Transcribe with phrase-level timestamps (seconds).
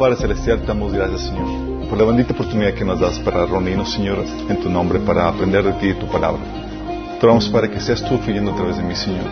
[0.00, 3.92] Padre Celestial, te damos gracias, Señor, por la bendita oportunidad que nos das para reunirnos,
[3.92, 6.40] Señor, en tu nombre, para aprender de ti y tu palabra.
[7.20, 9.26] Te Padre, que seas tú fluyendo a través de mí, Señor,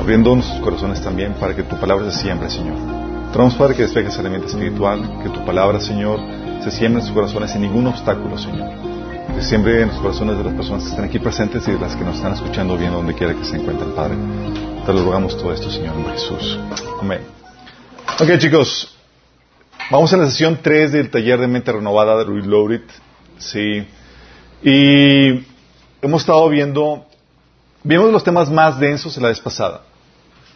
[0.00, 2.78] abriendo nuestros corazones también para que tu palabra se siembre, Señor.
[3.34, 6.18] Te Padre, que despejes el ambiente espiritual, que tu palabra, Señor,
[6.64, 8.66] se siembre en sus corazones sin ningún obstáculo, Señor.
[9.34, 11.94] Que siembre en los corazones de las personas que están aquí presentes y de las
[11.94, 14.16] que nos están escuchando bien donde quiera que se encuentren, Padre.
[14.86, 16.58] Te lo rogamos todo esto, Señor, en Jesús.
[16.98, 17.20] Amén.
[18.18, 18.97] Ok, chicos.
[19.90, 22.82] Vamos a la sesión 3 del taller de mente renovada de Reloaded.
[23.38, 23.86] Sí.
[24.62, 25.46] Y
[26.02, 27.06] hemos estado viendo,
[27.82, 29.84] vimos los temas más densos la vez pasada.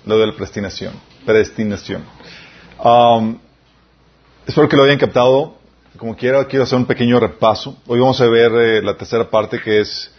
[0.04, 0.92] Lo de la predestinación.
[1.24, 2.04] Predestinación.
[2.84, 3.38] Um,
[4.46, 5.54] espero que lo hayan captado.
[5.96, 7.78] Como quiera, quiero hacer un pequeño repaso.
[7.86, 10.12] Hoy vamos a ver eh, la tercera parte que es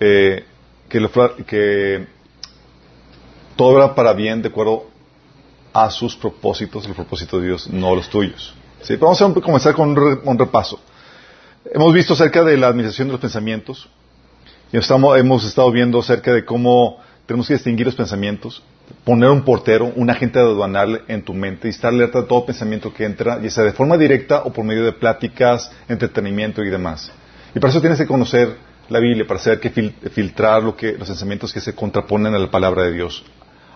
[0.00, 0.44] eh,
[0.88, 1.08] que, lo,
[1.46, 2.04] que
[3.54, 4.89] todo era para bien de acuerdo
[5.72, 8.54] a sus propósitos, el propósito de Dios, no los tuyos.
[8.82, 8.96] ¿Sí?
[8.96, 9.90] Vamos a comenzar con
[10.24, 10.80] un, repaso.
[11.72, 13.88] Hemos visto acerca de la administración de los pensamientos
[14.72, 18.62] y estamos, hemos estado viendo acerca de cómo tenemos que distinguir los pensamientos,
[19.04, 22.92] poner un portero, un agente aduanal en tu mente y estar alerta de todo pensamiento
[22.92, 27.12] que entra, ya sea de forma directa o por medio de pláticas, entretenimiento y demás.
[27.54, 28.56] Y para eso tienes que conocer
[28.88, 32.50] la Biblia, para saber que filtrar lo que, los pensamientos que se contraponen a la
[32.50, 33.24] palabra de Dios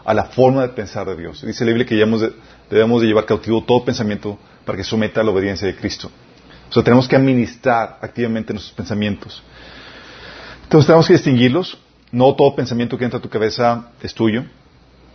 [0.05, 1.43] a la forma de pensar de Dios.
[1.43, 5.31] Dice la Biblia que debemos de llevar cautivo todo pensamiento para que someta a la
[5.31, 6.11] obediencia de Cristo.
[6.69, 9.43] O sea, tenemos que administrar activamente nuestros pensamientos.
[10.65, 11.79] Entonces tenemos que distinguirlos.
[12.11, 14.45] No todo pensamiento que entra a tu cabeza es tuyo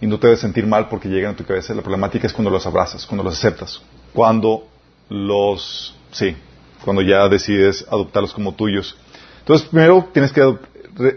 [0.02, 1.74] y no te debes sentir mal porque llegan a tu cabeza.
[1.74, 3.82] La problemática es cuando los abrazas, cuando los aceptas,
[4.14, 4.68] cuando
[5.10, 6.36] los, sí,
[6.84, 8.98] cuando ya decides adoptarlos como tuyos.
[9.40, 10.42] Entonces, primero tienes que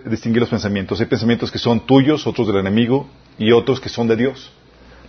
[0.06, 1.00] distinguir los pensamientos.
[1.00, 3.08] Hay pensamientos que son tuyos, otros del enemigo,
[3.42, 4.52] y otros que son de Dios.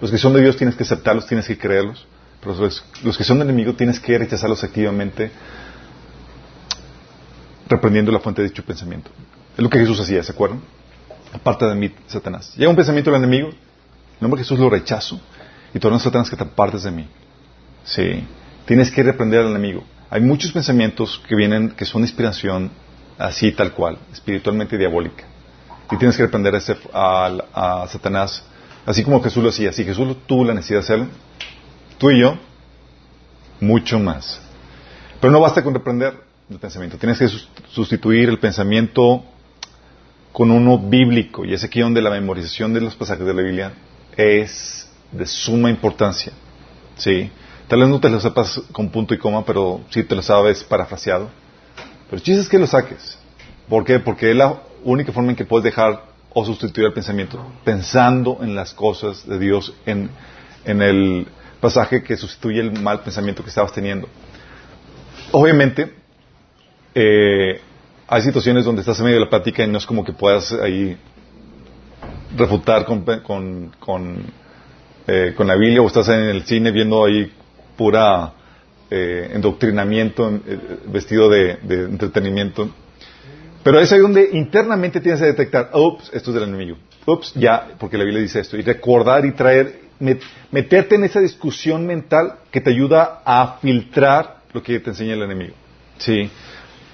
[0.01, 2.07] Los que son de Dios tienes que aceptarlos, tienes que creerlos.
[2.41, 5.31] Pero los, que son del enemigo tienes que rechazarlos activamente,
[7.69, 9.11] reprendiendo la fuente de dicho pensamiento.
[9.55, 10.61] Es lo que Jesús hacía, ¿se acuerdan?
[11.31, 12.53] Aparte de mí, Satanás.
[12.57, 15.21] Llega un pensamiento del enemigo, en nombre de Jesús lo rechazo
[15.73, 17.07] y torno Satanás que te apartes de mí.
[17.83, 18.25] Sí.
[18.65, 19.83] Tienes que reprender al enemigo.
[20.09, 22.71] Hay muchos pensamientos que vienen, que son inspiración
[23.17, 25.23] así tal cual, espiritualmente diabólica.
[25.91, 26.55] Y tienes que reprender
[26.93, 28.43] a, Satanás,
[28.85, 29.71] así como Jesús lo hacía.
[29.71, 31.07] Si Jesús tuvo la necesidad de hacerlo,
[31.97, 32.37] tú y yo,
[33.59, 34.41] mucho más.
[35.19, 36.13] Pero no basta con reprender
[36.49, 36.97] el pensamiento.
[36.97, 37.29] Tienes que
[37.69, 39.23] sustituir el pensamiento
[40.31, 41.45] con uno bíblico.
[41.45, 43.73] Y es aquí donde la memorización de los pasajes de la Biblia
[44.17, 46.33] es de suma importancia.
[46.97, 47.31] ¿Sí?
[47.67, 50.63] Tal vez no te lo sepas con punto y coma, pero sí te lo sabes
[50.63, 51.29] parafraseado.
[52.05, 53.17] Pero el chiste es que lo saques.
[53.69, 53.99] ¿Por qué?
[53.99, 58.55] Porque es la única forma en que puedes dejar o sustituir el pensamiento, pensando en
[58.55, 60.09] las cosas de Dios, en,
[60.65, 61.27] el
[61.59, 64.07] pasaje que sustituye el mal pensamiento que estabas teniendo.
[65.31, 65.93] Obviamente,
[66.95, 67.61] eh,
[68.07, 70.51] hay situaciones donde estás en medio de la plática y no es como que puedas
[70.53, 70.97] ahí
[72.35, 73.03] refutar con,
[73.79, 74.25] con,
[75.07, 77.31] eh, la Biblia o estás en el cine viendo ahí
[77.77, 78.33] pura
[78.89, 80.39] eh, endoctrinamiento
[80.87, 82.69] vestido de entretenimiento
[83.63, 86.77] pero es ahí donde internamente tienes que detectar, ups, esto es del enemigo.
[87.05, 88.57] Ups, ya, porque la Biblia dice esto.
[88.57, 89.81] Y recordar y traer,
[90.51, 95.23] meterte en esa discusión mental que te ayuda a filtrar lo que te enseña el
[95.23, 95.53] enemigo.
[95.97, 96.29] Sí.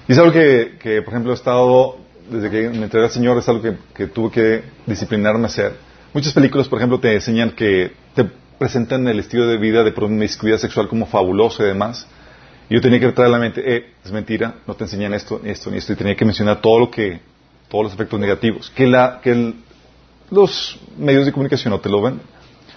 [0.08, 1.98] Y es algo que, que por ejemplo, he estado,
[2.30, 5.74] desde que me entregué al Señor, es algo que, que tuve que disciplinarme a hacer.
[6.14, 8.26] Muchas películas, por ejemplo, te enseñan que te
[8.58, 12.08] presentan el estilo de vida de promiscuidad sexual como fabuloso y demás.
[12.70, 15.50] Yo tenía que traer a la mente, eh, es mentira, no te enseñan esto, ni
[15.50, 17.20] esto, ni esto, y tenía que mencionar todo lo que,
[17.68, 19.54] todos los efectos negativos, que la, que
[20.30, 22.22] los medios de comunicación no te lo ven.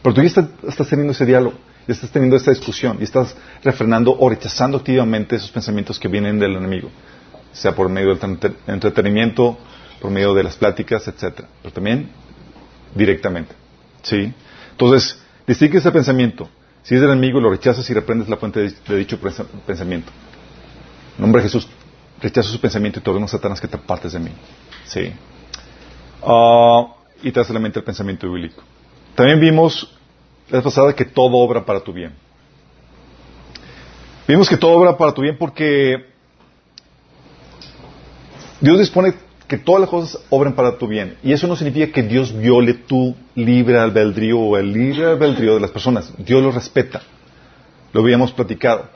[0.02, 4.16] Pero tú ya estás, teniendo ese diálogo, ya estás teniendo esta discusión, y estás refrenando
[4.18, 6.88] o rechazando activamente esos pensamientos que vienen del enemigo,
[7.52, 9.58] sea por medio del entretenimiento,
[10.00, 12.08] por medio de las pláticas, etcétera, pero también
[12.94, 13.54] directamente.
[14.02, 14.32] ¿Sí?
[14.70, 16.48] Entonces, distingue ese pensamiento
[16.82, 19.18] si es del enemigo, lo rechazas y reprendes la fuente de, dicho
[19.66, 20.10] pensamiento.
[21.16, 21.68] En nombre de Jesús,
[22.20, 24.30] rechazo su pensamiento y te ordeno, Satanás, que te apartes de mí.
[24.84, 25.12] Sí.
[26.22, 26.86] Ah,
[27.22, 28.62] y te hace la mente el pensamiento bíblico.
[29.14, 29.96] También vimos
[30.48, 32.14] la pasada que todo obra para tu bien.
[34.26, 36.06] Vimos que todo obra para tu bien porque
[38.60, 39.14] Dios dispone
[39.52, 41.18] que todas las cosas obren para tu bien.
[41.22, 45.60] Y eso no significa que Dios viole tu libre albedrío o el libre albedrío de
[45.60, 46.10] las personas.
[46.16, 47.02] Dios lo respeta.
[47.92, 48.88] Lo habíamos platicado.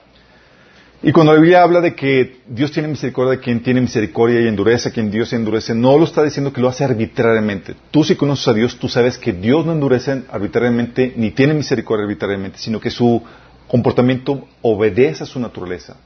[1.02, 4.48] Y cuando la Biblia habla de que Dios tiene misericordia de quien tiene misericordia y
[4.48, 7.74] endurece a quien Dios endurece, no lo está diciendo que lo hace arbitrariamente.
[7.90, 12.04] Tú si conoces a Dios, tú sabes que Dios no endurece arbitrariamente ni tiene misericordia
[12.04, 13.22] arbitrariamente, sino que su
[13.68, 15.98] comportamiento obedece a su naturaleza.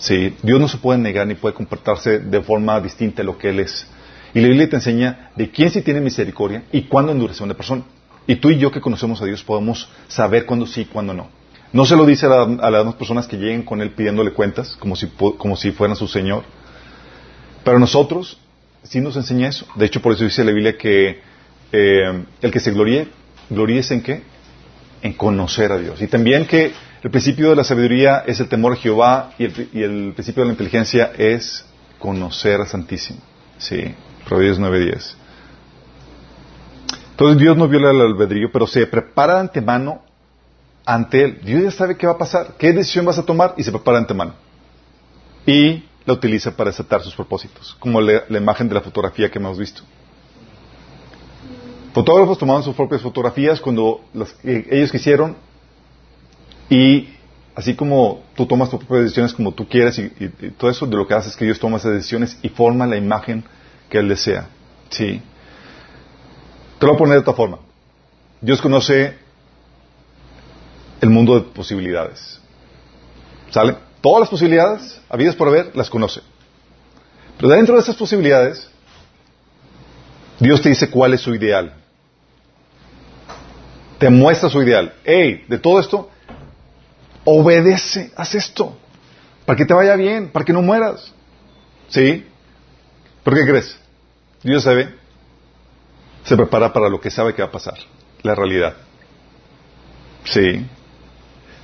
[0.00, 3.50] Sí, Dios no se puede negar ni puede comportarse de forma distinta a lo que
[3.50, 3.86] Él es.
[4.32, 7.54] Y la Biblia te enseña de quién sí tiene misericordia y cuándo endurece a una
[7.54, 7.84] persona.
[8.26, 11.28] Y tú y yo que conocemos a Dios podemos saber cuándo sí y cuándo no.
[11.72, 14.96] No se lo dice a, las demás personas que lleguen con Él pidiéndole cuentas, como
[14.96, 16.44] si, como si fueran su Señor.
[17.62, 18.38] Pero nosotros
[18.82, 19.66] sí nos enseña eso.
[19.74, 21.20] De hecho, por eso dice la Biblia que
[21.72, 23.08] eh, el que se gloríe,
[23.50, 24.22] gloríese en qué?
[25.02, 26.00] En conocer a Dios.
[26.00, 30.12] Y también que el principio de la sabiduría es el temor a Jehová y el,
[30.12, 31.64] principio de la inteligencia es
[31.98, 33.20] conocer a Santísimo.
[33.58, 33.94] Sí,
[34.26, 35.14] Proverbios 9.10.
[37.12, 40.02] Entonces Dios no viola el albedrío, pero se prepara de antemano
[40.84, 41.40] ante Él.
[41.42, 43.98] Dios ya sabe qué va a pasar, qué decisión vas a tomar y se prepara
[43.98, 44.34] de antemano.
[45.46, 49.58] Y la utiliza para desatar sus propósitos, como la imagen de la fotografía que hemos
[49.58, 49.82] visto.
[51.92, 54.02] Fotógrafos tomaban sus propias fotografías cuando
[54.44, 55.36] eh, ellos quisieron
[56.70, 57.08] y
[57.54, 60.08] así como tú tomas tus propias decisiones como tú quieres y,
[60.56, 62.96] todo eso, de lo que hace es que Dios toma esas decisiones y forma la
[62.96, 63.44] imagen
[63.90, 64.48] que Él desea.
[64.88, 65.20] ¿Sí?
[66.78, 67.58] Te lo voy a poner de otra forma.
[68.40, 69.18] Dios conoce
[71.00, 72.40] el mundo de posibilidades.
[73.50, 73.76] ¿Sale?
[74.00, 76.22] Todas las posibilidades, habidas por haber, las conoce.
[77.36, 78.70] Pero dentro de esas posibilidades,
[80.38, 81.74] Dios te dice cuál es su ideal.
[83.98, 84.94] Te muestra su ideal.
[85.04, 86.10] Hey, de todo esto,
[87.24, 88.76] obedece, haz esto.
[89.46, 91.12] Para que te vaya bien, para que no mueras.
[91.88, 92.26] ¿Sí?
[93.24, 93.78] ¿Por qué crees?
[94.42, 94.94] Dios sabe,
[96.24, 97.78] se prepara para lo que sabe que va a pasar,
[98.22, 98.74] la realidad.
[100.24, 100.66] Sí.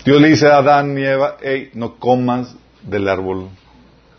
[0.04, 3.48] Dios le dice a Adán y Eva, hey, no comas del árbol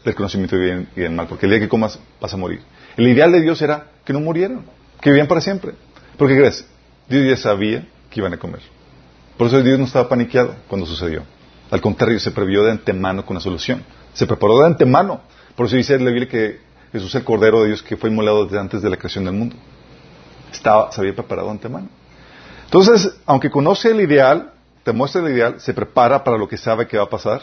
[0.03, 2.61] del conocimiento bien y del mal, porque el día que comas vas a morir.
[2.95, 4.65] El ideal de Dios era que no murieran,
[5.01, 5.73] que vivían para siempre.
[6.17, 6.65] ¿Por qué crees?
[7.07, 8.61] Dios ya sabía que iban a comer.
[9.37, 11.23] Por eso Dios no estaba paniqueado cuando sucedió.
[11.69, 13.83] Al contrario, se previó de antemano con la solución.
[14.13, 15.21] Se preparó de antemano.
[15.55, 16.59] Por eso dice la Biblia que
[16.91, 19.33] Jesús es el Cordero de Dios que fue inmolado desde antes de la creación del
[19.33, 19.55] mundo.
[20.51, 21.89] Estaba, se había preparado de antemano.
[22.65, 24.53] Entonces, aunque conoce el ideal,
[24.83, 27.41] te muestra el ideal, se prepara para lo que sabe que va a pasar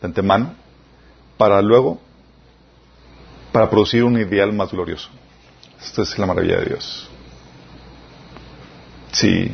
[0.00, 0.54] de antemano,
[1.36, 2.00] para luego,
[3.52, 5.10] para producir un ideal más glorioso.
[5.80, 7.08] Esta es la maravilla de Dios.
[9.12, 9.52] Sí.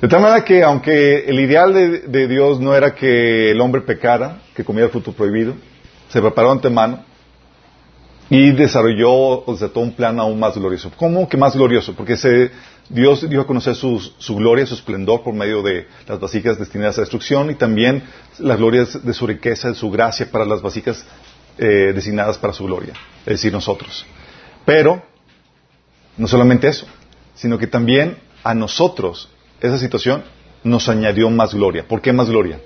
[0.00, 4.42] De tal manera que aunque el ideal de, Dios no era que el hombre pecara,
[4.54, 5.54] que comiera el fruto prohibido,
[6.08, 7.04] se preparó de antemano
[8.30, 10.92] y desarrolló o desató un plan aún más glorioso.
[10.96, 11.94] ¿Cómo que más glorioso?
[11.94, 12.52] Porque se,
[12.88, 14.00] Dios dio a conocer su,
[14.36, 18.04] gloria, su esplendor por medio de las vasijas destinadas a destrucción y también
[18.38, 21.04] las glorias de su riqueza, de su gracia para las vasijas
[21.58, 24.06] eh, designadas para su gloria, es decir, nosotros.
[24.64, 25.02] Pero,
[26.16, 26.86] no solamente eso,
[27.34, 29.28] sino que también a nosotros
[29.60, 30.24] esa situación
[30.62, 31.86] nos añadió más gloria.
[31.86, 32.60] ¿Por qué más gloria?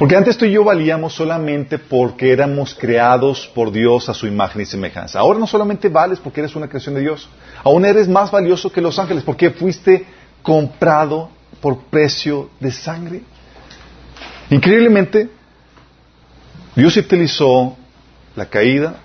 [0.00, 4.62] Porque antes tú y yo valíamos solamente porque éramos creados por Dios a su imagen
[4.62, 5.18] y semejanza.
[5.18, 7.28] Ahora no solamente vales porque eres una creación de Dios,
[7.62, 10.06] aún eres más valioso que los ángeles porque fuiste
[10.42, 11.28] comprado
[11.60, 13.20] por precio de sangre.
[14.48, 15.28] Increíblemente,
[16.74, 17.76] Dios utilizó
[18.36, 19.00] la caída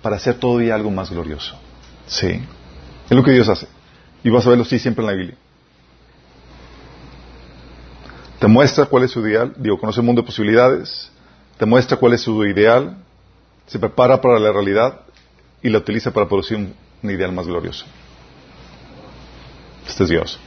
[0.00, 1.56] para hacer todavía algo más glorioso.
[2.06, 2.40] Sí,
[3.04, 3.66] es lo que Dios hace.
[4.24, 5.36] Y vas a verlo así siempre en la Biblia.
[8.38, 11.12] Te muestra cuál es su ideal, digo, conoce el mundo de posibilidades,
[11.58, 12.96] te muestra cuál es su ideal,
[13.66, 15.00] se prepara para la realidad
[15.62, 16.74] y la utiliza para producir un,
[17.08, 17.84] ideal más glorioso.
[19.86, 20.40] Este es Dios.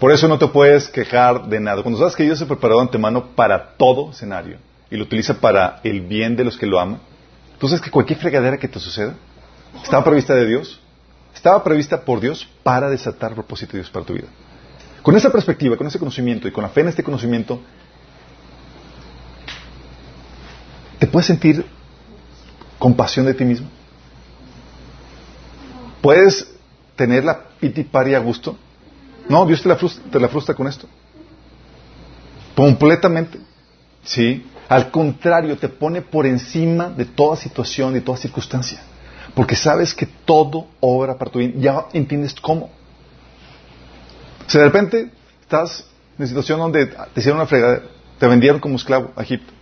[0.00, 1.82] Por eso no te puedes quejar de nada.
[1.82, 4.56] Cuando sabes que Dios se preparó de antemano para todo escenario
[4.90, 7.00] y lo utiliza para el bien de los que lo aman,
[7.60, 9.14] sabes que cualquier fregadera que te suceda
[9.82, 10.80] estaba prevista de Dios,
[11.40, 14.28] estaba prevista por Dios para desatar el propósito de Dios para tu vida.
[15.00, 17.58] Con esa perspectiva, con ese conocimiento y con la fe en este conocimiento,
[20.98, 21.64] ¿te puedes sentir
[22.78, 23.66] compasión de ti mismo?
[26.02, 26.46] ¿Puedes
[26.94, 28.58] tener la piti a gusto?
[29.26, 30.86] No, Dios te la, frustra, te la frustra con esto.
[32.54, 33.40] Completamente.
[34.04, 34.44] Sí.
[34.68, 38.82] Al contrario, te pone por encima de toda situación, de toda circunstancia.
[39.34, 41.60] Porque sabes que todo obra para tu bien.
[41.60, 42.70] Ya entiendes cómo.
[44.46, 45.10] Si de repente
[45.42, 47.84] estás en una situación donde te hicieron una fregadera,
[48.18, 49.52] te vendieron como esclavo a Egipto.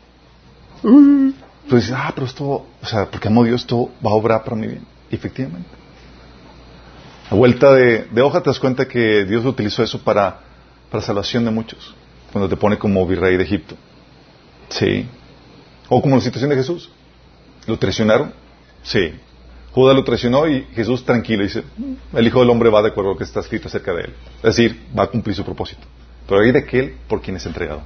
[0.82, 2.44] Pues dices, ah, pero esto,
[2.80, 4.86] o sea, porque amo Dios, esto va a obrar para mi bien.
[5.10, 5.68] efectivamente.
[7.30, 10.40] A vuelta de, hoja te das cuenta que Dios utilizó eso para,
[10.90, 11.94] para salvación de muchos.
[12.32, 13.76] Cuando te pone como virrey de Egipto.
[14.70, 15.06] Sí.
[15.88, 16.90] O como la situación de Jesús.
[17.66, 18.32] ¿Lo traicionaron?
[18.82, 19.12] Sí.
[19.78, 21.62] Judas lo traicionó y Jesús tranquilo dice,
[22.12, 24.14] el Hijo del Hombre va de acuerdo a lo que está escrito acerca de él.
[24.38, 25.82] Es decir, va a cumplir su propósito.
[26.26, 27.82] pero hay de aquel por quien es entregado.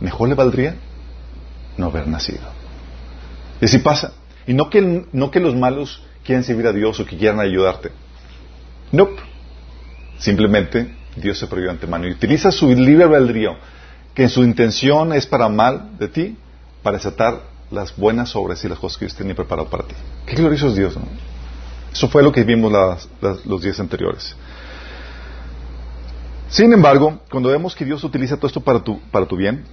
[0.00, 0.74] Mejor le valdría
[1.76, 2.40] no haber nacido.
[3.60, 4.14] Y así pasa.
[4.46, 7.90] Y no que, no que los malos quieran servir a Dios o que quieran ayudarte.
[8.90, 9.10] No.
[10.18, 13.56] Simplemente Dios se prohibió antemano y utiliza su libre albedrío,
[14.14, 16.38] que en su intención es para mal de ti,
[16.82, 19.94] para desatar las buenas obras y las cosas que Dios tiene preparado para ti.
[20.24, 21.33] Qué glorioso es Dios, ¿no?
[21.94, 22.72] Eso fue lo que vimos
[23.44, 24.34] los días anteriores.
[26.48, 29.64] Sin embargo, cuando vemos que Dios utiliza todo esto para tu, para tu bien,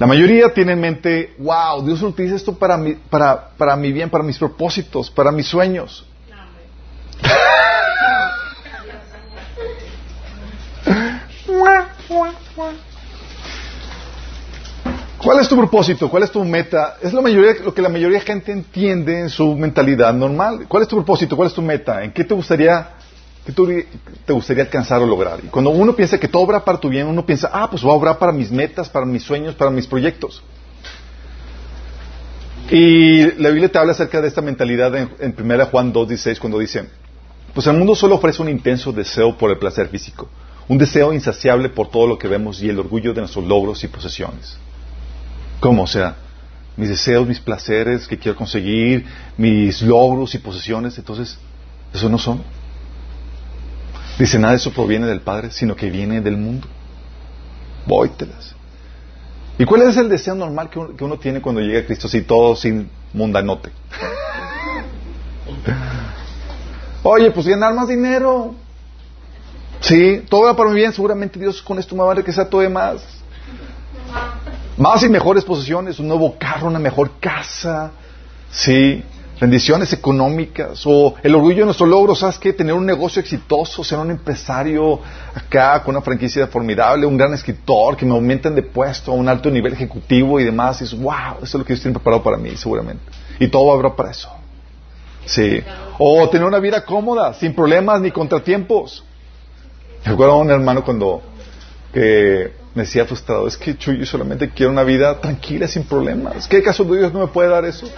[0.00, 4.10] la mayoría tiene en mente, wow, Dios utiliza esto para mi, para, para mi bien,
[4.10, 6.04] para mis propósitos, para mis sueños.
[15.30, 16.10] ¿Cuál es tu propósito?
[16.10, 16.96] ¿Cuál es tu meta?
[17.00, 20.66] Es lo, mayoría, lo que la mayoría de gente entiende en su mentalidad normal.
[20.66, 21.36] ¿Cuál es tu propósito?
[21.36, 22.02] ¿Cuál es tu meta?
[22.02, 22.94] ¿En qué te gustaría,
[23.46, 23.52] qué
[24.26, 25.38] te gustaría alcanzar o lograr?
[25.44, 27.90] Y cuando uno piensa que todo obra para tu bien, uno piensa, ah, pues va
[27.90, 30.42] a obrar para mis metas, para mis sueños, para mis proyectos.
[32.68, 36.58] Y la Biblia te habla acerca de esta mentalidad en, en 1 Juan 2.16 cuando
[36.58, 36.86] dice,
[37.54, 40.28] pues el mundo solo ofrece un intenso deseo por el placer físico,
[40.66, 43.86] un deseo insaciable por todo lo que vemos y el orgullo de nuestros logros y
[43.86, 44.58] posesiones.
[45.60, 45.82] ¿Cómo?
[45.82, 46.16] O sea,
[46.76, 49.04] mis deseos, mis placeres que quiero conseguir,
[49.36, 51.38] mis logros y posesiones, entonces,
[51.92, 52.42] eso no son.
[54.18, 56.66] Dice, nada de eso proviene del Padre, sino que viene del mundo.
[57.86, 58.54] Vóytelas.
[59.58, 62.56] ¿Y cuál es el deseo normal que uno, tiene cuando llega a Cristo así todo
[62.56, 63.70] sin mundanote?
[67.02, 68.54] Oye, pues ganar más dinero.
[69.80, 72.48] Sí, todo va para mi bien, seguramente Dios con esto me va a que sea
[72.48, 73.19] todo de más.
[74.80, 77.90] Más y mejores posiciones, un nuevo carro, una mejor casa,
[78.50, 79.04] sí,
[79.38, 82.54] bendiciones económicas, o el orgullo de nuestro logro, ¿sabes qué?
[82.54, 84.98] Tener un negocio exitoso, ser un empresario
[85.34, 89.28] acá con una franquicia formidable, un gran escritor, que me aumenten de puesto a un
[89.28, 92.22] alto nivel ejecutivo y demás, y es wow, eso es lo que Dios tiene preparado
[92.22, 93.04] para mí, seguramente.
[93.38, 94.30] Y todo habrá para eso.
[95.26, 95.62] Sí.
[95.98, 99.04] O tener una vida cómoda, sin problemas ni contratiempos.
[100.06, 101.20] Recuerdo a un hermano cuando
[101.92, 106.46] que me decía frustrado, es que yo solamente quiero una vida tranquila, sin problemas.
[106.46, 107.90] ¿Qué caso de Dios no me puede dar eso?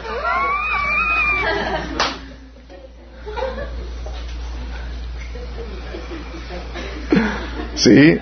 [7.75, 8.19] Sí.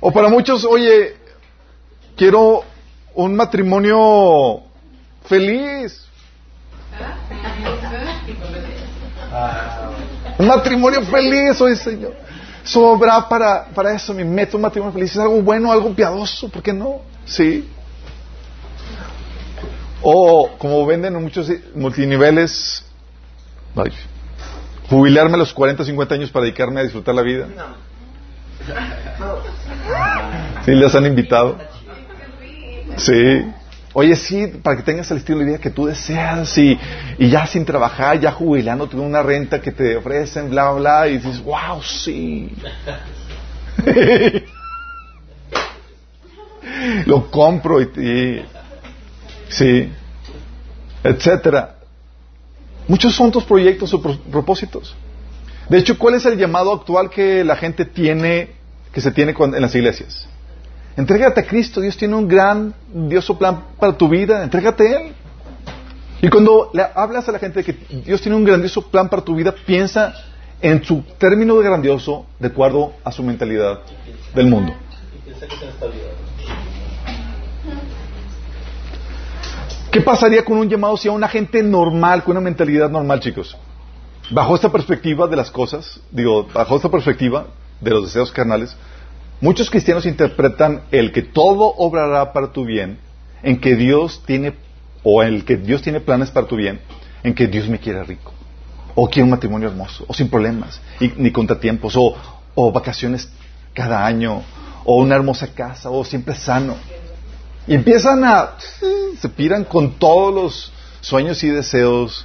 [0.00, 1.16] O para muchos, oye,
[2.16, 2.64] quiero
[3.14, 4.62] un matrimonio
[5.26, 6.06] feliz.
[10.38, 12.24] Un matrimonio feliz, oye Señor
[12.64, 16.72] sobra para, para eso, mi método matrimonio feliz es algo bueno, algo piadoso, ¿por qué
[16.72, 17.02] no?
[17.24, 17.68] Sí.
[20.02, 22.84] O como venden en muchos multiniveles,
[24.88, 27.48] jubilarme a los 40, 50 años para dedicarme a disfrutar la vida.
[30.64, 31.58] ¿Sí les han invitado?
[32.96, 33.44] Sí.
[33.96, 36.76] Oye, sí, para que tengas el estilo de vida que tú deseas y,
[37.16, 41.18] y ya sin trabajar, ya jubilando, con una renta que te ofrecen, bla, bla, y
[41.18, 42.52] dices, wow, sí.
[47.06, 48.44] Lo compro y,
[49.48, 49.92] sí,
[51.04, 51.76] etcétera.
[52.88, 54.96] Muchos son tus proyectos o propósitos.
[55.68, 58.50] De hecho, ¿cuál es el llamado actual que la gente tiene,
[58.92, 60.26] que se tiene en las iglesias?
[60.96, 61.80] Entrégate a Cristo.
[61.80, 64.42] Dios tiene un gran Dios plan para tu vida.
[64.42, 65.12] Entrégate a Él.
[66.22, 69.22] Y cuando le hablas a la gente de que Dios tiene un grandioso plan para
[69.22, 70.14] tu vida, piensa
[70.60, 73.80] en su término de grandioso de acuerdo a su mentalidad
[74.34, 74.72] del mundo.
[79.90, 83.56] ¿Qué pasaría con un llamado si a una gente normal, con una mentalidad normal, chicos?
[84.30, 87.48] Bajo esta perspectiva de las cosas, digo, bajo esta perspectiva
[87.80, 88.74] de los deseos carnales,
[89.40, 92.98] Muchos cristianos interpretan el que todo obrará para tu bien,
[93.42, 94.54] en que Dios tiene,
[95.02, 96.80] o el que Dios tiene planes para tu bien,
[97.22, 98.32] en que Dios me quiere rico,
[98.94, 103.28] o quiere un matrimonio hermoso, o sin problemas, y, ni contratiempos, o, vacaciones
[103.74, 104.42] cada año,
[104.84, 106.76] o una hermosa casa, o siempre sano.
[107.66, 108.54] Y empiezan a,
[109.20, 112.24] se piran con todos los sueños y deseos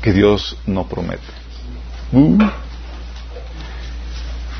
[0.00, 1.24] que Dios no promete.
[2.12, 2.38] Uh.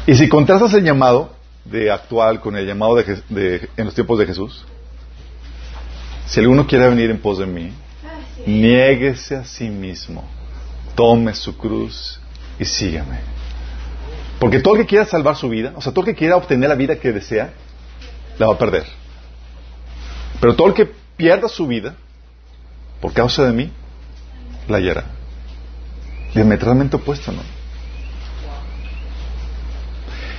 [0.06, 1.34] Y si contrastas el llamado
[1.64, 4.64] de actual con el llamado de, en los tiempos de Jesús,
[6.26, 7.72] si alguno quiere venir en pos de mí,
[8.46, 10.24] niéguese a sí mismo,
[10.94, 12.20] tome su cruz
[12.58, 13.18] y sígame.
[14.38, 16.68] Porque todo el que quiera salvar su vida, o sea, todo el que quiera obtener
[16.68, 17.52] la vida que desea,
[18.38, 18.84] la va a perder.
[20.40, 21.96] Pero todo el que pierda su vida,
[23.00, 23.72] por causa de mí,
[24.68, 25.04] la hallará.
[26.34, 27.55] Diametralmente opuesto, ¿no?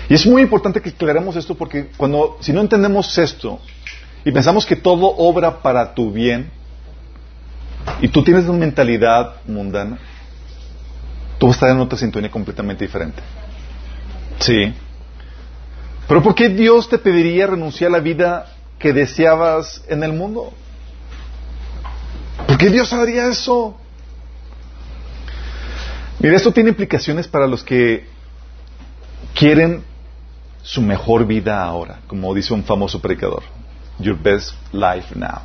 [0.10, 3.60] Y es muy importante que aclaremos esto porque cuando, si no entendemos esto
[4.24, 6.50] y pensamos que todo obra para tu bien
[8.02, 9.98] y tú tienes una mentalidad mundana,
[11.38, 13.22] tú vas en otra sintonía completamente diferente.
[14.40, 14.74] Sí.
[16.08, 18.46] Pero ¿por qué Dios te pediría renunciar a la vida
[18.80, 20.54] que deseabas en el mundo?
[22.48, 23.78] ¿Por qué Dios haría eso?
[26.20, 28.08] Mira, esto tiene implicaciones para los que
[29.36, 29.84] quieren
[30.68, 33.42] su mejor vida ahora, como dice un famoso predicador.
[34.00, 35.40] Your best life now.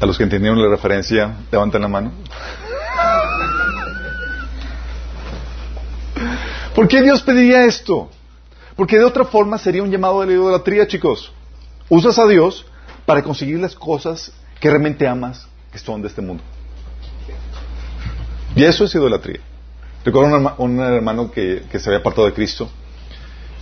[0.00, 2.12] A los que entendieron la referencia, levanten la mano.
[6.74, 8.08] ¿Por qué Dios pediría esto?
[8.76, 11.32] Porque de otra forma sería un llamado de la idolatría, chicos.
[11.88, 12.64] Usas a Dios
[13.04, 16.44] para conseguir las cosas que realmente amas, que son de este mundo.
[18.54, 19.40] Y eso es idolatría.
[20.04, 22.68] Recuerdo un, hermano que, se había apartado de Cristo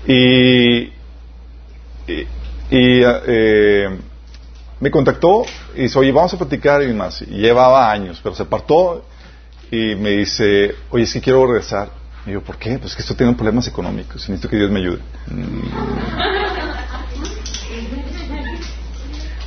[0.07, 0.93] y,
[2.07, 2.27] y,
[2.71, 3.99] eh,
[4.81, 5.45] me contactó
[5.75, 7.21] y dice, oye, vamos a platicar y más.
[7.23, 9.05] Y llevaba años, pero se apartó
[9.71, 11.91] y me dice, oye, es que quiero regresar.
[12.27, 12.79] Y yo, ¿por qué?
[12.79, 15.01] Pues que esto tiene problemas económicos y necesito que Dios me ayude.
[15.27, 15.61] Mm.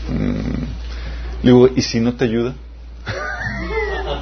[0.10, 0.68] Mm.
[1.42, 2.54] Le digo, ¿y si no te ayuda?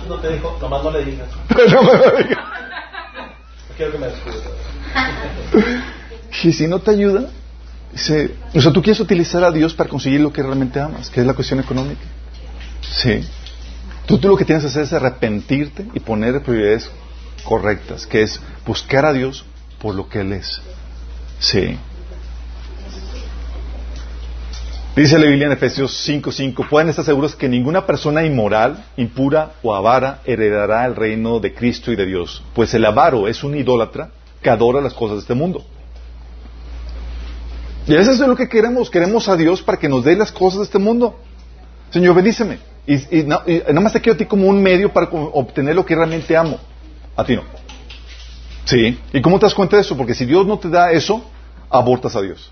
[0.07, 1.29] No te dijo, nomás no le digas.
[1.71, 2.40] no me lo digas.
[3.89, 5.71] Que
[6.47, 7.29] Y si no te ayuda,
[7.91, 11.21] dice, o sea, tú quieres utilizar a Dios para conseguir lo que realmente amas, que
[11.21, 12.01] es la cuestión económica.
[12.81, 13.21] Sí.
[14.05, 16.89] Tú, tú lo que tienes que hacer es arrepentirte y poner prioridades
[17.43, 19.45] correctas, que es buscar a Dios
[19.79, 20.61] por lo que Él es.
[21.39, 21.77] Sí.
[24.95, 29.73] Dice la Biblia en Efesios 5:5, pueden estar seguros que ninguna persona inmoral, impura o
[29.73, 34.09] avara heredará el reino de Cristo y de Dios, pues el avaro es un idólatra
[34.41, 35.63] que adora las cosas de este mundo.
[37.87, 40.59] Y eso es lo que queremos, queremos a Dios para que nos dé las cosas
[40.59, 41.15] de este mundo.
[41.89, 42.59] Señor, bendíceme.
[42.85, 45.95] Y, y, nada más te quiero a ti como un medio para obtener lo que
[45.95, 46.59] realmente amo.
[47.15, 47.43] A ti no.
[48.65, 48.99] ¿Sí?
[49.13, 49.95] ¿Y cómo te das cuenta de eso?
[49.95, 51.23] Porque si Dios no te da eso,
[51.69, 52.51] abortas a Dios.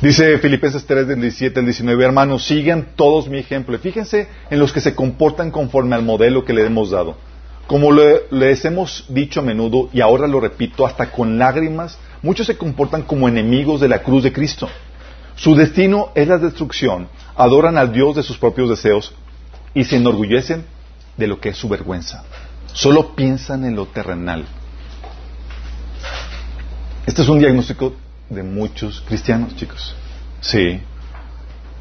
[0.00, 3.78] Dice Filipenses 3, del 17 al 19, hermanos, sigan todos mi ejemplo.
[3.78, 7.16] Fíjense en los que se comportan conforme al modelo que le hemos dado.
[7.66, 12.58] Como les hemos dicho a menudo, y ahora lo repito, hasta con lágrimas, muchos se
[12.58, 14.68] comportan como enemigos de la cruz de Cristo.
[15.36, 19.14] Su destino es la destrucción, adoran al Dios de sus propios deseos
[19.72, 20.64] y se enorgullecen
[21.16, 22.24] de lo que es su vergüenza.
[22.72, 24.44] Solo piensan en lo terrenal.
[27.06, 27.94] Este es un diagnóstico
[28.28, 29.94] de muchos cristianos, chicos.
[30.40, 30.80] Sí.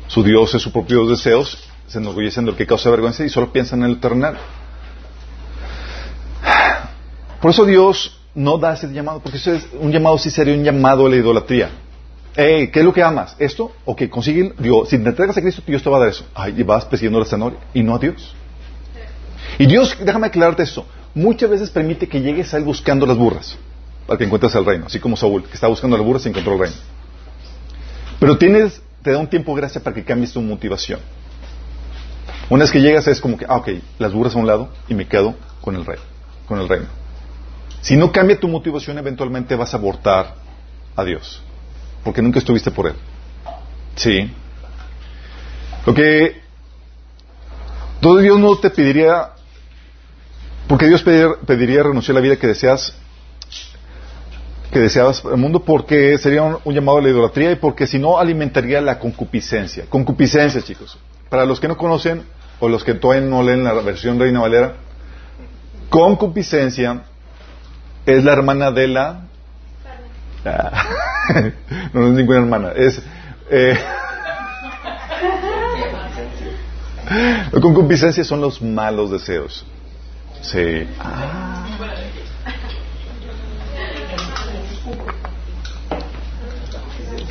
[0.07, 3.51] Su Dios es sus propios deseos, se enorgullecen de lo que causa vergüenza y solo
[3.51, 4.37] piensan en lo terrenal.
[7.41, 11.05] Por eso Dios no da ese llamado, porque es un llamado sí sería un llamado
[11.05, 11.69] a la idolatría.
[12.35, 13.35] ¿qué es lo que amas?
[13.37, 13.71] ¿Esto?
[13.85, 16.25] O que consiguen, digo, si te entregas a Cristo, Dios te va a dar eso.
[16.33, 18.35] Ay, y vas persiguiendo la zanahoria, y no a Dios.
[19.59, 23.55] Y Dios, déjame aclararte esto, muchas veces permite que llegues a Él buscando las burras,
[24.07, 26.53] para que encuentres el reino, así como Saúl, que está buscando las burras y encontró
[26.53, 26.75] el reino.
[28.19, 30.99] Pero tienes, te da un tiempo gracia para que cambies tu motivación.
[32.49, 34.93] Una vez que llegas es como que, ah, ok, las burras a un lado y
[34.93, 36.03] me quedo con el reino,
[36.47, 36.87] con el reino.
[37.81, 40.35] Si no cambia tu motivación, eventualmente vas a abortar
[40.95, 41.41] a Dios
[42.03, 42.95] porque nunca estuviste por Él.
[43.95, 44.31] Sí.
[45.85, 46.41] Lo que
[48.21, 49.29] Dios no te pediría,
[50.67, 52.95] porque Dios pediría, renunciar a la vida que deseas,
[54.73, 58.19] que deseabas el mundo, porque sería un, llamado a la idolatría y porque si no
[58.19, 59.85] alimentaría la concupiscencia.
[59.87, 60.97] Concupiscencia, chicos.
[61.29, 62.23] Para los que no conocen
[62.59, 64.73] o los que todavía no leen la versión Reina Valera,
[65.89, 67.03] concupiscencia
[68.05, 69.21] es la hermana de la
[71.93, 72.71] no, es ninguna hermana.
[72.75, 73.01] Es.
[73.49, 73.77] Eh,
[77.61, 79.65] concupiscencia son los malos deseos.
[80.41, 80.85] Sí.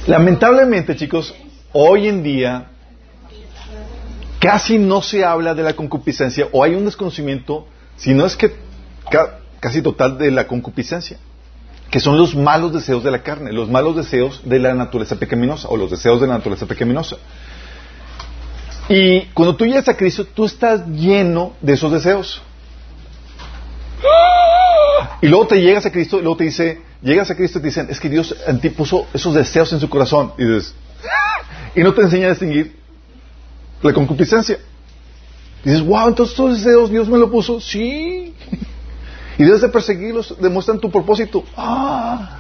[0.06, 1.34] Lamentablemente, chicos,
[1.72, 2.68] hoy en día
[4.38, 8.52] casi no se habla de la concupiscencia o hay un desconocimiento, si no es que
[9.60, 11.18] casi total de la concupiscencia
[11.92, 15.68] que son los malos deseos de la carne, los malos deseos de la naturaleza pecaminosa
[15.68, 17.18] o los deseos de la naturaleza pecaminosa.
[18.88, 22.40] Y cuando tú llegas a Cristo, tú estás lleno de esos deseos.
[25.20, 27.68] Y luego te llegas a Cristo y luego te dice, llegas a Cristo y te
[27.68, 30.32] dicen, es que Dios en ti puso esos deseos en su corazón.
[30.36, 30.74] Y dices,
[31.74, 32.76] y no te enseña a distinguir
[33.82, 34.58] la concupiscencia.
[35.64, 37.60] Y dices, wow, entonces esos deseos Dios me lo puso.
[37.60, 38.34] Sí.
[39.38, 41.42] Y debes de perseguirlos, demuestran tu propósito.
[41.56, 42.38] ¡Ah!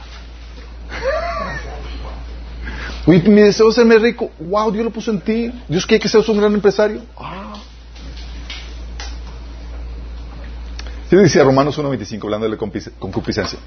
[3.06, 4.30] Oye, mi deseo es serme rico.
[4.38, 4.70] ¡Wow!
[4.70, 5.50] Dios lo puso en ti.
[5.68, 7.00] Dios quiere que seas un gran empresario.
[7.16, 7.51] ¡Ah!
[11.12, 13.58] Sí dice Romanos 1.25, hablando de la concupiscencia.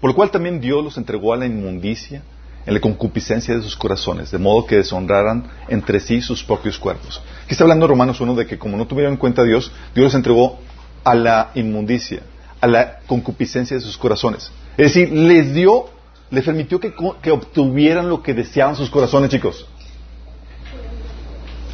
[0.00, 2.22] Por lo cual también Dios los entregó a la inmundicia
[2.64, 7.20] en la concupiscencia de sus corazones, de modo que deshonraran entre sí sus propios cuerpos.
[7.42, 10.04] Aquí está hablando Romanos 1 de que como no tuvieron en cuenta a Dios, Dios
[10.04, 10.58] los entregó
[11.04, 12.22] a la inmundicia,
[12.62, 14.50] a la concupiscencia de sus corazones.
[14.78, 15.90] Es decir, les dio,
[16.30, 19.66] les permitió que, obtuvieran lo que deseaban sus corazones, chicos.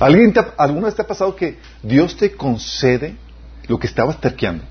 [0.01, 3.15] ¿Alguien ¿Alguna vez te ha pasado que Dios te concede
[3.69, 4.65] lo que estabas terqueando?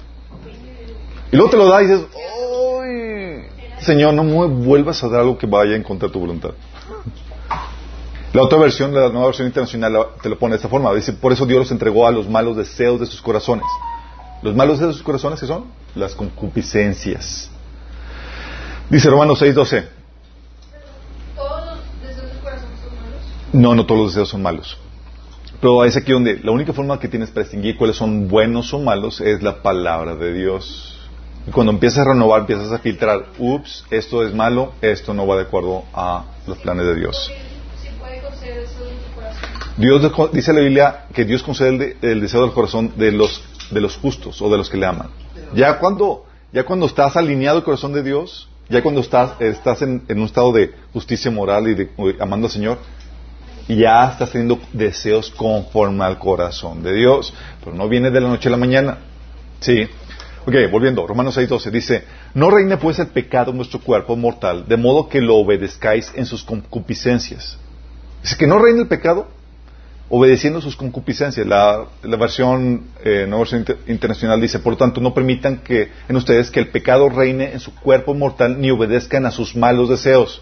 [1.31, 3.45] Y luego te lo da y dices, ¡Ay!
[3.79, 6.51] Señor, no me vuelvas a dar algo que vaya en contra de tu voluntad.
[8.33, 10.93] La otra versión, la nueva versión internacional, te lo pone de esta forma.
[10.93, 13.65] Dice, por eso Dios los entregó a los malos deseos de sus corazones.
[14.43, 15.65] Los malos deseos de sus corazones, ¿qué son?
[15.95, 17.49] Las concupiscencias.
[18.87, 19.83] Dice Romanos 6:12.
[21.35, 23.21] ¿Todos los deseos corazón son malos?
[23.51, 24.77] No, no todos los deseos son malos.
[25.59, 28.79] Pero es aquí donde la única forma que tienes para distinguir cuáles son buenos o
[28.79, 30.98] malos es la palabra de Dios.
[31.47, 35.36] Y cuando empiezas a renovar, empiezas a filtrar, ups, esto es malo, esto no va
[35.38, 37.32] de acuerdo a los planes de Dios.
[37.32, 37.49] En.
[39.78, 43.41] Dios dice la Biblia que Dios concede el, de- el deseo del corazón de los
[43.71, 45.10] de los justos o de los que le aman.
[45.56, 50.04] Ya cuando ya cuando estás alineado al corazón de Dios, ya cuando estás estás en,
[50.08, 52.78] en un estado de justicia moral y de amando al Señor,
[53.67, 58.49] ya estás teniendo deseos conforme al corazón de Dios, pero no viene de la noche
[58.49, 58.97] a la mañana.
[59.62, 59.88] Sí.
[60.49, 64.77] Ok, volviendo, Romanos 6:12 dice, no reine pues el pecado en vuestro cuerpo mortal, de
[64.77, 67.55] modo que lo obedezcáis en sus concupiscencias.
[68.23, 69.27] Dice que no reine el pecado
[70.09, 71.45] obedeciendo sus concupiscencias.
[71.45, 76.15] La, la versión, eh, versión inter- internacional dice, por lo tanto, no permitan que en
[76.15, 80.41] ustedes que el pecado reine en su cuerpo mortal ni obedezcan a sus malos deseos.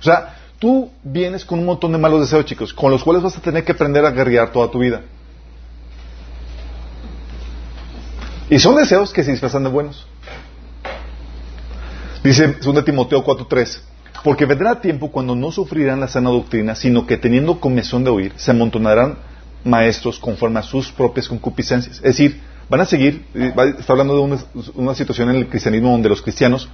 [0.00, 3.36] O sea, tú vienes con un montón de malos deseos, chicos, con los cuales vas
[3.36, 5.02] a tener que aprender a guerrear toda tu vida.
[8.50, 10.06] Y son deseos que se disfrazan de buenos.
[12.24, 13.80] Dice 2 Timoteo 4:3,
[14.24, 18.32] porque vendrá tiempo cuando no sufrirán la sana doctrina, sino que teniendo comezón de oír,
[18.36, 19.18] se amontonarán
[19.64, 21.96] maestros conforme a sus propias concupiscencias.
[21.96, 24.38] Es decir, van a seguir, eh, está hablando de una,
[24.74, 26.68] una situación en el cristianismo donde los cristianos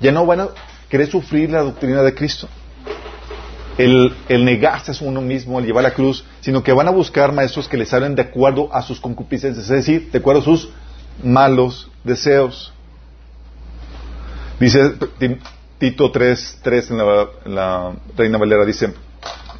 [0.00, 0.48] ya no van a
[0.88, 2.48] querer sufrir la doctrina de Cristo.
[3.78, 7.32] El, el negarse a uno mismo, el llevar la cruz, sino que van a buscar
[7.32, 10.68] maestros que les hablen de acuerdo a sus concupiscencias, es decir, de acuerdo a sus
[11.22, 12.72] malos deseos.
[14.60, 15.38] Dice Ti-
[15.78, 16.98] Tito 3, 3 en
[17.54, 18.94] la, Reina Valera, dice,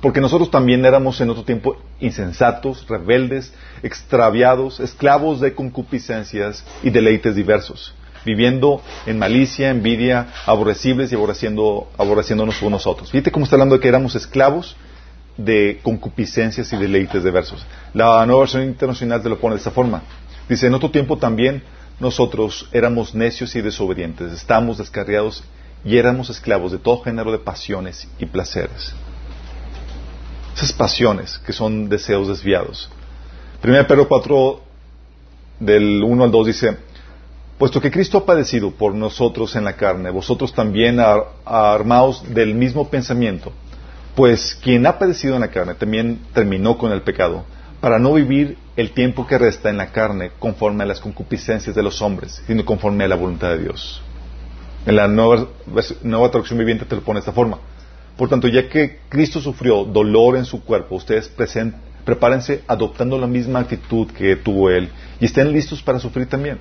[0.00, 7.34] porque nosotros también éramos en otro tiempo insensatos, rebeldes, extraviados, esclavos de concupiscencias y deleites
[7.34, 13.10] diversos, viviendo en malicia, envidia, aborrecibles y aborreciendo, aborreciéndonos unos otros.
[13.10, 14.76] Fíjate cómo está hablando de que éramos esclavos
[15.36, 17.66] de concupiscencias y deleites diversos.
[17.92, 20.02] La nueva versión internacional te lo pone de esta forma.
[20.48, 21.62] Dice, en otro tiempo también
[22.00, 25.44] nosotros éramos necios y desobedientes, estábamos descarriados
[25.85, 28.94] y éramos esclavos de todo género de pasiones y placeres.
[30.57, 32.88] Esas pasiones que son deseos desviados.
[33.62, 34.61] 1 Pedro 4,
[35.61, 36.76] del 1 al 2 dice,
[37.59, 42.54] puesto que Cristo ha padecido por nosotros en la carne, vosotros también ar- armaos del
[42.54, 43.52] mismo pensamiento,
[44.14, 47.44] pues quien ha padecido en la carne también terminó con el pecado,
[47.80, 51.82] para no vivir el tiempo que resta en la carne conforme a las concupiscencias de
[51.82, 54.02] los hombres, sino conforme a la voluntad de Dios.
[54.87, 55.46] En la nueva,
[56.02, 57.58] nueva traducción viviente te lo pone de esta forma.
[58.16, 61.32] Por tanto, ya que Cristo sufrió dolor en su cuerpo, ustedes
[62.04, 66.58] prepárense adoptando la misma actitud que tuvo Él y estén listos para sufrir también.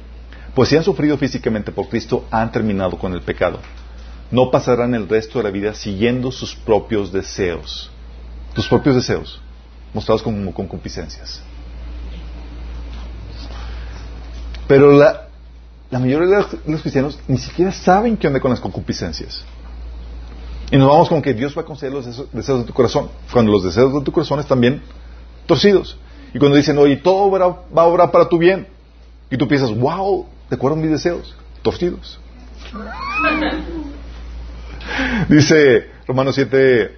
[0.56, 3.60] Pues si han sufrido físicamente por Cristo, han terminado con el pecado.
[4.32, 7.92] No pasarán el resto de la vida siguiendo sus propios deseos.
[8.54, 9.42] Tus propios deseos,
[9.94, 11.44] mostrados como concupiscencias.
[14.74, 15.28] Pero la,
[15.92, 19.44] la mayoría de los, de los cristianos ni siquiera saben qué onda con las concupiscencias.
[20.72, 23.10] Y nos vamos con que Dios va a conceder los deseos, deseos de tu corazón,
[23.32, 24.82] cuando los deseos de tu corazón están bien
[25.46, 25.96] torcidos.
[26.34, 28.66] Y cuando dicen, oye, todo va a obrar para tu bien.
[29.30, 32.20] Y tú piensas, wow, de acuerdo a mis deseos, torcidos.
[35.30, 36.98] Dice Romanos 7,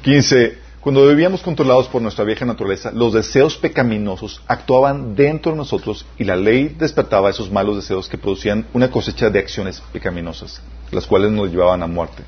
[0.00, 6.06] 15, cuando vivíamos controlados por nuestra vieja naturaleza, los deseos pecaminosos actuaban dentro de nosotros
[6.16, 11.06] y la ley despertaba esos malos deseos que producían una cosecha de acciones pecaminosas, las
[11.06, 12.22] cuales nos llevaban a muerte.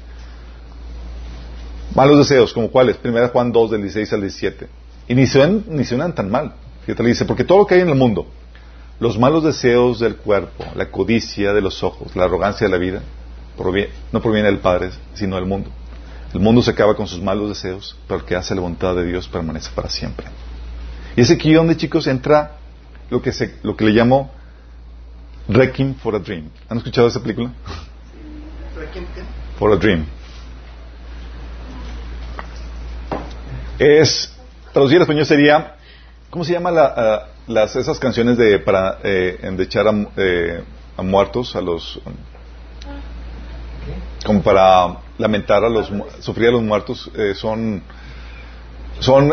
[1.94, 2.98] Malos deseos, como cuáles?
[2.98, 4.68] Primera Juan 2, del 16 al 17.
[5.08, 6.52] Y ni suenan, ni suenan tan mal.
[6.84, 8.26] Fíjate, le dice, porque todo lo que hay en el mundo,
[9.00, 13.02] los malos deseos del cuerpo, la codicia de los ojos, la arrogancia de la vida,
[14.12, 15.70] no proviene del Padre, sino del mundo.
[16.32, 19.04] El mundo se acaba con sus malos deseos, pero el que hace la voluntad de
[19.04, 20.26] Dios permanece para siempre.
[21.14, 22.56] Y es aquí donde, chicos, entra
[23.10, 24.30] lo que, se, lo que le llamo
[25.48, 26.48] Requiem for a Dream.
[26.68, 27.52] ¿Han escuchado esa película?
[29.58, 30.06] For a Dream.
[33.78, 34.32] Es,
[34.72, 35.76] traducir al español sería,
[36.30, 40.64] ¿cómo se llama la, las, esas canciones de, para eh, endechar a, eh,
[40.96, 42.00] a muertos, a los
[44.24, 47.82] como para lamentar a los, sufrir a los muertos, eh, son,
[48.98, 49.32] son,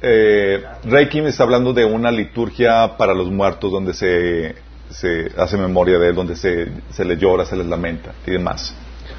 [0.00, 4.54] eh, Reiki está hablando de una liturgia para los muertos donde se,
[4.90, 8.74] se hace memoria de él, donde se, se les llora, se les lamenta y demás.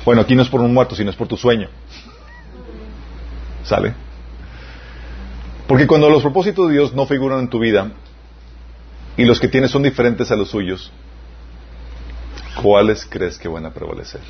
[0.05, 1.67] Bueno, aquí no es por un muerto, sino es por tu sueño.
[3.63, 3.93] ¿Sale?
[5.67, 7.91] Porque cuando los propósitos de Dios no figuran en tu vida
[9.17, 10.91] y los que tienes son diferentes a los suyos,
[12.61, 14.21] ¿cuáles crees que van a prevalecer?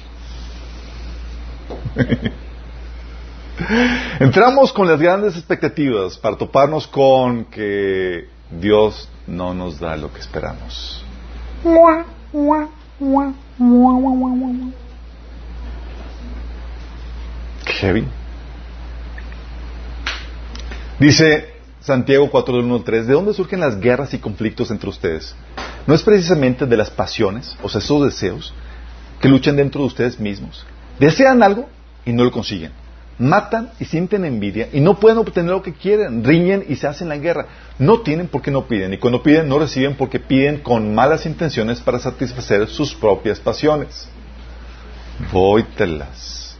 [4.19, 10.19] Entramos con las grandes expectativas para toparnos con que Dios no nos da lo que
[10.19, 11.04] esperamos.
[17.65, 18.08] Heavy.
[20.99, 25.36] Dice Santiago 4.1.3, ¿de dónde surgen las guerras y conflictos entre ustedes?
[25.88, 28.54] ¿No es precisamente de las pasiones, o sea, esos deseos,
[29.19, 30.65] que luchan dentro de ustedes mismos?
[30.99, 31.67] Desean algo
[32.05, 32.71] y no lo consiguen.
[33.17, 36.23] Matan y sienten envidia y no pueden obtener lo que quieren.
[36.23, 37.47] Riñen y se hacen la guerra.
[37.79, 38.93] No tienen porque no piden.
[38.93, 44.10] Y cuando piden, no reciben porque piden con malas intenciones para satisfacer sus propias pasiones.
[45.31, 46.58] Vóytelas.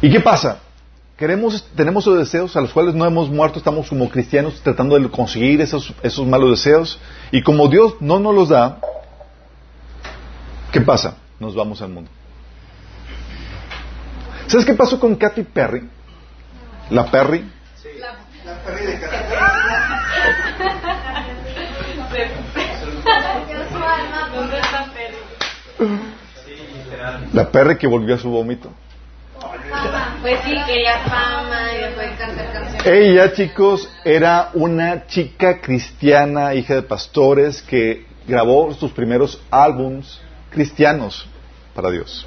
[0.00, 0.58] ¿Y qué pasa?
[1.16, 5.08] Queremos, tenemos esos deseos a los cuales no hemos muerto, estamos como cristianos tratando de
[5.08, 6.98] conseguir esos, esos malos deseos.
[7.30, 8.80] Y como Dios no nos los da,
[10.72, 11.18] ¿Qué pasa?
[11.38, 12.10] Nos vamos al mundo.
[14.46, 15.86] ¿Sabes qué pasó con Katy Perry?
[16.88, 17.44] La Perry.
[17.76, 17.88] Sí.
[17.98, 19.16] La, Perry de Katy
[27.34, 28.72] La Perry que volvió a su vómito.
[30.22, 32.86] Pues sí, quería fama y después cantar canciones.
[32.86, 40.20] Ella, chicos, era una chica cristiana, hija de pastores, que grabó sus primeros álbums
[40.52, 41.26] cristianos
[41.74, 42.26] para Dios.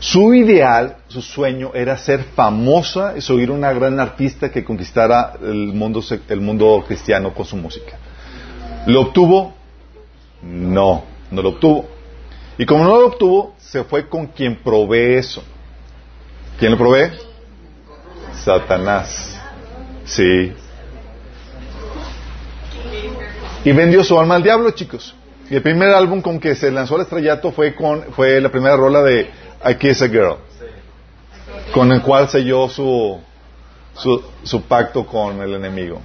[0.00, 5.74] Su ideal, su sueño era ser famosa y ser una gran artista que conquistara el
[5.74, 7.98] mundo, el mundo cristiano con su música.
[8.86, 9.54] ¿Lo obtuvo?
[10.42, 11.86] No, no lo obtuvo.
[12.56, 15.42] Y como no lo obtuvo, se fue con quien provee eso.
[16.58, 17.10] ¿Quién lo provee?
[18.34, 19.38] Satanás.
[20.04, 20.52] Sí.
[23.64, 25.14] Y vendió su alma al diablo, chicos.
[25.50, 28.76] Y el primer álbum con que se lanzó al estrellato fue con fue la primera
[28.76, 29.28] rola de
[29.68, 30.36] I Kiss a Girl,
[31.72, 33.18] con el cual selló su,
[34.44, 36.00] su, pacto con el enemigo.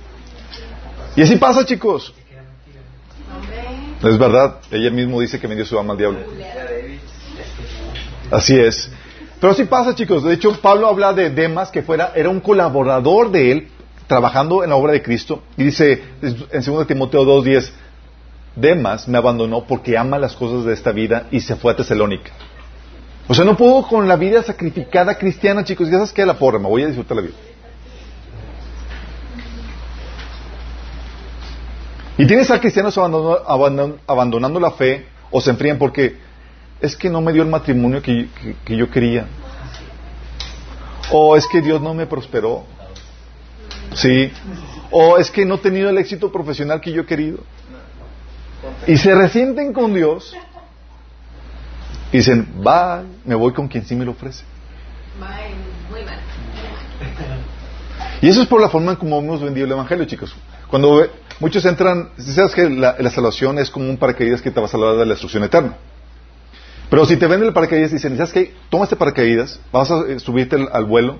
[1.15, 2.11] Y así pasa, chicos.
[4.03, 6.19] Es verdad, ella mismo dice que vendió su alma al diablo.
[8.31, 8.89] Así es.
[9.39, 10.23] Pero así pasa, chicos.
[10.23, 13.67] De hecho, Pablo habla de Demas, que fuera, era un colaborador de él,
[14.07, 15.43] trabajando en la obra de Cristo.
[15.55, 17.71] Y dice en 2 Timoteo 2.10,
[18.55, 22.31] Demas me abandonó porque ama las cosas de esta vida y se fue a Tesalónica.
[23.27, 25.87] O sea, no puedo con la vida sacrificada cristiana, chicos.
[25.87, 27.33] Ya sabes que la porra, me voy a disfrutar la vida.
[32.17, 36.17] Y tienes a cristianos abandonando, la fe o se enfrían porque
[36.79, 38.29] es que no me dio el matrimonio que,
[38.63, 39.25] que yo quería.
[41.11, 42.63] O es que Dios no me prosperó.
[43.95, 44.31] Sí.
[44.91, 47.39] O es que no he tenido el éxito profesional que yo he querido
[48.87, 50.35] y se resienten con Dios
[52.11, 54.43] y dicen, va, me voy con quien sí me lo ofrece.
[58.21, 60.35] Y eso es por la forma en como hemos vendido el Evangelio, chicos.
[60.69, 61.05] Cuando
[61.39, 64.93] muchos entran, sabes que la, salvación es como un paracaídas que te va a salvar
[64.93, 65.75] de la destrucción eterna.
[66.89, 68.53] Pero si te venden el paracaídas y dicen, ¿sabes qué?
[68.69, 71.19] Toma este paracaídas, vas a eh, subirte al vuelo,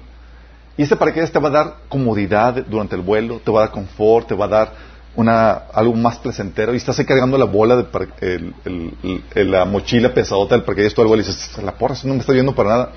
[0.78, 3.72] y este paracaídas te va a dar comodidad durante el vuelo, te va a dar
[3.72, 4.74] confort, te va a dar
[5.16, 10.56] una, algo más placentero y estás ahí cargando la bola, de el, la mochila pesadota
[10.56, 12.92] del paracaídas, todo algo y dices, la porra, eso no me está yendo para nada.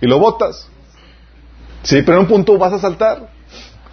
[0.00, 0.68] Y lo botas.
[1.82, 3.30] Sí, pero en un punto vas a saltar.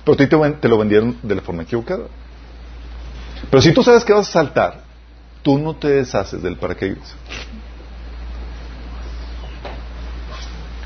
[0.03, 2.05] Pero ti te, te lo vendieron de la forma equivocada.
[3.49, 4.81] Pero si tú sabes que vas a saltar,
[5.41, 7.15] tú no te deshaces del paracaídas.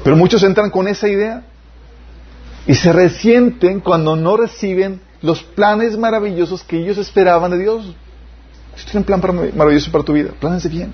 [0.03, 1.43] Pero muchos entran con esa idea
[2.65, 7.83] y se resienten cuando no reciben los planes maravillosos que ellos esperaban de Dios.
[8.75, 10.93] Dios tiene un plan maravilloso para tu vida, planes de bien.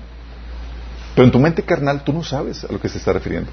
[1.14, 3.50] Pero en tu mente carnal tú no sabes a lo que se está refiriendo.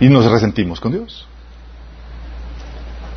[0.00, 1.26] Y nos resentimos con Dios.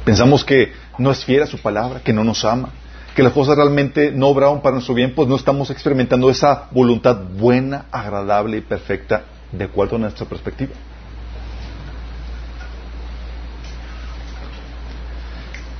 [0.05, 2.69] Pensamos que no es fiel a su palabra, que no nos ama,
[3.15, 7.17] que las cosas realmente no obraron para nuestro bien, pues no estamos experimentando esa voluntad
[7.37, 10.71] buena, agradable y perfecta de acuerdo a nuestra perspectiva.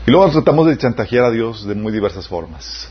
[0.10, 2.90] Y luego tratamos de chantajear a Dios de muy diversas formas.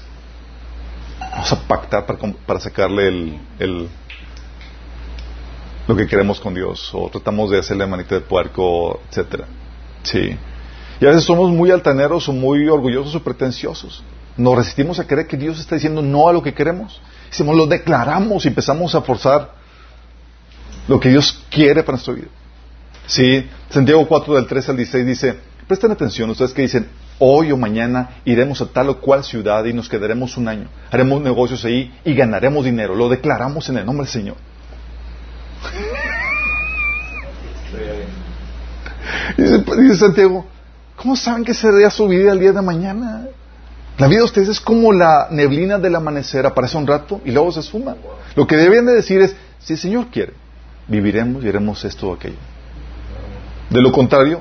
[1.18, 3.08] Vamos a pactar para, para sacarle
[3.58, 3.88] el,
[5.88, 9.48] lo que queremos con Dios, o tratamos de hacerle manita de puerco, etcétera.
[10.04, 10.36] Sí.
[11.00, 14.04] Y a veces somos muy altaneros o muy orgullosos o pretenciosos.
[14.36, 17.00] Nos resistimos a creer que Dios está diciendo no a lo que queremos.
[17.30, 19.54] Decimos, lo declaramos y empezamos a forzar
[20.86, 22.28] lo que Dios quiere para nuestra vida.
[23.08, 27.56] Sí, Santiago 4 del 13 al 16 dice, presten atención, ustedes que dicen, hoy o
[27.56, 31.92] mañana iremos a tal o cual ciudad y nos quedaremos un año, haremos negocios ahí
[32.04, 34.36] y ganaremos dinero, lo declaramos en el nombre del Señor.
[39.36, 40.46] Dice, Santiago,
[40.96, 43.26] ¿cómo saben que sería su vida el día de mañana?
[43.98, 47.50] La vida de ustedes es como la neblina del amanecer, aparece un rato y luego
[47.50, 47.96] se esfuma.
[48.36, 50.34] Lo que deben de decir es, si el Señor quiere,
[50.86, 52.36] viviremos y haremos esto o aquello.
[53.70, 54.40] De lo contrario,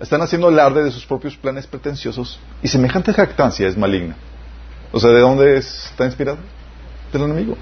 [0.00, 4.16] están haciendo alarde de sus propios planes pretenciosos y semejante jactancia es maligna.
[4.92, 6.38] O sea, ¿de dónde es- está inspirado?
[7.12, 7.56] Del enemigo.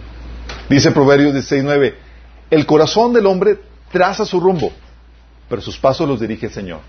[0.68, 1.94] Dice Proverbios 16:9,
[2.50, 3.58] el corazón del hombre
[3.92, 4.72] traza su rumbo,
[5.48, 6.80] pero sus pasos los dirige el Señor.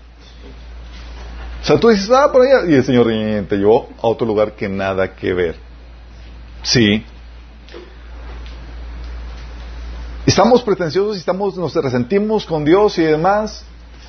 [1.62, 3.06] O sea, tú dices, ah, por allá, y el Señor
[3.46, 5.56] te llevó a otro lugar que nada que ver.
[6.62, 7.04] Sí.
[10.26, 13.64] Estamos pretenciosos y estamos, nos resentimos con Dios y demás.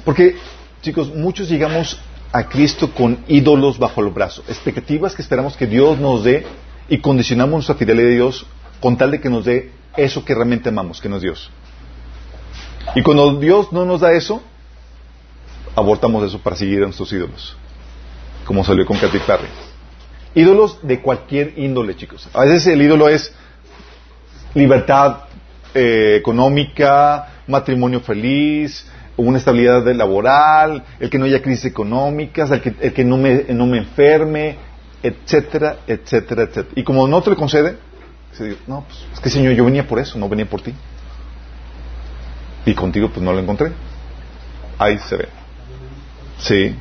[0.05, 0.35] Porque,
[0.81, 1.99] chicos, muchos llegamos
[2.31, 6.45] a Cristo con ídolos bajo el brazo, expectativas que esperamos que Dios nos dé
[6.89, 8.45] y condicionamos nuestra fidelidad a Dios
[8.79, 11.51] con tal de que nos dé eso que realmente amamos, que no es Dios.
[12.95, 14.41] Y cuando Dios no nos da eso,
[15.75, 17.55] abortamos eso para seguir a nuestros ídolos,
[18.45, 19.47] como salió con Katy Perry.
[20.33, 22.27] Ídolos de cualquier índole, chicos.
[22.33, 23.33] A veces el ídolo es
[24.53, 25.25] libertad
[25.73, 28.89] eh, económica, matrimonio feliz,
[29.27, 33.45] una estabilidad laboral, el que no haya crisis económicas, el que, el que no, me,
[33.49, 34.57] no me enferme,
[35.03, 36.73] etcétera, etcétera, etcétera.
[36.75, 37.77] Y como no te lo concede,
[38.33, 40.73] se dice, no, pues es que Señor, yo venía por eso, no venía por ti.
[42.65, 43.71] Y contigo pues no lo encontré.
[44.77, 45.29] Ahí se ve.
[46.37, 46.75] Sí.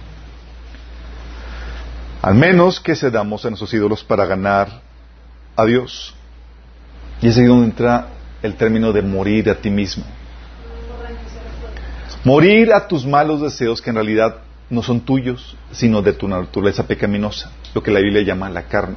[2.22, 4.82] Al menos que cedamos a nuestros ídolos para ganar
[5.56, 6.14] a Dios.
[7.22, 8.08] Y es ahí donde entra
[8.42, 10.04] el término de morir a ti mismo.
[12.24, 14.36] Morir a tus malos deseos que en realidad
[14.68, 18.96] no son tuyos, sino de tu naturaleza pecaminosa, lo que la Biblia llama la carne.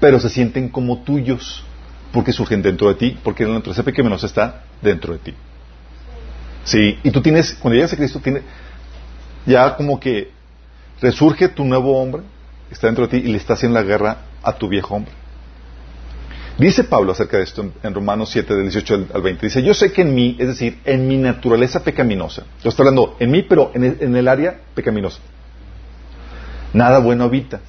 [0.00, 1.64] Pero se sienten como tuyos
[2.12, 5.34] porque surgen dentro de ti, porque la naturaleza pecaminosa está dentro de ti.
[6.64, 8.42] Sí, y tú tienes, cuando llegas a Cristo, tiene,
[9.46, 10.30] ya como que
[11.00, 12.22] resurge tu nuevo hombre,
[12.70, 15.12] está dentro de ti y le está haciendo la guerra a tu viejo hombre.
[16.60, 19.46] Dice Pablo acerca de esto en, Romanos 7, del 18 al, al 20.
[19.46, 23.16] Dice, yo sé que en mí, es decir, en mi naturaleza pecaminosa, yo estoy hablando
[23.18, 25.20] en mí, pero en el, en el área pecaminosa,
[26.74, 27.62] nada bueno habita.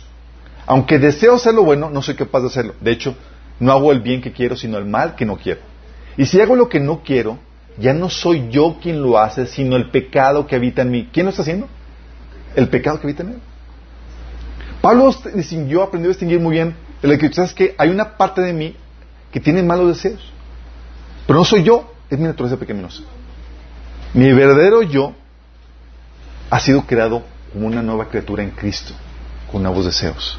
[0.66, 2.76] Aunque deseo hacer lo bueno, no soy capaz de hacerlo.
[2.82, 3.16] De hecho,
[3.62, 5.62] no hago el bien que quiero, sino el mal que no quiero.
[6.18, 7.40] Y si hago lo que no quiero,
[7.78, 11.08] ya no soy yo quien lo hace, sino el pecado que habita en mí.
[11.14, 11.70] ¿Quién lo está haciendo?
[12.58, 13.40] El pecado que habita en él.
[14.82, 18.54] Pablo distinguió, aprendió a distinguir muy bien el que sabes que hay una parte de
[18.54, 18.76] mí
[19.32, 20.22] que tiene malos deseos.
[21.26, 23.04] Pero no soy yo, es mi naturaleza pecaminosa.
[24.14, 25.14] Mi verdadero yo
[26.50, 28.94] ha sido creado como una nueva criatura en Cristo,
[29.52, 30.38] con nuevos deseos,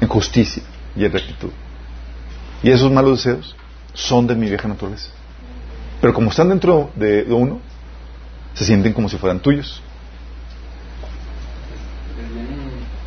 [0.00, 0.62] en justicia
[0.96, 1.50] y en rectitud.
[2.62, 3.56] Y esos malos deseos
[3.92, 5.10] son de mi vieja naturaleza.
[6.00, 7.60] Pero como están dentro de, uno,
[8.54, 9.82] se sienten como si fueran tuyos.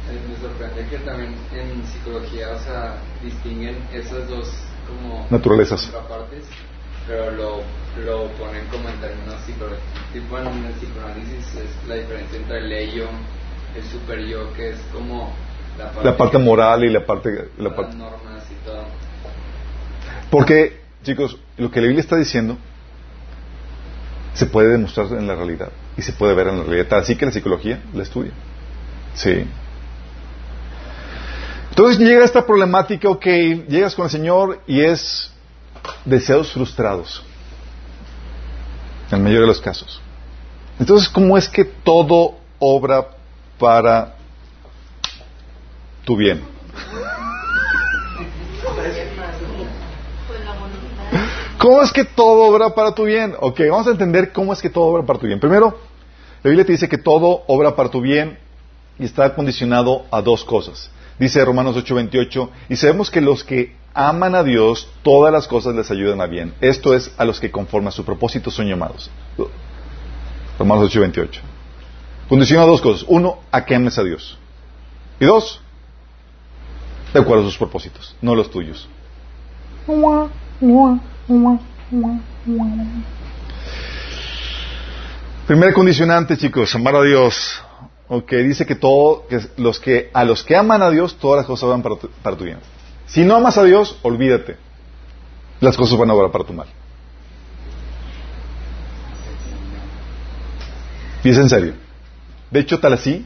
[0.10, 2.96] Eh, me sorprende que también en psicología, o sea,
[3.28, 4.50] distinguen esas dos
[4.88, 5.92] como Naturalezas.
[7.08, 7.62] pero lo,
[8.04, 9.84] lo ponen como en términos psicológicos.
[10.14, 13.08] Tipo en el psicoanálisis es la diferencia entre el ello,
[13.76, 15.34] el super yo, que es como
[15.78, 17.50] la parte, La parte moral y la parte...
[17.58, 18.86] La parte normas y todo.
[20.30, 22.58] Porque, chicos, lo que la Biblia está diciendo
[24.34, 27.00] se puede demostrar en la realidad y se puede ver en la realidad.
[27.00, 28.32] Así que la psicología la estudia.
[29.16, 29.46] Sí.
[31.78, 33.26] Entonces llega esta problemática, ok,
[33.68, 35.30] llegas con el Señor y es
[36.06, 37.24] deseos frustrados.
[39.12, 40.02] En el mayor de los casos.
[40.80, 43.08] Entonces, ¿cómo es que todo obra
[43.60, 44.16] para
[46.04, 46.42] tu bien.
[51.60, 53.36] ¿Cómo es que todo obra para tu bien?
[53.40, 55.40] Ok, vamos a entender cómo es que todo obra para tu bien.
[55.40, 55.78] Primero,
[56.42, 58.40] la Biblia te dice que todo obra para tu bien
[58.98, 60.90] y está condicionado a dos cosas.
[61.20, 65.90] Dice Romanos 8:28, y sabemos que los que aman a Dios, todas las cosas les
[65.90, 66.54] ayudan a bien.
[66.62, 69.10] Esto es a los que conforme a su propósito son llamados.
[70.60, 71.42] Romanos 8:28.
[72.30, 73.06] Condiciona dos cosas.
[73.08, 74.38] Uno, a que ames a Dios.
[75.20, 75.62] Y dos,
[77.14, 78.88] de acuerdo a sus propósitos, no los tuyos.
[85.48, 87.64] Primer condicionante, chicos, amar a Dios.
[88.10, 89.26] Ok, dice que todo,
[89.58, 92.36] los que, a los que aman a Dios, todas las cosas van para tu, para
[92.38, 92.60] bien.
[93.06, 94.56] Si no amas a Dios, olvídate.
[95.60, 96.68] Las cosas van a obrar para tu mal.
[101.24, 101.74] Y es en serio.
[102.50, 103.26] De hecho, tal así,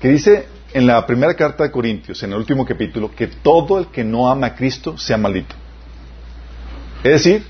[0.00, 3.86] que dice en la primera carta de Corintios, en el último capítulo, que todo el
[3.86, 5.54] que no ama a Cristo sea maldito.
[7.02, 7.46] Es decir,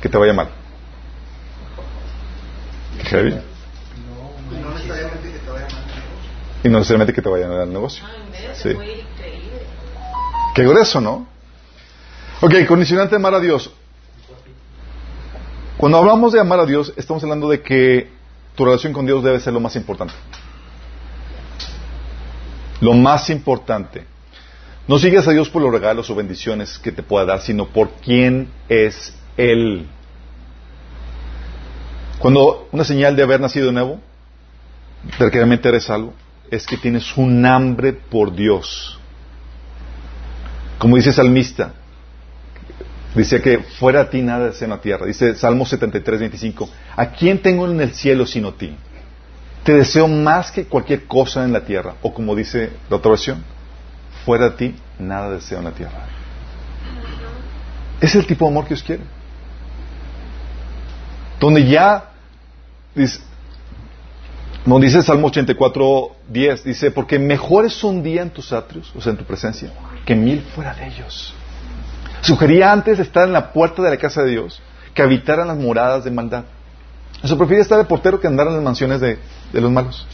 [0.00, 0.48] que te vaya mal.
[3.04, 3.49] Heavy.
[6.62, 8.04] Y no necesariamente que te vayan a dar negocio.
[8.54, 8.70] Sí.
[10.54, 11.26] Qué grueso, ¿no?
[12.42, 13.70] Ok, condicionante amar a Dios.
[15.76, 18.10] Cuando hablamos de amar a Dios, estamos hablando de que
[18.54, 20.12] tu relación con Dios debe ser lo más importante.
[22.80, 24.04] Lo más importante.
[24.86, 27.90] No sigues a Dios por los regalos o bendiciones que te pueda dar, sino por
[28.02, 29.86] quién es Él.
[32.18, 34.00] Cuando una señal de haber nacido de nuevo,
[35.18, 36.12] de que realmente eres algo,
[36.50, 38.98] es que tienes un hambre por Dios.
[40.78, 41.74] Como dice salmista,
[43.14, 45.06] dice que fuera a ti nada desea en la tierra.
[45.06, 48.74] Dice Salmo 73, 25, ¿a quién tengo en el cielo sino ti?
[49.62, 51.94] Te deseo más que cualquier cosa en la tierra.
[52.02, 53.44] O como dice la otra versión,
[54.24, 56.06] fuera de ti nada deseo en la tierra.
[58.00, 59.02] Es el tipo de amor que Dios quiere.
[61.38, 62.10] Donde ya,
[62.94, 63.20] dice,
[64.66, 69.00] no dice Salmo 84, 10, dice, porque mejor es un día en tus atrios, o
[69.00, 69.70] sea, en tu presencia,
[70.04, 71.34] que mil fuera de ellos.
[72.20, 74.60] Sugería antes estar en la puerta de la casa de Dios
[74.92, 76.44] que habitar en las moradas de maldad.
[77.22, 79.18] Eso prefiere estar de portero que andar en las mansiones de,
[79.52, 80.06] de los malos.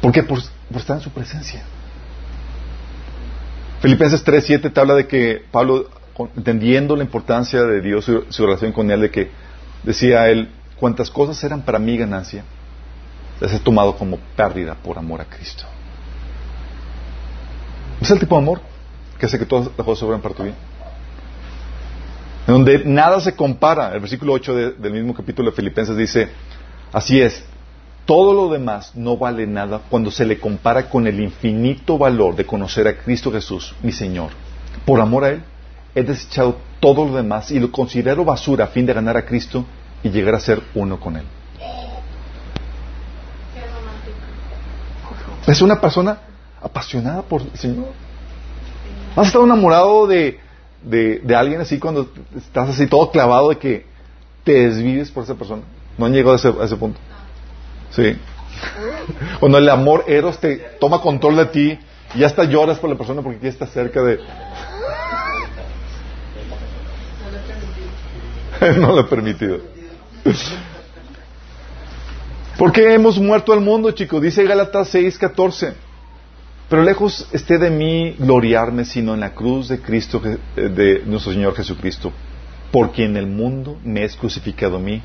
[0.00, 0.22] ¿Por qué?
[0.22, 0.38] Por,
[0.74, 1.62] estar en su presencia.
[3.80, 5.88] Filipenses 3, 7 te habla de que Pablo,
[6.36, 9.30] entendiendo la importancia de Dios, su, su relación con él, de que
[9.82, 12.44] decía él, cuantas cosas eran para mí ganancia,
[13.40, 15.64] las he tomado como pérdida por amor a Cristo.
[18.00, 18.60] Es el tipo de amor
[19.18, 20.54] que hace que todas las cosas obren para tu bien.
[22.46, 23.92] En donde nada se compara.
[23.92, 26.28] El versículo 8 de- del mismo capítulo de Filipenses dice,
[26.92, 27.44] así es,
[28.06, 32.46] todo lo demás no vale nada cuando se le compara con el infinito valor de
[32.46, 34.30] conocer a Cristo Jesús, mi Señor.
[34.86, 35.42] Por amor a Él,
[35.94, 39.64] he desechado todo lo demás y lo considero basura a fin de ganar a Cristo
[40.02, 41.24] y llegar a ser uno con Él.
[43.54, 44.16] Qué romántico.
[45.48, 46.18] Es una persona
[46.60, 47.86] apasionada por el Señor.
[49.16, 50.38] ¿Has estado enamorado de,
[50.82, 53.86] de, alguien así cuando estás así todo clavado de que
[54.44, 55.62] te desvives por esa persona?
[55.96, 57.00] ¿No han llegado a ese, punto?
[57.90, 58.16] Sí.
[59.40, 61.78] Cuando el amor eros te toma control de ti
[62.14, 64.20] y hasta lloras por la persona porque ya está cerca de...
[68.80, 69.60] no lo he permitido.
[72.58, 74.20] Porque hemos muerto al mundo, chicos.
[74.20, 75.74] Dice Gálatas 6:14.
[76.68, 81.32] Pero lejos esté de mí gloriarme, sino en la cruz de Cristo, eh, de nuestro
[81.32, 82.12] Señor Jesucristo,
[82.72, 85.00] por quien el mundo me es crucificado a mí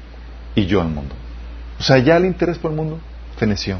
[0.56, 1.14] y yo al mundo.
[1.80, 3.00] O sea, ya el interés por el mundo
[3.38, 3.78] feneció.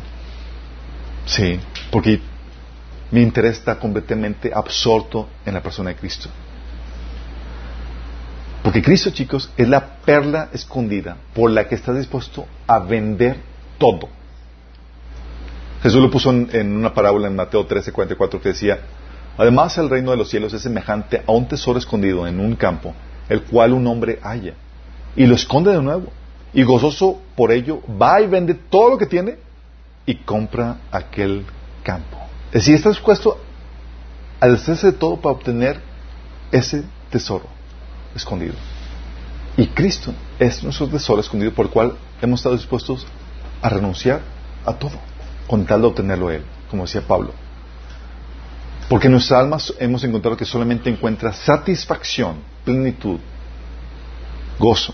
[1.26, 1.60] Sí,
[1.92, 2.22] porque
[3.10, 6.30] mi interés está completamente absorto en la persona de Cristo.
[8.62, 13.53] Porque Cristo, chicos, es la perla escondida por la que estás dispuesto a vender
[13.84, 14.08] todo.
[15.82, 18.80] Jesús lo puso en, una parábola en Mateo 13, 44 que decía,
[19.38, 22.94] además el reino de los cielos es semejante a un tesoro escondido en un campo,
[23.28, 24.54] el cual un hombre halla,
[25.18, 26.14] y lo esconde de nuevo,
[26.54, 29.36] y gozoso por ello va y vende todo lo que tiene
[30.06, 31.46] y compra aquel
[31.84, 32.18] campo.
[32.48, 33.38] Es decir, está dispuesto
[34.40, 35.82] a deshacerse de todo para obtener
[36.54, 37.48] ese tesoro
[38.16, 38.54] escondido.
[39.58, 43.06] Y Cristo es nuestro tesoro escondido por el cual hemos estado dispuestos
[43.64, 44.22] a renunciar
[44.66, 45.00] a todo
[45.48, 47.32] con tal de obtenerlo Él, como decía Pablo.
[48.90, 53.20] Porque en nuestras almas hemos encontrado que solamente encuentra satisfacción, plenitud,
[54.60, 54.94] gozo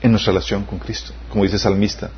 [0.00, 1.12] en nuestra relación con Cristo.
[1.28, 2.10] Como dice el salmista,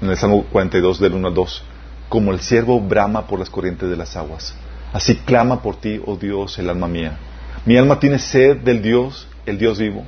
[0.00, 1.62] en el Salmo 42 del 1 al 2,
[2.08, 4.54] como el siervo brama por las corrientes de las aguas.
[4.92, 7.18] Así clama por ti, oh Dios, el alma mía.
[7.64, 10.04] Mi alma tiene sed del Dios, el Dios vivo.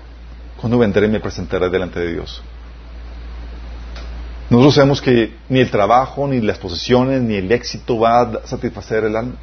[0.60, 2.42] ¿Cuándo vendré y me presentaré delante de Dios?
[4.50, 9.04] Nosotros sabemos que ni el trabajo, ni las posesiones, ni el éxito va a satisfacer
[9.04, 9.34] el alma.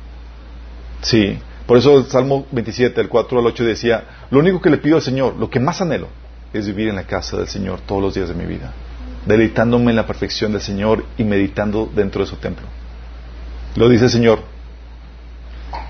[1.01, 1.38] Sí.
[1.68, 4.97] Por eso el Salmo 27, el 4 al 8 decía, lo único que le pido
[4.97, 6.08] al Señor, lo que más anhelo,
[6.53, 8.72] es vivir en la casa del Señor todos los días de mi vida,
[9.26, 12.66] deleitándome en la perfección del Señor y meditando dentro de su templo.
[13.76, 14.39] Lo dice el Señor,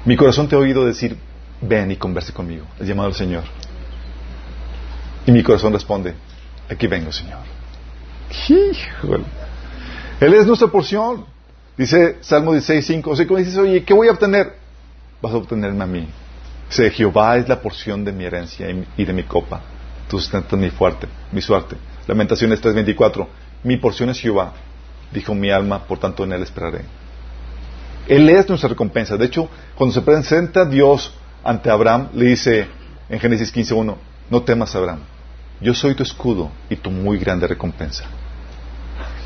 [0.05, 1.17] mi corazón te ha oído decir,
[1.61, 3.43] ven y converse conmigo, el llamado del Señor.
[5.25, 6.15] Y mi corazón responde,
[6.69, 7.54] aquí vengo, Señor.
[8.49, 9.25] Híjole.
[10.19, 11.25] Él es nuestra porción.
[11.77, 13.11] Dice Salmo 16, 5.
[13.11, 13.25] O sea,
[13.61, 14.53] oye, ¿qué voy a obtener?
[15.21, 16.07] Vas a obtenerme a mí.
[16.69, 18.67] Dice, Jehová es la porción de mi herencia
[18.97, 19.61] y de mi copa.
[20.09, 21.75] Tú sustentas mi fuerte, mi suerte.
[22.07, 23.27] Lamentaciones 3:24.
[23.63, 24.53] Mi porción es Jehová,
[25.11, 26.81] dijo mi alma, por tanto en él esperaré.
[28.07, 29.17] Él es nuestra recompensa.
[29.17, 31.11] De hecho, cuando se presenta Dios
[31.43, 32.67] ante Abraham, le dice
[33.09, 33.95] en Génesis 15:1,
[34.29, 34.99] no temas Abraham,
[35.61, 38.05] yo soy tu escudo y tu muy grande recompensa.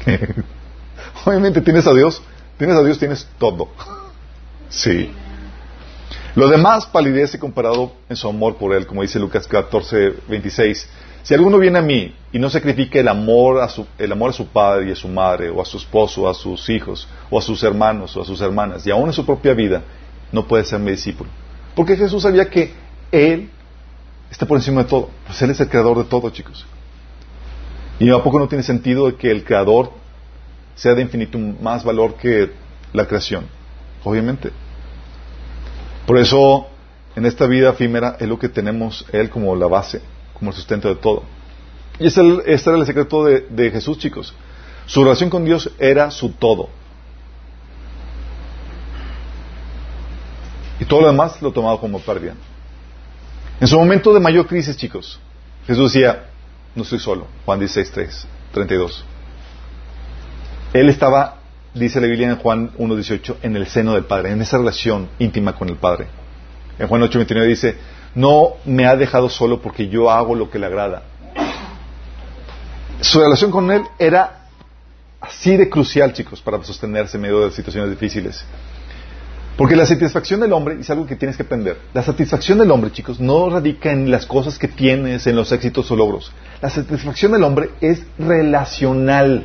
[1.26, 2.22] Obviamente tienes a Dios,
[2.58, 3.70] tienes a Dios, tienes todo.
[4.70, 5.12] Sí.
[6.36, 10.90] Lo demás palidece comparado en su amor por Él, como dice Lucas 14, 26.
[11.24, 14.34] Si alguno viene a mí y no sacrifica el amor, a su, el amor a
[14.34, 17.40] su padre y a su madre, o a su esposo, o a sus hijos, o
[17.40, 19.82] a sus hermanos, o a sus hermanas, y aún en su propia vida,
[20.32, 21.30] no puede ser mi discípulo.
[21.76, 22.74] Porque Jesús sabía que
[23.12, 23.50] Él
[24.32, 25.10] está por encima de todo.
[25.26, 26.66] Pues Él es el creador de todo, chicos.
[28.00, 29.92] Y a poco no tiene sentido que el creador
[30.76, 32.52] sea de infinito más valor que
[32.94, 33.46] la creación.
[34.04, 34.52] Obviamente.
[36.06, 36.68] Por eso,
[37.16, 40.02] en esta vida efímera es lo que tenemos Él como la base,
[40.34, 41.24] como el sustento de todo.
[42.00, 44.34] Y ese, este era el secreto de, Jesús, chicos.
[44.86, 46.70] Su relación con Dios era su todo.
[50.80, 52.36] Y todo lo demás lo tomaba como pérdida.
[53.60, 55.20] En su momento de mayor crisis, chicos,
[55.68, 56.28] Jesús decía,
[56.76, 57.28] no estoy solo.
[57.46, 59.06] Juan 16, 3, 32.
[60.74, 61.40] Él estaba,
[61.74, 65.10] dice la Biblia en Juan 1, 18, en el seno del Padre, en esa relación
[65.20, 66.08] íntima con el Padre.
[66.78, 67.78] En Juan 8, 29 dice,
[68.16, 71.04] no me ha dejado solo porque yo hago lo que le agrada.
[73.02, 74.48] Su relación con Él era
[75.20, 78.46] así de crucial, chicos, para sostenerse en medio de situaciones difíciles.
[79.60, 82.94] Porque la satisfacción del hombre, es algo que tienes que aprender, la satisfacción del hombre,
[82.94, 86.32] chicos, no radica en las cosas que tienes, en los éxitos o logros.
[86.62, 89.44] La satisfacción del hombre es relacional.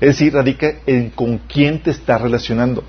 [0.00, 2.84] Es decir, radica en con quién te estás relacionando.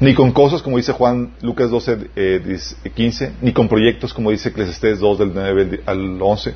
[0.00, 2.58] Ni con cosas, como dice Juan Lucas 12, eh,
[2.92, 6.52] 15, ni con proyectos, como dice Eclesiastés 2, del 9 al 11,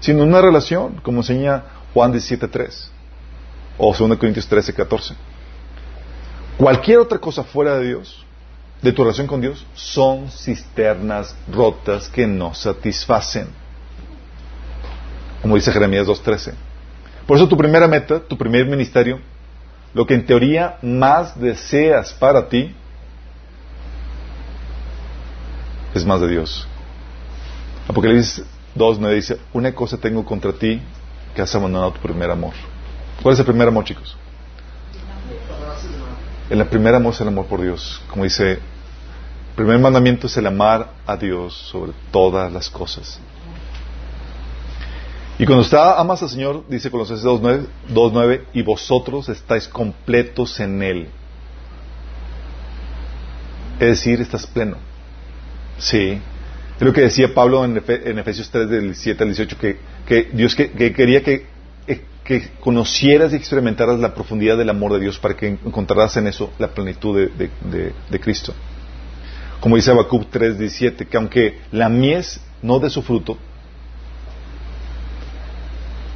[0.00, 2.90] sino una relación, como enseña Juan 17, 3,
[3.76, 5.31] o 2 Corintios 13, 14.
[6.56, 8.24] Cualquier otra cosa fuera de Dios,
[8.82, 13.48] de tu relación con Dios, son cisternas rotas que no satisfacen.
[15.40, 16.54] Como dice Jeremías 2.13.
[17.26, 19.20] Por eso tu primera meta, tu primer ministerio,
[19.94, 22.74] lo que en teoría más deseas para ti,
[25.94, 26.66] es más de Dios.
[27.88, 28.44] Apocalipsis
[28.76, 30.80] 2.9 dice, una cosa tengo contra ti,
[31.34, 32.52] que has abandonado tu primer amor.
[33.22, 34.16] ¿Cuál es el primer amor, chicos?
[36.52, 38.02] El primer amor es el amor por Dios.
[38.08, 38.58] Como dice, el
[39.56, 43.18] primer mandamiento es el amar a Dios sobre todas las cosas.
[45.38, 51.08] Y cuando está, amas al Señor, dice Colosenses 2.9, y vosotros estáis completos en Él.
[53.80, 54.76] Es decir, estás pleno.
[55.78, 56.20] Sí.
[56.76, 60.70] Es lo que decía Pablo en, Efesios 3, del 7 al 18, que, Dios que,
[60.92, 61.46] quería que,
[62.40, 66.50] que, conocieras y experimentaras la profundidad del amor de Dios para que encontraras en eso
[66.58, 68.54] la plenitud de, Cristo.
[69.60, 73.36] Como dice Habacuc 3.17, que aunque la mies no dé su fruto,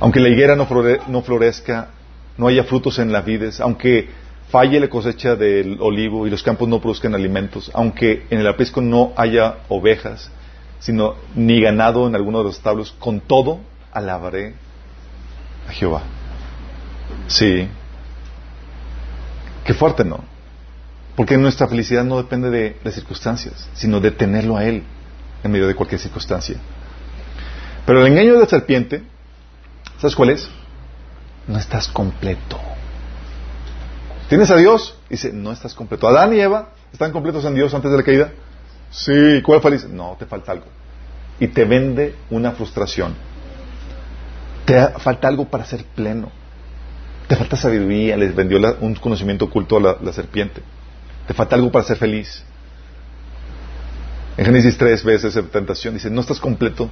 [0.01, 0.67] aunque la higuera no,
[1.09, 1.89] no florezca,
[2.37, 4.09] no haya frutos en las vides, aunque
[4.51, 8.81] falle la cosecha del olivo y los campos no produzcan alimentos, aunque en el aprisco
[8.81, 10.31] no haya ovejas,
[10.79, 13.61] sino ni ganado en alguno de los establos, con todo
[13.93, 14.66] alabaré
[15.69, 16.03] a Jehová.
[17.29, 17.69] Sí.
[19.65, 20.25] Qué fuerte, ¿no?
[21.17, 24.85] Porque nuestra felicidad no depende de las circunstancias, sino de tenerlo a Él
[25.43, 26.57] en medio de cualquier circunstancia.
[27.85, 29.03] Pero el engaño de la serpiente
[29.99, 30.49] ¿Sabes cuál es?
[31.47, 32.61] No estás completo.
[34.29, 34.99] ¿Tienes a Dios?
[35.09, 36.07] Dice, no estás completo.
[36.09, 38.33] Adán y Eva están completos en Dios antes de la caída.
[38.91, 39.89] Sí, ¿cuál feliz?
[39.89, 40.67] No, te falta algo.
[41.41, 43.15] Y te vende una frustración.
[44.67, 46.31] Te falta algo para ser pleno.
[47.29, 50.61] Te falta sabiduría, les vendió la- un conocimiento oculto a la, la serpiente.
[51.27, 52.45] Te falta algo para ser feliz.
[54.37, 56.91] En Génesis 3 ves esa tentación, dice, no estás completo.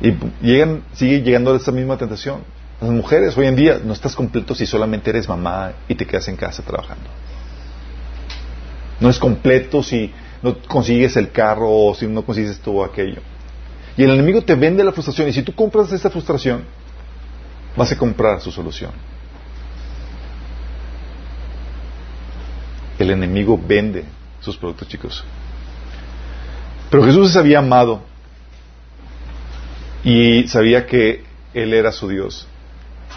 [0.00, 2.42] Y llegan, sigue llegando a esa misma tentación.
[2.80, 6.28] Las mujeres hoy en día no estás completo si solamente eres mamá y te quedas
[6.28, 7.08] en casa trabajando.
[9.00, 10.12] No es completo si
[10.42, 13.20] no consigues el carro o si no consigues todo aquello.
[13.98, 16.62] Y el enemigo te vende la frustración y si tú compras esa frustración,
[17.76, 18.92] vas a comprar su solución.
[22.96, 24.04] El enemigo vende
[24.40, 25.24] sus productos, chicos.
[26.88, 28.02] Pero Jesús se había amado
[30.04, 32.46] y sabía que Él era su Dios.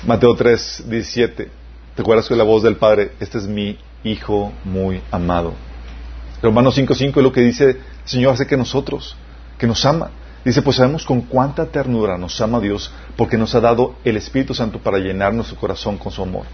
[0.08, 1.50] Mateo 3, 17.
[1.96, 3.12] ¿Te acuerdas de la voz del Padre?
[3.20, 5.54] Este es mi Hijo muy amado.
[6.42, 9.16] Romanos 5, 5 es lo que dice el Señor hace que nosotros,
[9.60, 10.10] que nos ama.
[10.44, 14.54] Dice, pues sabemos con cuánta ternura nos ama Dios porque nos ha dado el Espíritu
[14.54, 16.46] Santo para llenar nuestro corazón con su amor.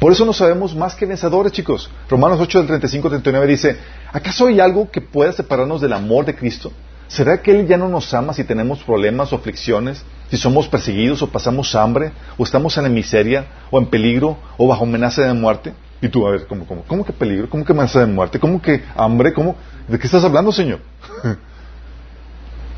[0.00, 1.88] Por eso nos sabemos más que vencedores, chicos.
[2.08, 3.78] Romanos 8 del 35 al 39 dice,
[4.12, 6.72] ¿acaso hay algo que pueda separarnos del amor de Cristo?
[7.06, 10.04] ¿Será que Él ya no nos ama si tenemos problemas o aflicciones?
[10.30, 12.10] Si somos perseguidos o pasamos hambre?
[12.36, 13.46] ¿O estamos en la miseria?
[13.70, 14.36] ¿O en peligro?
[14.56, 15.72] ¿O bajo amenaza de muerte?
[16.02, 17.48] Y tú, a ver, ¿cómo, cómo, cómo que peligro?
[17.48, 18.40] ¿Cómo que amenaza de muerte?
[18.40, 19.32] ¿Cómo que hambre?
[19.32, 19.54] ¿Cómo?
[19.86, 20.80] ¿De qué estás hablando, Señor?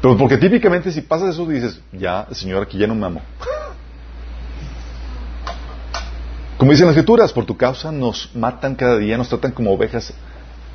[0.01, 3.22] Pero porque típicamente si pasas eso dices, ya, Señor aquí ya no me amó.
[6.59, 10.12] Como dicen las escrituras, por tu causa nos matan cada día, nos tratan como ovejas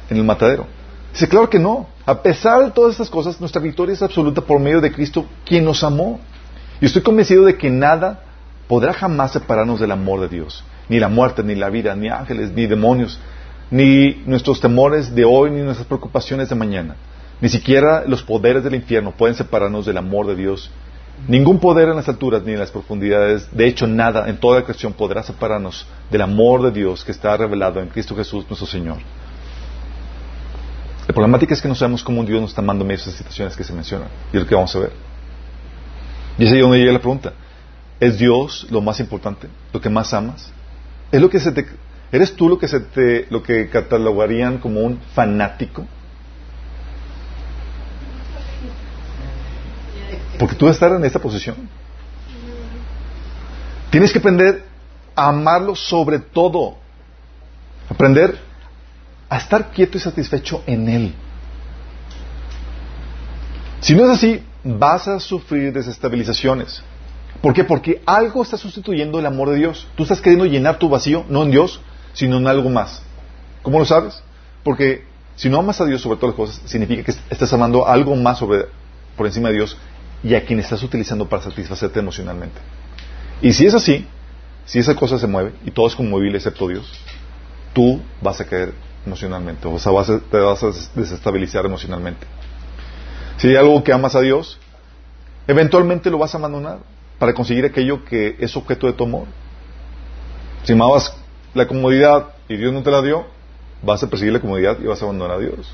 [0.09, 0.67] en el matadero.
[1.11, 1.87] Dice, claro que no.
[2.05, 5.65] A pesar de todas estas cosas, nuestra victoria es absoluta por medio de Cristo, quien
[5.65, 6.19] nos amó.
[6.79, 8.23] Y estoy convencido de que nada
[8.67, 10.63] podrá jamás separarnos del amor de Dios.
[10.87, 13.19] Ni la muerte, ni la vida, ni ángeles, ni demonios,
[13.69, 16.95] ni nuestros temores de hoy, ni nuestras preocupaciones de mañana.
[17.41, 20.69] Ni siquiera los poderes del infierno pueden separarnos del amor de Dios.
[21.27, 24.65] Ningún poder en las alturas ni en las profundidades, de hecho nada en toda la
[24.65, 28.97] creación podrá separarnos del amor de Dios que está revelado en Cristo Jesús nuestro Señor.
[31.07, 33.17] La problemática es que no sabemos cómo Dios nos está amando en medio de esas
[33.17, 34.07] situaciones que se mencionan.
[34.31, 34.91] Y es lo que vamos a ver.
[36.37, 37.33] Y es ahí donde llega la pregunta.
[37.99, 39.47] ¿Es Dios lo más importante?
[39.73, 40.51] ¿Lo que más amas?
[41.11, 41.39] ¿Es lo que
[42.11, 45.85] ¿Eres tú lo que, se te, lo que catalogarían como un fanático?
[50.41, 51.55] Porque tú vas a estar en esta posición.
[53.91, 54.65] Tienes que aprender
[55.15, 56.77] a amarlo sobre todo.
[57.87, 58.39] Aprender
[59.29, 61.13] a estar quieto y satisfecho en Él.
[63.81, 66.81] Si no es así, vas a sufrir desestabilizaciones.
[67.39, 67.63] ¿Por qué?
[67.63, 69.87] Porque algo está sustituyendo el amor de Dios.
[69.95, 71.81] Tú estás queriendo llenar tu vacío, no en Dios,
[72.13, 73.03] sino en algo más.
[73.61, 74.23] ¿Cómo lo sabes?
[74.63, 78.15] Porque si no amas a Dios sobre todas las cosas, significa que estás amando algo
[78.15, 78.65] más sobre,
[79.15, 79.77] por encima de Dios
[80.23, 82.59] y a quien estás utilizando para satisfacerte emocionalmente.
[83.41, 84.05] Y si es así,
[84.65, 86.91] si esa cosa se mueve y todo es conmovible excepto Dios,
[87.73, 88.73] tú vas a caer
[89.05, 92.27] emocionalmente, o sea, vas a, te vas a desestabilizar emocionalmente.
[93.37, 94.59] Si hay algo que amas a Dios,
[95.47, 96.79] eventualmente lo vas a abandonar
[97.17, 99.25] para conseguir aquello que es objeto de tu amor.
[100.63, 101.15] Si amabas
[101.55, 103.25] la comodidad y Dios no te la dio,
[103.81, 105.73] vas a perseguir la comodidad y vas a abandonar a Dios.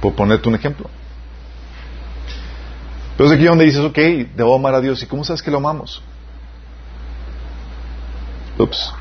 [0.00, 0.90] Por ponerte un ejemplo.
[3.18, 3.98] Pero es aquí donde dices, ok,
[4.36, 5.02] debo amar a Dios.
[5.02, 6.00] ¿Y cómo sabes que lo amamos?
[8.56, 8.92] Ups.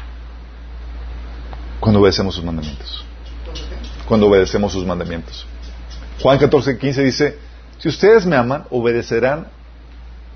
[1.80, 3.06] Cuando obedecemos sus mandamientos.
[4.08, 5.46] Cuando obedecemos sus mandamientos.
[6.20, 7.40] Juan 14, 15 dice,
[7.78, 9.50] si ustedes me aman, obedecerán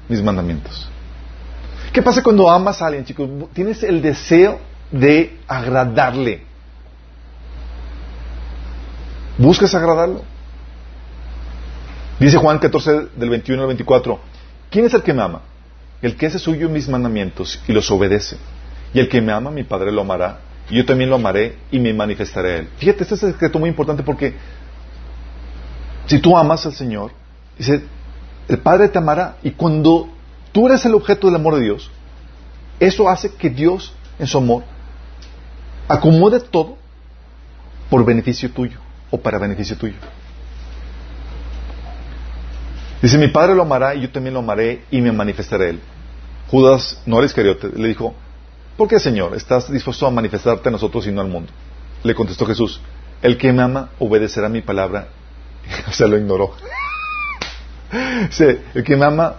[0.08, 0.88] mis mandamientos.
[1.92, 3.28] ¿Qué pasa cuando amas a alguien, chicos?
[3.52, 4.60] Tienes el deseo
[4.92, 6.44] de agradarle.
[9.40, 10.22] ¿Buscas agradarlo?
[12.22, 14.20] Dice Juan 14 del 21 al 24,
[14.70, 15.42] ¿quién es el que me ama?
[16.04, 18.38] El que hace suyo mis mandamientos y los obedece.
[18.94, 21.80] Y el que me ama, mi Padre lo amará, y yo también lo amaré y
[21.80, 22.70] me manifestaré a él.
[22.78, 24.36] Fíjate, este es un secreto muy importante porque
[26.06, 27.12] si tú amas al Señor,
[27.58, 27.82] dice,
[28.48, 30.08] el Padre te amará y cuando
[30.52, 31.90] tú eres el objeto del amor de Dios,
[32.80, 34.62] eso hace que Dios, en su amor,
[35.88, 36.78] acomode todo
[37.90, 38.78] por beneficio tuyo
[39.10, 39.98] o para beneficio tuyo.
[43.02, 45.80] Dice, mi padre lo amará y yo también lo amaré y me manifestaré él.
[46.50, 48.14] Judas, no era Iscariote, le dijo,
[48.78, 51.52] ¿por qué, Señor, estás dispuesto a manifestarte a nosotros y no al mundo?
[52.04, 52.82] Le contestó Jesús,
[53.22, 55.08] el que me ama obedecerá mi palabra.
[55.88, 56.56] o sea, lo ignoró.
[58.74, 59.36] El que me ama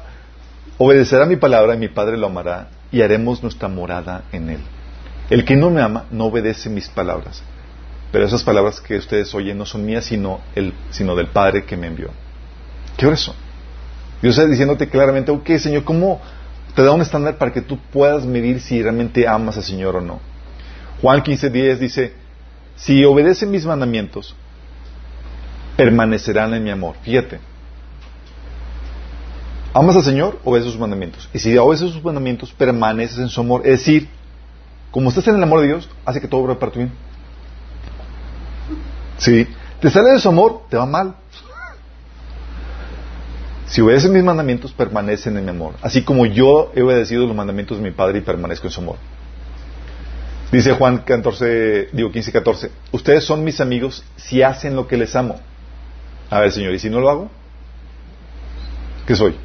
[0.76, 4.60] obedecerá mi palabra y mi padre lo amará y haremos nuestra morada en él.
[5.30, 7.42] El que no me ama no obedece mis palabras.
[8.10, 11.78] Pero esas palabras que ustedes oyen no son mías, sino, el, sino del Padre que
[11.78, 12.10] me envió.
[12.98, 13.34] ¿Qué eso?
[14.22, 16.20] Dios está diciéndote claramente, ok, Señor, ¿cómo
[16.74, 20.00] te da un estándar para que tú puedas medir si realmente amas al Señor o
[20.00, 20.20] no.
[21.00, 22.14] Juan 15:10 dice,
[22.76, 24.34] si obedecen mis mandamientos,
[25.76, 26.96] permanecerán en mi amor.
[27.02, 27.40] Fíjate.
[29.74, 31.28] Amas al Señor, obedeces sus mandamientos.
[31.32, 33.62] Y si obedeces sus mandamientos, permaneces en su amor.
[33.64, 34.08] Es decir,
[34.90, 36.92] como estás en el amor de Dios, hace que todo obra para tu bien.
[39.16, 39.46] Si
[39.80, 41.16] te sale de su amor, te va mal.
[43.72, 45.76] Si obedeces mis mandamientos, permanecen en mi amor.
[45.80, 48.96] Así como yo he obedecido los mandamientos de mi Padre y permanezco en su amor.
[50.52, 52.70] Dice Juan 14, digo 15, 14.
[52.90, 55.40] Ustedes son mis amigos si hacen lo que les amo.
[56.28, 57.30] A ver, Señor, ¿y si no lo hago?
[59.06, 59.36] ¿Qué soy?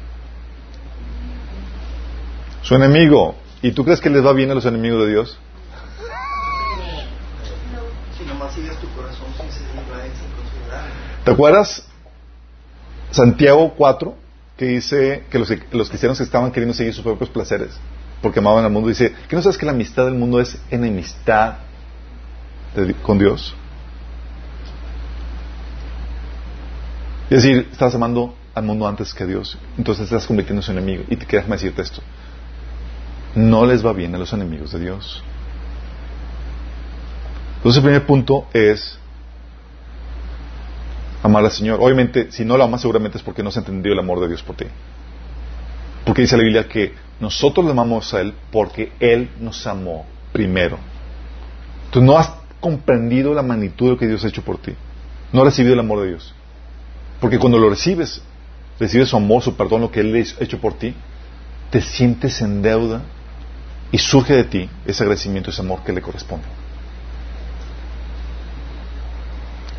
[2.60, 3.34] Su enemigo.
[3.62, 5.38] ¿Y tú crees que les va bien a los enemigos de Dios?
[8.18, 9.64] Si nomás sigues tu corazón sin.
[11.24, 11.87] ¿Te acuerdas
[13.10, 14.14] Santiago 4
[14.56, 17.78] que dice que los, cristianos estaban queriendo seguir sus propios placeres
[18.20, 18.88] porque amaban al mundo?
[18.88, 21.58] Dice, ¿que no sabes que la amistad del mundo es enemistad
[23.02, 23.54] con Dios?
[27.30, 30.72] Es decir, estás amando al mundo antes que a Dios, entonces estás convirtiendo en su
[30.72, 31.04] enemigo.
[31.08, 32.02] Y te quedas decirte esto.
[33.34, 35.22] No les va bien a los enemigos de Dios.
[37.58, 38.98] Entonces el primer punto es
[41.22, 41.78] amar al Señor.
[41.80, 44.42] Obviamente, si no lo amas, seguramente es porque no se entendió el amor de Dios
[44.42, 44.66] por ti.
[46.04, 50.78] Porque dice la Biblia que nosotros le amamos a Él porque Él nos amó primero.
[51.90, 54.72] Tú no has comprendido la magnitud de lo que Dios ha hecho por ti.
[55.32, 56.34] No has recibido el amor de Dios.
[57.20, 58.22] Porque cuando lo recibes,
[58.78, 60.94] recibes su amor, su perdón, lo que Él ha hecho por ti,
[61.70, 63.02] te sientes en deuda
[63.90, 66.46] y surge de ti ese agradecimiento, ese amor que le corresponde.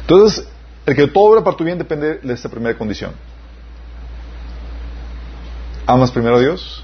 [0.01, 0.47] Entonces,
[0.89, 3.13] el que todo obra para tu bien depende de esta primera condición.
[5.85, 6.83] ¿Amas primero a Dios?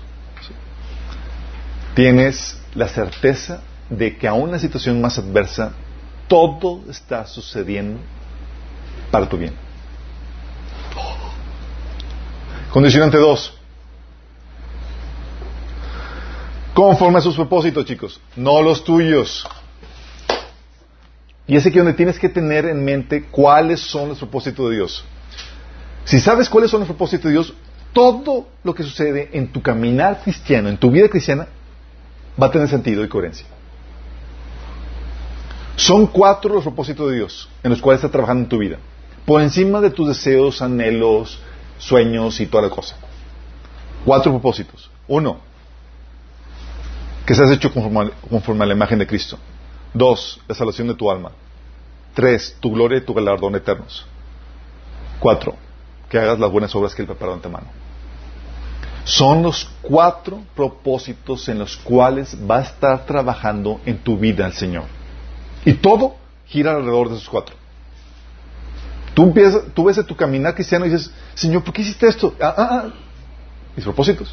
[1.95, 5.73] Tienes la certeza de que aún en la situación más adversa,
[6.27, 7.99] todo está sucediendo
[9.09, 9.53] para tu bien.
[12.71, 13.53] Condicionante 2.
[16.75, 19.47] Conforme a sus propósitos, chicos, no los tuyos.
[21.47, 25.05] Y es aquí donde tienes que tener en mente cuáles son los propósitos de Dios.
[26.03, 27.53] Si sabes cuáles son los propósitos de Dios,
[27.93, 31.47] todo lo que sucede en tu caminar cristiano, en tu vida cristiana,
[32.41, 33.45] va a tener sentido y coherencia.
[35.75, 38.77] Son cuatro los propósitos de Dios en los cuales está trabajando en tu vida.
[39.25, 41.39] Por encima de tus deseos, anhelos,
[41.77, 42.95] sueños y toda la cosa.
[44.03, 44.89] Cuatro propósitos.
[45.07, 45.39] Uno,
[47.25, 49.37] que seas hecho conforme, conforme a la imagen de Cristo.
[49.95, 51.31] Dos, la salvación de tu alma.
[52.13, 54.05] Tres, tu gloria y tu galardón eternos.
[55.19, 55.55] Cuatro,
[56.09, 57.67] que hagas las buenas obras que Él preparó antemano.
[59.05, 64.53] Son los cuatro propósitos en los cuales va a estar trabajando en tu vida el
[64.53, 64.83] Señor.
[65.63, 66.15] Y todo
[66.45, 67.55] gira alrededor de esos cuatro.
[69.13, 72.35] Tú, empiezas, tú ves tu caminar cristiano y dices, Señor, ¿por qué hiciste esto?
[72.41, 72.93] Ah, ah, ah.
[73.77, 74.29] Mis propósitos.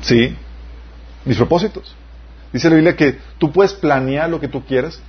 [0.00, 0.36] Sí,
[1.24, 1.92] mis propósitos.
[2.54, 5.00] Dice la Biblia que tú puedes planear lo que tú quieras,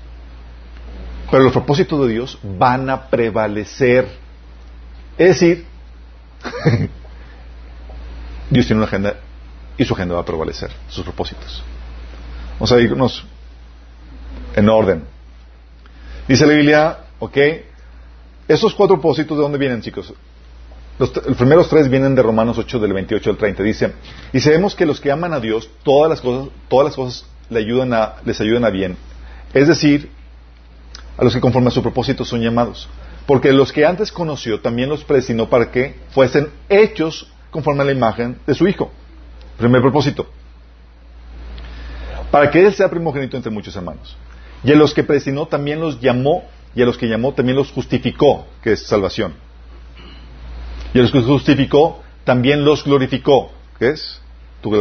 [1.30, 4.08] pero los propósitos de Dios van a prevalecer.
[5.16, 5.64] Es decir,
[8.50, 9.18] Dios tiene una agenda
[9.78, 11.64] y su agenda va a prevalecer, sus propósitos.
[12.54, 13.24] Vamos a irnos
[14.56, 15.04] en orden.
[16.28, 17.38] Dice la Biblia, ok,
[18.48, 20.12] esos cuatro propósitos, ¿de dónde vienen, chicos?
[20.98, 23.62] Los, los, primeros tres vienen de Romanos 8, del 28 al 30.
[23.62, 23.94] Dice,
[24.34, 28.42] y sabemos que los que aman a Dios, todas las cosas, todas las cosas les
[28.42, 28.98] ayudan a bien.
[29.54, 30.10] Es decir,
[31.18, 32.90] a los que conforme a su propósito son llamados.
[33.26, 37.92] Porque los que antes conoció también los predestinó para que fuesen hechos conforme a la
[37.92, 38.92] imagen de su Hijo.
[39.58, 40.28] Primer propósito.
[42.30, 44.16] Para que Él sea primogénito entre muchos hermanos.
[44.64, 46.44] Y a los que predestinó también los llamó,
[46.76, 49.34] y a los que llamó también los justificó, que es salvación.
[50.94, 54.20] Y a los que justificó también los glorificó, que es
[54.62, 54.72] tu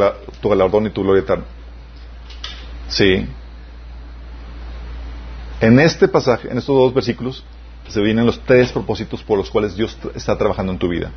[0.49, 1.45] galardón y tu gloria eterna.
[2.89, 3.27] Sí.
[5.61, 7.45] En este pasaje, en estos dos versículos,
[7.89, 11.11] se vienen los tres propósitos por los cuales Dios está trabajando en tu vida.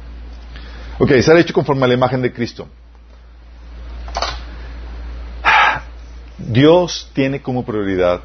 [1.00, 2.68] Ok, se ha hecho conforme a la imagen de Cristo.
[6.38, 8.22] Dios tiene como prioridad,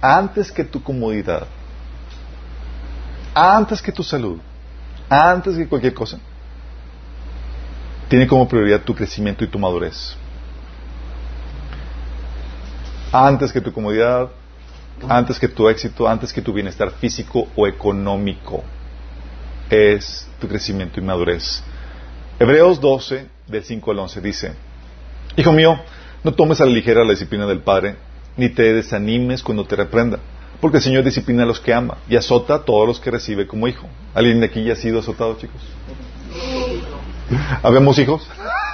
[0.00, 1.46] antes que tu comodidad,
[3.34, 4.38] antes que tu salud,
[5.08, 6.18] antes que cualquier cosa,
[8.08, 10.16] tiene como prioridad tu crecimiento y tu madurez.
[13.12, 14.28] Antes que tu comodidad,
[15.08, 18.62] antes que tu éxito, antes que tu bienestar físico o económico,
[19.68, 21.62] es tu crecimiento y madurez.
[22.38, 24.52] Hebreos 12, del 5 al 11 dice,
[25.36, 25.78] Hijo mío,
[26.22, 27.96] no tomes a la ligera la disciplina del Padre,
[28.36, 30.18] ni te desanimes cuando te reprenda,
[30.60, 33.46] porque el Señor disciplina a los que ama y azota a todos los que recibe
[33.46, 33.88] como hijo.
[34.14, 35.62] ¿Alguien de aquí ya ha sido azotado, chicos?
[37.62, 38.28] ¿Habemos hijos?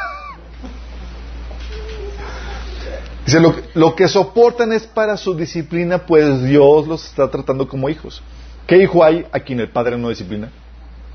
[3.26, 7.88] Dice, lo, lo que soportan es para su disciplina, pues Dios los está tratando como
[7.88, 8.22] hijos.
[8.68, 10.50] ¿Qué hijo hay a quien el Padre no disciplina?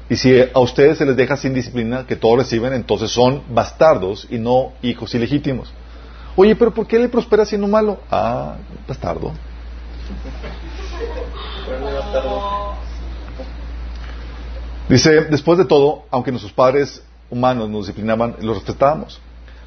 [0.09, 4.27] Y si a ustedes se les deja sin disciplina, que todos reciben, entonces son bastardos
[4.29, 5.71] y no hijos ilegítimos.
[6.35, 7.97] Oye, pero ¿por qué le prospera siendo malo?
[8.11, 9.31] Ah, bastardo.
[14.89, 19.21] Dice, después de todo, aunque nuestros padres humanos nos disciplinaban, los respetábamos.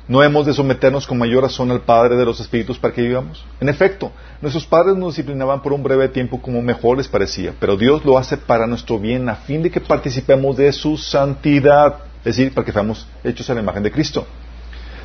[0.06, 3.42] No hemos de someternos con mayor razón al Padre de los Espíritus para que vivamos.
[3.58, 7.74] En efecto, nuestros padres nos disciplinaban por un breve tiempo como mejor les parecía, pero
[7.74, 12.36] Dios lo hace para nuestro bien, a fin de que participemos de su santidad, es
[12.36, 14.26] decir, para que seamos hechos a la imagen de Cristo.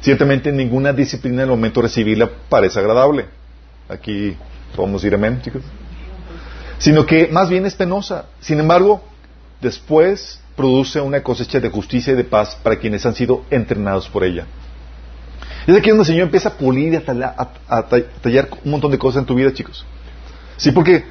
[0.01, 3.25] Ciertamente ninguna disciplina en el momento de recibirla parece agradable.
[3.87, 4.35] Aquí
[4.75, 5.63] podemos ir amén, chicos.
[6.77, 8.25] Sino que más bien es penosa.
[8.41, 9.01] Sin embargo,
[9.61, 14.25] después produce una cosecha de justicia y de paz para quienes han sido entrenados por
[14.25, 14.45] ella.
[15.67, 17.35] Es aquí donde el Señor empieza a pulir y a tallar,
[17.67, 17.83] a
[18.21, 19.85] tallar un montón de cosas en tu vida, chicos.
[20.57, 21.05] Sí, porque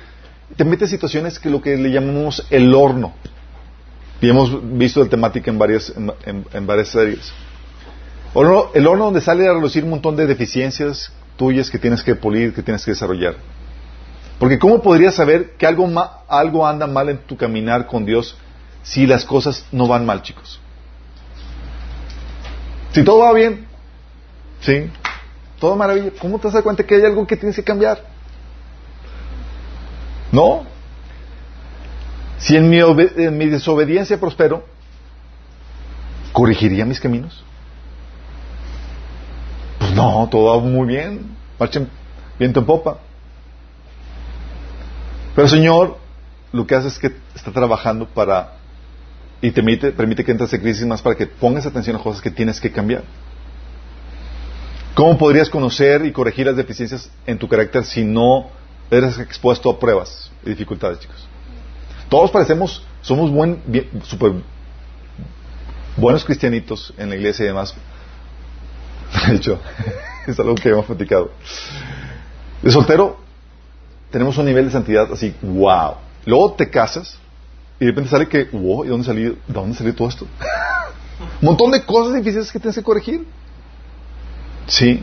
[0.57, 3.15] te metes en situaciones que lo que le llamamos el horno.
[4.21, 7.33] Y hemos visto la temática en varias, en, en varias series.
[8.75, 12.53] El horno donde sale a relucir un montón de deficiencias tuyas que tienes que pulir,
[12.53, 13.37] que tienes que desarrollar.
[14.39, 15.89] Porque ¿cómo podrías saber que algo,
[16.29, 18.37] algo anda mal en tu caminar con Dios
[18.83, 20.61] si las cosas no van mal, chicos?
[22.93, 23.67] Si todo va bien,
[24.61, 24.91] ¿sí?
[25.59, 28.03] Todo maravilla, ¿cómo te das cuenta que hay algo que tienes que cambiar?
[30.31, 30.65] ¿No?
[32.39, 34.65] Si en mi, en mi desobediencia prospero,
[36.33, 37.43] ¿corregiría mis caminos?
[39.79, 41.89] Pues no, todo va muy bien, marchen
[42.39, 42.99] viento en popa.
[45.35, 45.99] Pero Señor
[46.53, 48.55] lo que hace es que está trabajando para
[49.41, 52.21] y te permite, permite que entres en crisis más para que pongas atención a cosas
[52.21, 53.05] que tienes que cambiar.
[54.99, 58.49] ¿Cómo podrías conocer y corregir las deficiencias en tu carácter si no
[58.91, 61.25] eres expuesto a pruebas y dificultades, chicos?
[62.09, 63.63] Todos parecemos, somos buen,
[64.03, 64.33] super
[65.97, 67.77] buenos cristianitos en la iglesia y demás.
[69.29, 69.61] De hecho,
[70.27, 71.31] es algo que hemos platicado.
[72.61, 73.19] De soltero,
[74.11, 75.95] tenemos un nivel de santidad así, wow.
[76.27, 77.21] Luego te casas
[77.79, 80.27] y de repente sale que, wow, ¿y dónde salió, de dónde salió todo esto?
[81.41, 83.25] un montón de cosas difíciles que tienes que corregir.
[84.69, 85.03] Sí.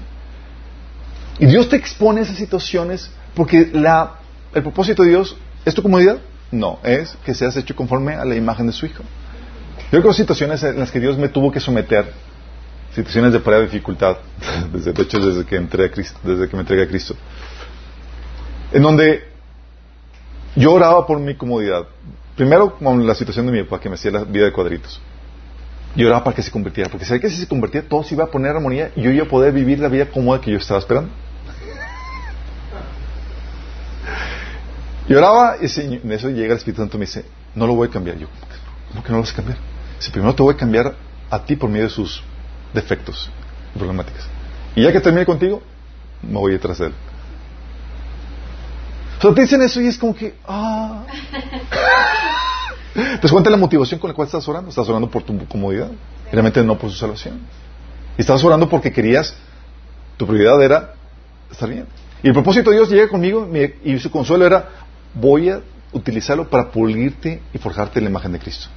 [1.40, 4.20] Y Dios te expone a esas situaciones porque la,
[4.54, 5.36] el propósito de Dios
[5.66, 6.20] es tu comodidad.
[6.52, 9.04] No, es que seas hecho conforme a la imagen de su Hijo.
[9.92, 12.12] Yo creo situaciones en las que Dios me tuvo que someter,
[12.94, 14.18] situaciones de prueba dificultad,
[14.72, 17.16] desde, de hecho desde que, entré a Cristo, desde que me entregué a Cristo,
[18.72, 19.28] en donde
[20.56, 21.86] yo oraba por mi comodidad.
[22.36, 25.02] Primero con la situación de mi papá que me hacía la vida de cuadritos.
[25.96, 28.26] Y oraba para que se convirtiera, porque sabía que si se convertía todo se iba
[28.26, 30.80] a poner armonía y yo iba a poder vivir la vida cómoda que yo estaba
[30.80, 31.10] esperando.
[35.08, 37.88] Y oraba y en eso llega el Espíritu Santo y me dice, no lo voy
[37.88, 38.18] a cambiar.
[38.18, 38.28] Yo,
[38.90, 39.58] ¿cómo que no lo vas a cambiar?
[40.00, 40.96] Si primero te voy a cambiar
[41.30, 42.24] a ti por medio de sus
[42.74, 43.30] defectos
[43.74, 44.28] y problemáticas.
[44.76, 45.62] Y ya que termine contigo,
[46.22, 46.94] me voy detrás de él.
[49.24, 51.04] O te dicen eso y es como que, ah.
[52.96, 54.70] ¿Te cuenta la motivación con la cual estás orando?
[54.70, 55.92] Estás orando por tu comodidad,
[56.32, 57.42] realmente no por su salvación.
[58.18, 59.36] Y estás orando porque querías,
[60.16, 60.94] tu prioridad era
[61.52, 61.88] estar bien.
[62.24, 63.50] Y el propósito de Dios llega conmigo
[63.84, 64.70] y su consuelo era,
[65.14, 65.60] voy a
[65.92, 68.68] utilizarlo para pulirte y forjarte la imagen de Cristo.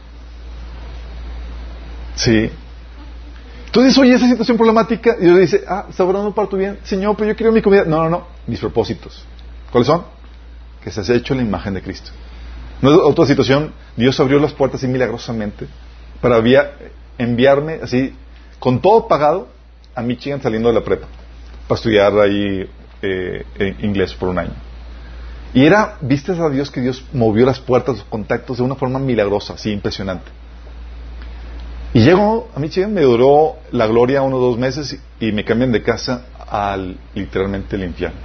[2.17, 2.51] Sí.
[3.67, 6.81] Entonces, oye, esa situación problemática, y Dios dice, ah, está orando para tu bien.
[6.83, 7.85] Señor, pero yo quiero mi comida.
[7.85, 8.27] No, no, no.
[8.49, 9.25] Mis propósitos.
[9.71, 10.05] ¿Cuáles son?
[10.83, 12.11] Que se ha hecho la imagen de Cristo.
[12.81, 13.73] No es otra situación.
[13.97, 15.67] Dios abrió las puertas así milagrosamente
[16.21, 16.43] para
[17.19, 18.15] enviarme así,
[18.59, 19.49] con todo pagado,
[19.95, 21.07] a Michigan saliendo de la prepa,
[21.67, 22.69] para estudiar ahí
[23.03, 23.45] eh,
[23.81, 24.53] inglés por un año.
[25.55, 28.99] Y era, viste a Dios que Dios movió las puertas, los contactos de una forma
[28.99, 30.31] milagrosa, así impresionante.
[31.95, 35.73] Y llego a Michigan, me duró la gloria uno o dos meses y me cambian
[35.73, 38.19] de casa al literalmente el infierno.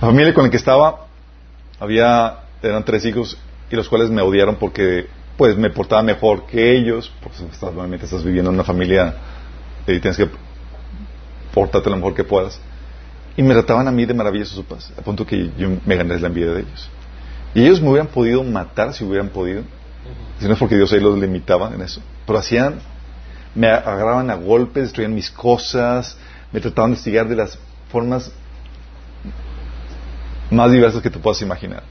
[0.00, 1.06] La familia con la que estaba
[1.80, 3.36] había, eran tres hijos
[3.70, 5.06] y los cuales me odiaron porque
[5.36, 9.14] pues me portaba mejor que ellos, pues estás, normalmente estás viviendo en una familia
[9.86, 10.28] y tienes que
[11.54, 12.60] portarte lo mejor que puedas.
[13.36, 16.18] Y me trataban a mí de maravilloso su paz, a punto que yo me gané
[16.18, 16.90] la envidia de ellos.
[17.54, 19.62] Y ellos me hubieran podido matar si hubieran podido,
[20.38, 22.02] si no es porque Dios ahí los limitaba en eso.
[22.26, 22.80] Pero hacían,
[23.54, 26.18] me agarraban a golpes, destruían mis cosas,
[26.52, 27.58] me trataban de hostigar de las
[27.90, 28.30] formas
[30.50, 31.82] más diversas que te puedas imaginar.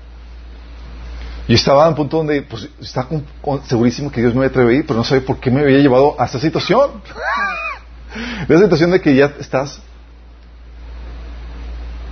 [1.47, 4.61] Yo estaba en un punto donde pues, estaba con- con- segurísimo que Dios me había
[4.69, 7.01] ahí, pero no sabía por qué me había llevado a esta situación.
[8.47, 9.81] esa situación de que ya estás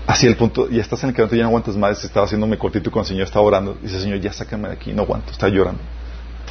[0.07, 2.89] hacia el punto, ya estás en el que ya no aguantas más, estaba haciéndome cortito
[2.89, 3.77] cuando el Señor estaba orando.
[3.81, 5.81] Y dice, Señor, ya sácame de aquí, no aguanto, está llorando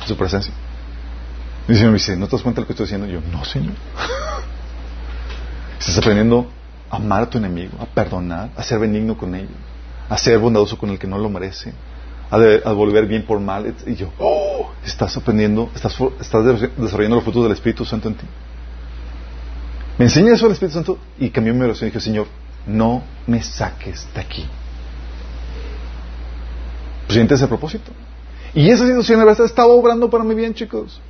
[0.02, 0.52] en su presencia.
[1.66, 3.08] Y el Señor me dice, ¿no te das cuenta de lo que estoy haciendo?
[3.08, 3.74] Y yo, no, Señor.
[5.80, 6.48] Estás aprendiendo
[6.90, 9.50] a amar a tu enemigo, a perdonar, a ser benigno con ellos,
[10.08, 11.72] a ser bondadoso con el que no lo merece,
[12.30, 13.74] a, de- a devolver bien por mal.
[13.86, 18.26] Y yo, oh, estás aprendiendo, estás, de- desarrollando los frutos del Espíritu Santo en ti.
[19.98, 22.26] Me enseña eso el Espíritu Santo y cambió mi oración y dije, Señor,
[22.66, 24.46] no me saques de aquí.
[27.08, 27.92] Sientes ese propósito.
[28.54, 31.00] Y esa situación, la verdad, estaba obrando para mi bien, chicos.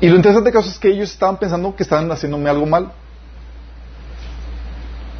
[0.00, 2.92] Y lo interesante caso es que ellos estaban pensando que estaban haciéndome algo mal.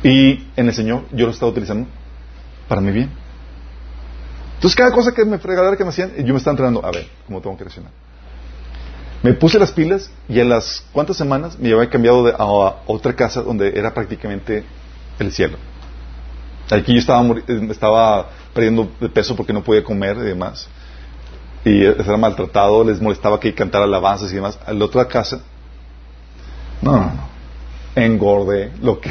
[0.03, 1.87] Y en el Señor yo lo estaba utilizando
[2.69, 3.11] para mi bien.
[4.55, 7.07] Entonces cada cosa que me fregadera que me hacían, yo me estaba entrenando a ver
[7.27, 7.93] cómo tengo que reaccionar.
[9.23, 13.43] Me puse las pilas y a las cuantas semanas me había cambiado a, otra casa
[13.43, 14.65] donde era prácticamente
[15.19, 15.57] el cielo.
[16.71, 20.69] Aquí yo estaba, eh, estaba perdiendo de peso porque no podía comer y demás.
[21.65, 24.59] Y era maltratado, les molestaba que cantara alabanzas y demás.
[24.67, 25.41] A la otra casa,
[26.83, 27.29] no, no, no.
[27.95, 29.11] Engordé lo que.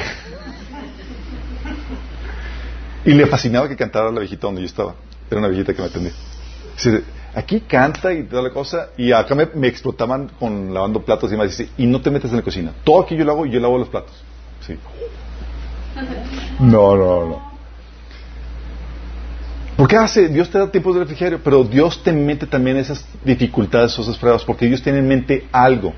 [3.05, 4.95] Y le fascinaba que cantara la viejita donde yo estaba.
[5.29, 6.13] Era una viejita que me atendía.
[7.35, 8.89] Aquí canta y toda la cosa.
[8.97, 11.61] Y acá me, me explotaban con lavando platos y demás.
[11.77, 12.71] Y no te metes en la cocina.
[12.83, 14.13] Todo aquí yo lo hago y yo lavo los platos.
[14.65, 14.77] Sí.
[16.59, 17.53] No, no, no.
[19.75, 20.29] ¿Por qué hace?
[20.29, 24.43] Dios te da tiempos de refrigerio, pero Dios te mete también esas dificultades, esas pruebas,
[24.43, 25.93] porque Dios tiene en mente algo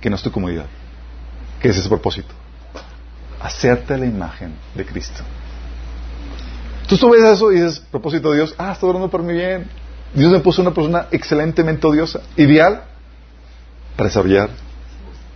[0.00, 0.66] que no es tu comodidad,
[1.60, 2.34] que es ese propósito.
[3.40, 5.22] Hacerte la imagen de Cristo.
[6.86, 9.68] Tú ves eso y dices, propósito de Dios, ah, está orando por mi bien.
[10.14, 12.84] Dios me puso una persona excelentemente odiosa, ideal
[13.96, 14.50] para desarrollar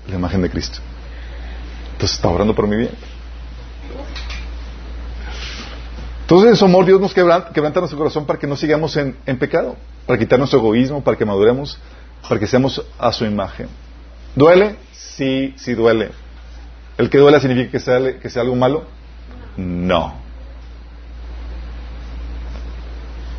[0.09, 0.78] la imagen de Cristo.
[1.92, 2.90] Entonces está orando por mi bien.
[6.20, 9.16] Entonces en su amor Dios nos quebranta, quebranta nuestro corazón para que no sigamos en,
[9.24, 9.76] en pecado,
[10.07, 11.78] para quitar nuestro egoísmo, para que maduremos,
[12.28, 13.68] para que seamos a su imagen.
[14.36, 14.76] ¿Duele?
[14.92, 16.11] Sí, sí duele.
[16.99, 18.84] ¿El que duele significa que sea, que sea algo malo?
[19.57, 20.28] No.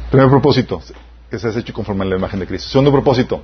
[0.10, 0.82] Primer propósito,
[1.30, 2.70] que seas hecho conforme a la imagen de Cristo.
[2.70, 3.44] Segundo propósito,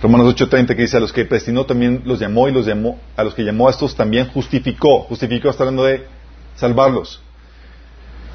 [0.00, 3.24] Romanos 8:30 que dice, a los que predestinó también los llamó y los llamó, a
[3.24, 5.02] los que llamó a estos también justificó.
[5.02, 6.06] Justificó está hablando de
[6.56, 7.20] salvarlos.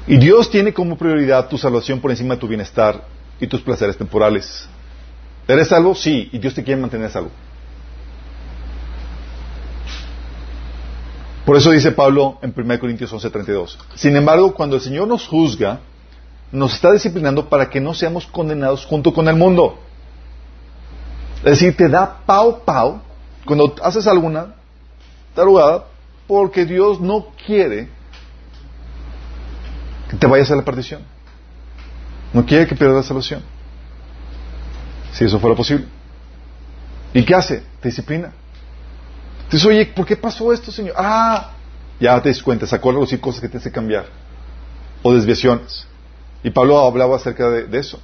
[0.06, 3.04] Y Dios tiene como prioridad tu salvación por encima de tu bienestar
[3.40, 4.68] y tus placeres temporales.
[5.46, 5.94] ¿Eres salvo?
[5.94, 7.30] Sí, y Dios te quiere mantener salvo.
[11.44, 13.76] Por eso dice Pablo en 1 Corintios 11:32.
[13.94, 15.80] Sin embargo, cuando el Señor nos juzga,
[16.52, 19.78] nos está disciplinando para que no seamos condenados junto con el mundo.
[21.38, 23.00] Es decir, te da pau pau
[23.44, 24.54] cuando haces alguna
[25.34, 25.86] tarugada
[26.26, 27.88] porque Dios no quiere
[30.08, 31.02] que te vayas a la perdición.
[32.32, 33.42] No quiere que pierdas la salvación.
[35.12, 35.86] Si eso fuera posible.
[37.12, 37.62] ¿Y qué hace?
[37.80, 38.32] Te disciplina.
[39.50, 40.94] Dices, oye, ¿por qué pasó esto, Señor?
[40.96, 41.52] Ah,
[41.98, 44.06] ya te das cuenta, sacó a relucir cosas que te hace cambiar.
[45.02, 45.86] O desviaciones.
[46.42, 48.00] Y Pablo hablaba acerca de, eso.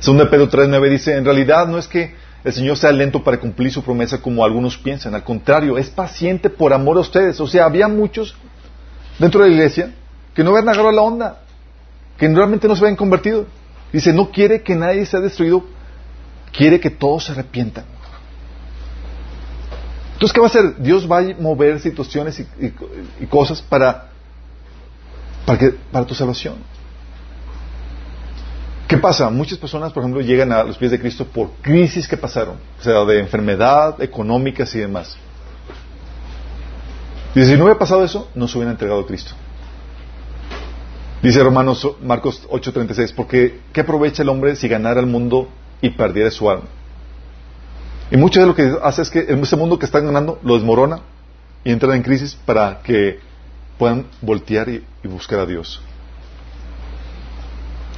[0.00, 2.14] Segunda Pedro 3.9 dice, en realidad no es que
[2.44, 5.14] el Señor sea lento para cumplir su promesa como algunos piensan.
[5.14, 7.40] Al contrario, es paciente por amor a ustedes.
[7.40, 8.34] O sea, había muchos
[9.18, 9.94] dentro de la iglesia
[10.34, 11.40] que no habían agarrado la onda,
[12.16, 13.46] que realmente no se habían convertido.
[13.92, 15.64] Dice, no quiere que nadie sea destruido,
[16.52, 17.84] quiere que todos se arrepientan.
[20.12, 20.76] Entonces, ¿qué va a hacer?
[20.78, 22.46] Dios va a mover situaciones y,
[23.20, 24.08] y- cosas para,
[25.92, 26.56] para tu salvación.
[28.88, 29.28] ¿Qué pasa?
[29.28, 32.82] Muchas personas, por ejemplo, llegan a los pies de Cristo por crisis que pasaron, o
[32.82, 35.14] sea, de enfermedad, económicas y demás.
[37.34, 39.32] Dice, si no hubiera pasado eso, no se hubieran entregado a Cristo.
[41.22, 45.50] Dice Romanos Marcos 8:36, porque ¿qué aprovecha el hombre si ganara el mundo
[45.82, 46.64] y perdiera su alma?
[48.10, 51.00] Y mucho de lo que hace es que ese mundo que están ganando lo desmorona
[51.62, 53.20] y entran en crisis para que
[53.76, 55.82] puedan voltear y, y buscar a Dios.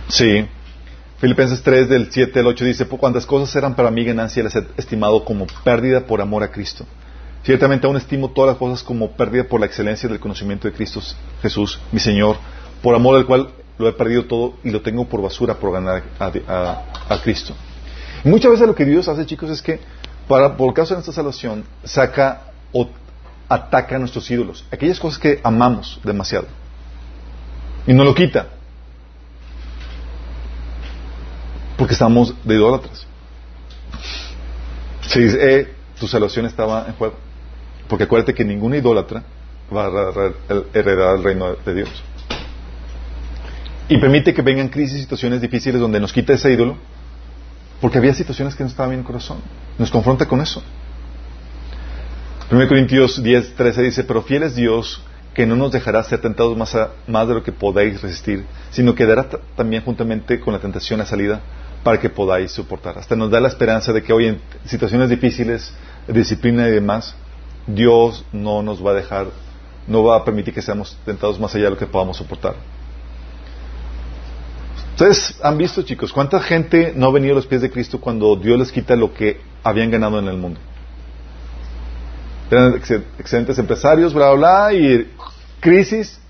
[0.08, 0.48] Sí.
[1.20, 4.56] Filipenses 3 del 7 al 8 dice, por cuantas cosas eran para mí ganancia las
[4.56, 6.86] he estimado como pérdida por amor a Cristo.
[7.42, 11.00] Ciertamente aún estimo todas las cosas como pérdida por la excelencia del conocimiento de Cristo
[11.42, 12.36] Jesús, mi Señor,
[12.82, 16.02] por amor al cual lo he perdido todo y lo tengo por basura por ganar
[16.18, 17.54] a, Cristo.
[18.24, 19.78] Muchas veces lo que Dios hace, chicos, es que
[20.26, 22.88] para, por causa de nuestra salvación, saca o
[23.46, 26.46] ataca a nuestros ídolos, aquellas cosas que amamos demasiado.
[27.86, 28.59] Y no lo quita.
[31.80, 33.06] Porque estamos de idólatras.
[35.00, 37.14] Se dice, eh, tu salvación estaba en juego.
[37.88, 39.22] Porque acuérdate que ningún idólatra
[39.74, 40.32] va a
[40.74, 41.88] heredar el reino de Dios.
[43.88, 46.76] Y permite que vengan crisis situaciones difíciles donde nos quita ese ídolo,
[47.80, 49.38] porque había situaciones que no estaban bien en el corazón.
[49.78, 50.62] Nos confronta con eso.
[52.50, 55.02] 1 Corintios 10, 13 dice, pero fiel es Dios
[55.32, 56.76] que no nos dejará ser tentados más,
[57.06, 61.06] más de lo que podáis resistir, sino que dará también juntamente con la tentación la
[61.06, 61.40] salida
[61.82, 62.98] para que podáis soportar.
[62.98, 65.72] Hasta nos da la esperanza de que hoy en situaciones difíciles,
[66.08, 67.14] disciplina y demás,
[67.66, 69.28] Dios no nos va a dejar,
[69.86, 72.54] no va a permitir que seamos tentados más allá de lo que podamos soportar.
[74.92, 78.36] Ustedes han visto, chicos, cuánta gente no ha venido a los pies de Cristo cuando
[78.36, 80.60] Dios les quita lo que habían ganado en el mundo.
[82.50, 85.10] Eran excelentes empresarios, bla, bla, bla, y
[85.60, 86.20] crisis,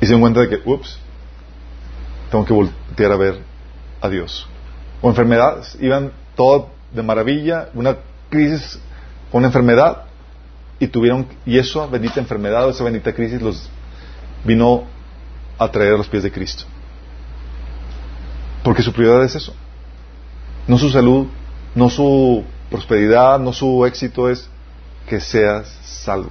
[0.00, 0.98] y se dan cuenta de que, ups,
[2.30, 3.51] tengo que voltear a ver
[4.02, 4.46] a Dios.
[5.00, 7.96] O enfermedades, iban todo de maravilla, una
[8.28, 8.78] crisis
[9.32, 10.04] una enfermedad,
[10.78, 13.68] y tuvieron, y eso, bendita enfermedad, esa bendita crisis, los
[14.44, 14.84] vino
[15.58, 16.64] a traer a los pies de Cristo.
[18.62, 19.54] Porque su prioridad es eso.
[20.66, 21.28] No su salud,
[21.74, 24.48] no su prosperidad, no su éxito es
[25.08, 26.30] que seas salvo.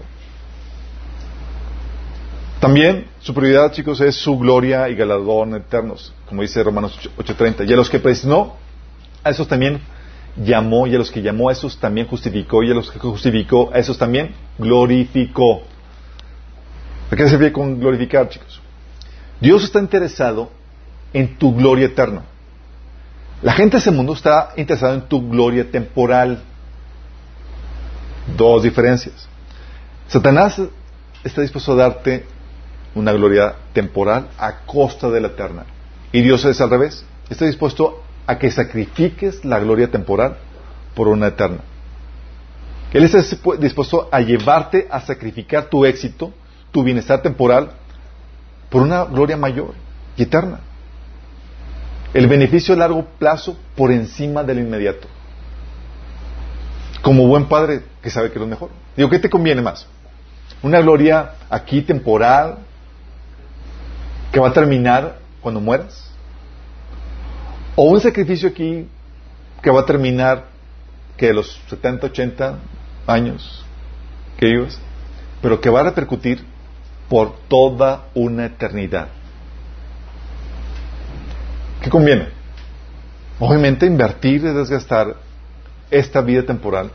[2.61, 7.67] También su prioridad, chicos, es su gloria y galardón eternos, como dice Romanos 8:30.
[7.67, 8.55] Y a los que no
[9.23, 9.81] a esos también
[10.37, 13.71] llamó, y a los que llamó a esos también justificó, y a los que justificó
[13.73, 15.63] a esos también glorificó.
[17.09, 18.61] ¿A qué se refiere con glorificar, chicos?
[19.39, 20.51] Dios está interesado
[21.13, 22.21] en tu gloria eterna.
[23.41, 26.43] La gente de ese mundo está interesada en tu gloria temporal.
[28.37, 29.27] Dos diferencias.
[30.07, 30.61] Satanás
[31.23, 32.23] está dispuesto a darte
[32.95, 35.65] una gloria temporal a costa de la eterna.
[36.11, 37.05] Y Dios es al revés.
[37.29, 40.37] Está dispuesto a que sacrifiques la gloria temporal
[40.95, 41.59] por una eterna.
[42.93, 43.19] Él está
[43.57, 46.33] dispuesto a llevarte a sacrificar tu éxito,
[46.71, 47.71] tu bienestar temporal,
[48.69, 49.73] por una gloria mayor
[50.17, 50.59] y eterna.
[52.13, 55.07] El beneficio a largo plazo por encima del inmediato
[57.01, 58.69] como buen padre que sabe que es lo mejor.
[58.95, 59.87] Digo, ¿qué te conviene más?
[60.61, 62.59] ¿Una gloria aquí temporal
[64.31, 66.09] que va a terminar cuando mueras?
[67.75, 68.87] ¿O un sacrificio aquí
[69.61, 70.45] que va a terminar
[71.17, 72.55] que los 70, 80
[73.07, 73.65] años
[74.37, 74.79] que vivas,
[75.41, 76.43] pero que va a repercutir
[77.09, 79.07] por toda una eternidad?
[81.81, 82.29] ¿Qué conviene?
[83.39, 85.15] Obviamente invertir y desgastar
[85.89, 86.91] esta vida temporal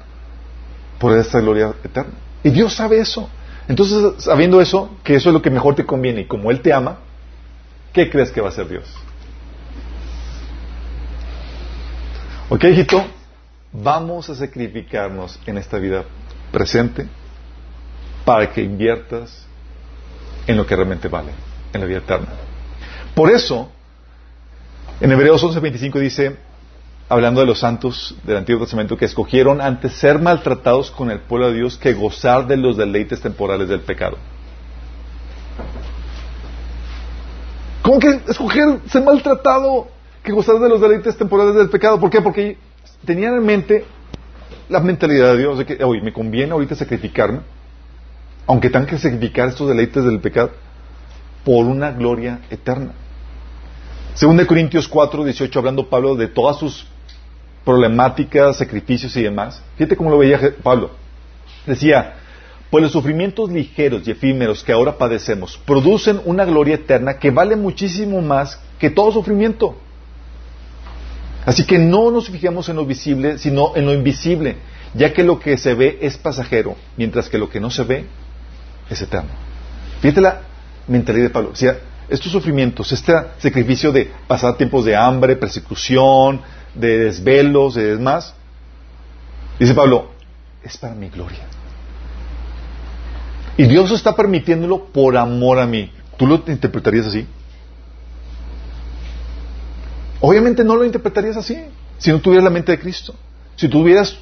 [0.98, 2.12] por esta gloria eterna.
[2.42, 3.28] Y Dios sabe eso.
[3.68, 6.72] Entonces, sabiendo eso, que eso es lo que mejor te conviene y como Él te
[6.72, 6.98] ama,
[7.96, 8.84] ¿qué crees que va a hacer Dios?
[12.50, 13.02] Ok, hijito,
[13.72, 16.04] vamos a sacrificarnos en esta vida
[16.52, 17.06] presente
[18.26, 19.46] para que inviertas
[20.46, 21.32] en lo que realmente vale,
[21.72, 22.28] en la vida eterna.
[23.14, 23.72] Por eso,
[25.00, 26.36] en Hebreos 11:25 dice,
[27.08, 31.48] hablando de los santos del Antiguo Testamento que escogieron antes ser maltratados con el pueblo
[31.48, 34.18] de Dios que gozar de los deleites temporales del pecado.
[37.86, 39.86] ¿Cómo que escoger ser maltratado
[40.24, 42.00] que gozar de los deleites temporales del pecado?
[42.00, 42.20] ¿Por qué?
[42.20, 42.58] Porque
[43.04, 43.84] tenían en mente
[44.68, 47.42] la mentalidad de Dios de que, oye, me conviene ahorita sacrificarme,
[48.48, 50.50] aunque tengan que sacrificar estos deleites del pecado,
[51.44, 52.90] por una gloria eterna.
[54.14, 56.88] Según Corintios 4, 18, hablando Pablo de todas sus
[57.64, 59.62] problemáticas, sacrificios y demás.
[59.76, 60.90] Fíjate cómo lo veía Pablo.
[61.64, 62.14] Decía,
[62.76, 67.56] pues los sufrimientos ligeros y efímeros que ahora padecemos producen una gloria eterna que vale
[67.56, 69.74] muchísimo más que todo sufrimiento.
[71.46, 74.56] Así que no nos fijemos en lo visible, sino en lo invisible,
[74.92, 78.04] ya que lo que se ve es pasajero, mientras que lo que no se ve
[78.90, 79.30] es eterno.
[80.02, 80.42] Fíjate la
[80.86, 81.52] mentalidad de Pablo.
[82.10, 86.42] Estos sufrimientos, este sacrificio de pasar tiempos de hambre, persecución,
[86.74, 88.34] de desvelos, de demás.
[89.58, 90.10] Dice Pablo,
[90.62, 91.55] es para mi gloria.
[93.56, 95.90] Y Dios está permitiéndolo por amor a mí.
[96.16, 97.26] ¿Tú lo interpretarías así?
[100.20, 101.58] Obviamente no lo interpretarías así
[101.98, 103.14] si no tuvieras la mente de Cristo.
[103.56, 104.16] Si tuvieras,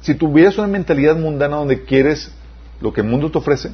[0.00, 2.32] si tuvieras una mentalidad mundana donde quieres
[2.80, 3.70] lo que el mundo te ofrece,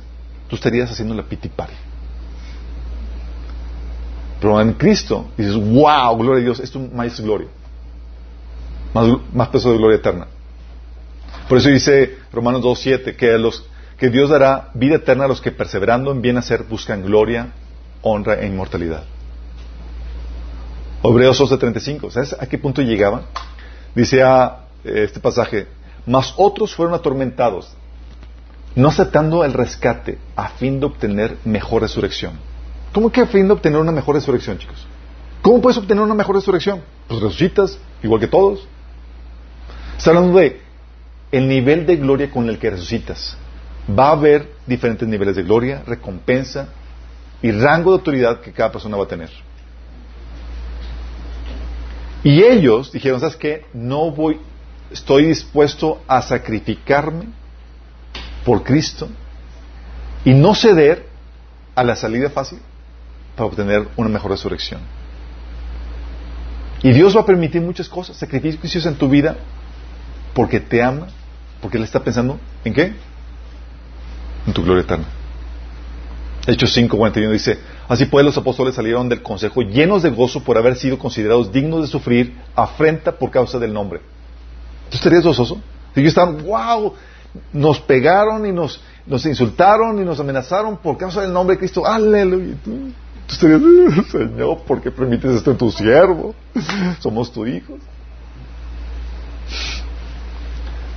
[0.49, 1.75] tú estarías haciendo la pitipari.
[4.41, 7.49] Pero en Cristo dices, wow, gloria a Dios, esto más es gloria
[9.33, 10.27] más, peso de gloria eterna.
[11.49, 13.65] Por eso dice Romanos 2.7 que, a los,
[13.99, 17.53] que Dios dará vida eterna a los que perseverando en bien hacer buscan gloria,
[18.01, 19.05] honra e inmortalidad.
[21.03, 23.23] Hebreos 11.35, ¿sabes a qué punto llegaba?
[23.95, 25.67] Dice a este pasaje,
[26.07, 27.73] mas otros fueron atormentados,
[28.75, 32.33] no aceptando el rescate a fin de obtener mejor resurrección.
[32.93, 34.87] ¿Cómo que a fin de obtener una mejor resurrección, chicos?
[35.43, 36.83] ¿Cómo puedes obtener una mejor resurrección?
[37.09, 38.67] Pues resucitas, igual que todos.
[39.97, 40.61] Está hablando de
[41.33, 43.37] el nivel de gloria con el que resucitas.
[43.89, 46.69] Va a haber diferentes niveles de gloria, recompensa
[47.43, 49.31] y rango de autoridad que cada persona va a tener.
[52.23, 53.65] Y ellos dijeron, ¿sabes qué?
[53.73, 54.41] No voy,
[54.91, 57.27] estoy dispuesto a sacrificarme
[58.45, 59.09] por Cristo
[60.25, 61.07] y no ceder
[61.75, 62.59] a la salida fácil
[63.37, 64.81] para obtener una mejor resurrección.
[66.83, 69.37] Y Dios va a permitir muchas cosas, sacrificios en tu vida,
[70.35, 71.09] porque te ama,
[71.61, 72.93] porque Él está pensando en qué?
[74.49, 75.05] En tu gloria eterna.
[76.47, 80.77] Hechos 5:41 dice, así pues los apóstoles salieron del consejo llenos de gozo por haber
[80.77, 84.01] sido considerados dignos de sufrir afrenta por causa del nombre.
[84.89, 85.61] ¿Tú estarías gozoso?
[85.95, 86.95] Ellos estaban, wow,
[87.53, 91.85] nos pegaron y nos, nos insultaron y nos amenazaron por causa del nombre de Cristo.
[91.85, 92.55] Aleluya.
[92.65, 92.91] Tú,
[93.27, 93.61] tú estarías,
[94.11, 96.35] Señor, ¿por qué permites esto en tu siervo?
[97.01, 97.79] Somos tus hijos.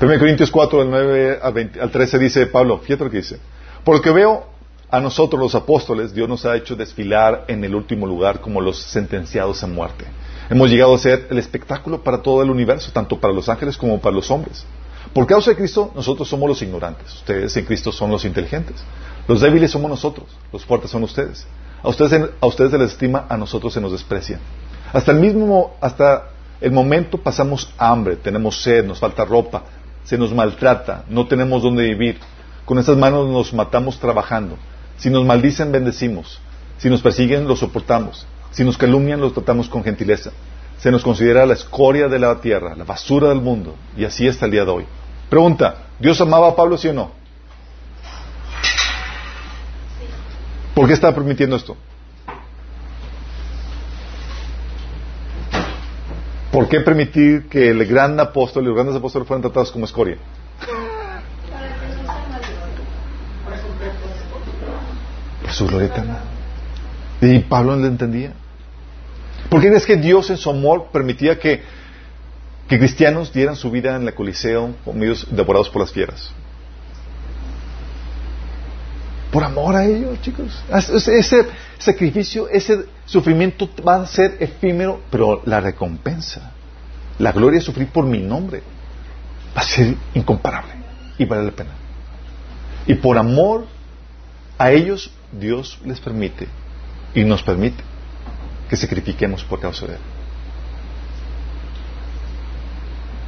[0.01, 3.37] 1 Corintios 4, del 9 al, 20, al 13 dice Pablo, fíjate lo que dice.
[3.83, 4.47] Por lo que veo
[4.89, 8.81] a nosotros los apóstoles, Dios nos ha hecho desfilar en el último lugar como los
[8.81, 10.05] sentenciados a muerte.
[10.49, 14.01] Hemos llegado a ser el espectáculo para todo el universo, tanto para los ángeles como
[14.01, 14.65] para los hombres.
[15.13, 17.13] Por causa de Cristo, nosotros somos los ignorantes.
[17.13, 18.77] Ustedes en Cristo son los inteligentes.
[19.27, 20.25] Los débiles somos nosotros.
[20.51, 21.45] Los fuertes son ustedes.
[21.83, 24.39] A ustedes, a ustedes se les estima, a nosotros se nos desprecia.
[24.93, 26.29] Hasta el mismo, hasta
[26.59, 29.63] el momento pasamos hambre, tenemos sed, nos falta ropa,
[30.11, 32.19] se nos maltrata, no tenemos dónde vivir.
[32.65, 34.57] Con esas manos nos matamos trabajando.
[34.97, 36.41] Si nos maldicen, bendecimos.
[36.79, 38.27] Si nos persiguen, los soportamos.
[38.51, 40.31] Si nos calumnian, los tratamos con gentileza.
[40.79, 43.73] Se nos considera la escoria de la tierra, la basura del mundo.
[43.95, 44.85] Y así hasta el día de hoy.
[45.29, 47.11] Pregunta, ¿Dios amaba a Pablo, sí o no?
[50.75, 51.77] ¿Por qué estaba permitiendo esto?
[56.51, 60.17] ¿Por qué permitir que el gran apóstol y los grandes apóstoles fueran tratados como escoria?
[65.41, 66.19] Por su gloria eterna.
[67.21, 68.33] Y Pablo no lo entendía.
[69.49, 71.61] ¿Por qué es que Dios en su amor permitía que,
[72.67, 76.33] que cristianos dieran su vida en la coliseo comidos, devorados por las fieras?
[79.31, 80.61] Por amor a ellos, chicos.
[80.69, 81.47] Ese
[81.77, 86.51] sacrificio, ese sufrimiento va a ser efímero, pero la recompensa,
[87.17, 88.61] la gloria de sufrir por mi nombre,
[89.55, 90.73] va a ser incomparable
[91.17, 91.71] y vale la pena.
[92.87, 93.67] Y por amor
[94.57, 96.47] a ellos, Dios les permite
[97.15, 97.83] y nos permite
[98.69, 99.99] que sacrifiquemos por causa de Él.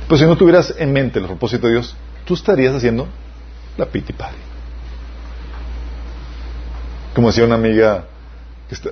[0.08, 3.08] Pues si no tuvieras en mente el propósito de Dios, tú estarías haciendo
[3.78, 4.14] la piti.
[7.14, 8.06] Como decía una amiga,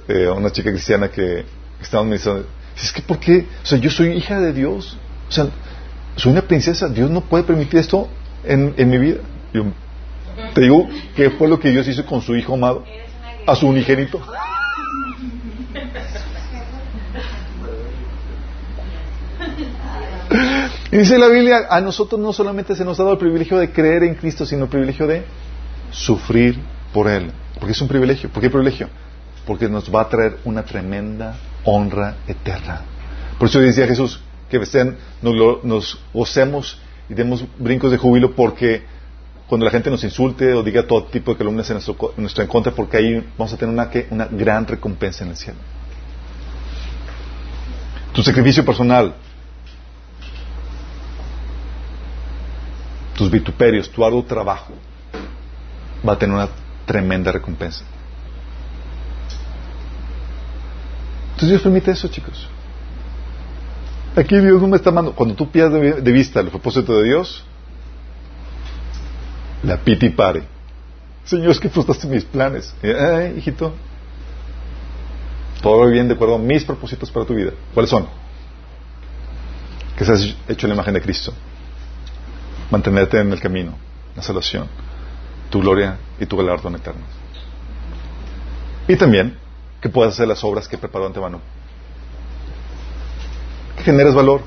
[0.08, 1.46] eh, una chica cristiana que
[1.82, 2.46] estaba me diciendo,
[2.76, 3.48] es que ¿por qué?
[3.64, 4.98] O sea, yo soy hija de Dios.
[5.30, 5.48] O sea,
[6.16, 6.88] soy una princesa.
[6.88, 8.08] Dios no puede permitir esto
[8.44, 9.22] en, en mi vida.
[9.54, 9.66] Yo,
[10.54, 12.84] te digo que fue lo que Dios hizo con su hijo amado,
[13.46, 14.22] a su unigénito.
[20.92, 23.72] Y dice la Biblia, a nosotros no solamente se nos ha dado el privilegio de
[23.72, 25.24] creer en Cristo, sino el privilegio de
[25.92, 26.60] sufrir
[26.94, 27.32] por Él.
[27.62, 28.32] Porque es un privilegio.
[28.32, 28.90] ¿Por qué privilegio?
[29.46, 32.82] Porque nos va a traer una tremenda honra eterna.
[33.38, 34.20] Por eso decía Jesús
[34.50, 34.60] que
[35.22, 38.84] nos, nos gocemos y demos brincos de júbilo porque
[39.48, 42.44] cuando la gente nos insulte o diga todo tipo de calumnias en nuestro, en nuestro
[42.44, 45.60] en contra, porque ahí vamos a tener una, una gran recompensa en el cielo.
[48.12, 49.14] Tu sacrificio personal,
[53.16, 54.74] tus vituperios, tu arduo trabajo,
[56.08, 56.50] va a tener una
[56.92, 57.86] tremenda recompensa.
[61.30, 62.50] Entonces Dios permite eso, chicos.
[64.14, 65.16] Aquí Dios no me está mandando.
[65.16, 67.46] Cuando tú pierdes de vista el propósito de Dios,
[69.64, 70.44] la piti pare.
[71.24, 72.76] Señor, es que frustraste mis planes.
[72.84, 73.74] Eh, hijito,
[75.62, 77.52] todo bien de acuerdo a mis propósitos para tu vida.
[77.74, 78.06] ¿Cuáles son?
[79.98, 81.34] Que seas hecho en la imagen de Cristo.
[82.70, 83.78] Mantenerte en el camino,
[84.14, 84.68] la salvación,
[85.52, 87.02] tu gloria y tu galardón eterno.
[88.88, 89.38] Y también
[89.80, 91.40] que puedas hacer las obras que preparó antemano.
[93.78, 94.42] Que generes valor.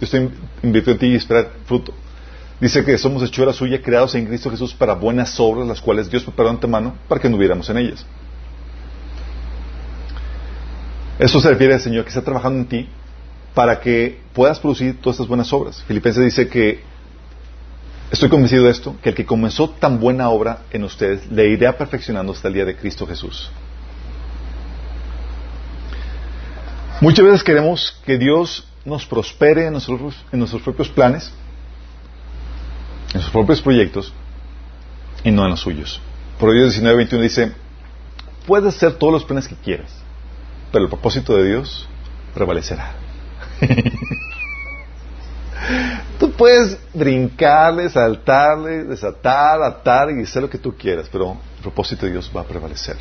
[0.00, 0.30] Yo estoy
[0.62, 1.92] invirtiendo en ti y esperar fruto.
[2.60, 6.24] Dice que somos hechura suya, creados en Cristo Jesús para buenas obras, las cuales Dios
[6.24, 8.06] preparó antemano para que no hubiéramos en ellas.
[11.18, 12.88] Eso se refiere al Señor que está trabajando en ti
[13.54, 15.82] para que puedas producir todas estas buenas obras.
[15.84, 16.82] Filipenses dice que
[18.12, 21.76] estoy convencido de esto, que el que comenzó tan buena obra en ustedes le irá
[21.76, 23.50] perfeccionando hasta el día de Cristo Jesús.
[27.00, 31.32] Muchas veces queremos que Dios nos prospere en nuestros, en nuestros propios planes,
[33.14, 34.12] en sus propios proyectos
[35.24, 36.00] y no en los suyos.
[36.38, 37.52] Proverbios 19, 21 dice,
[38.46, 39.90] puedes hacer todos los planes que quieras,
[40.70, 41.88] pero el propósito de Dios
[42.34, 42.94] prevalecerá.
[46.18, 52.06] tú puedes brincarle, saltarle, desatar, atar y hacer lo que tú quieras, pero el propósito
[52.06, 52.96] de Dios va a prevalecer.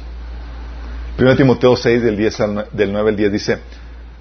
[1.18, 3.60] 1 Timoteo 6, del, 10 al, del 9 al 10 dice,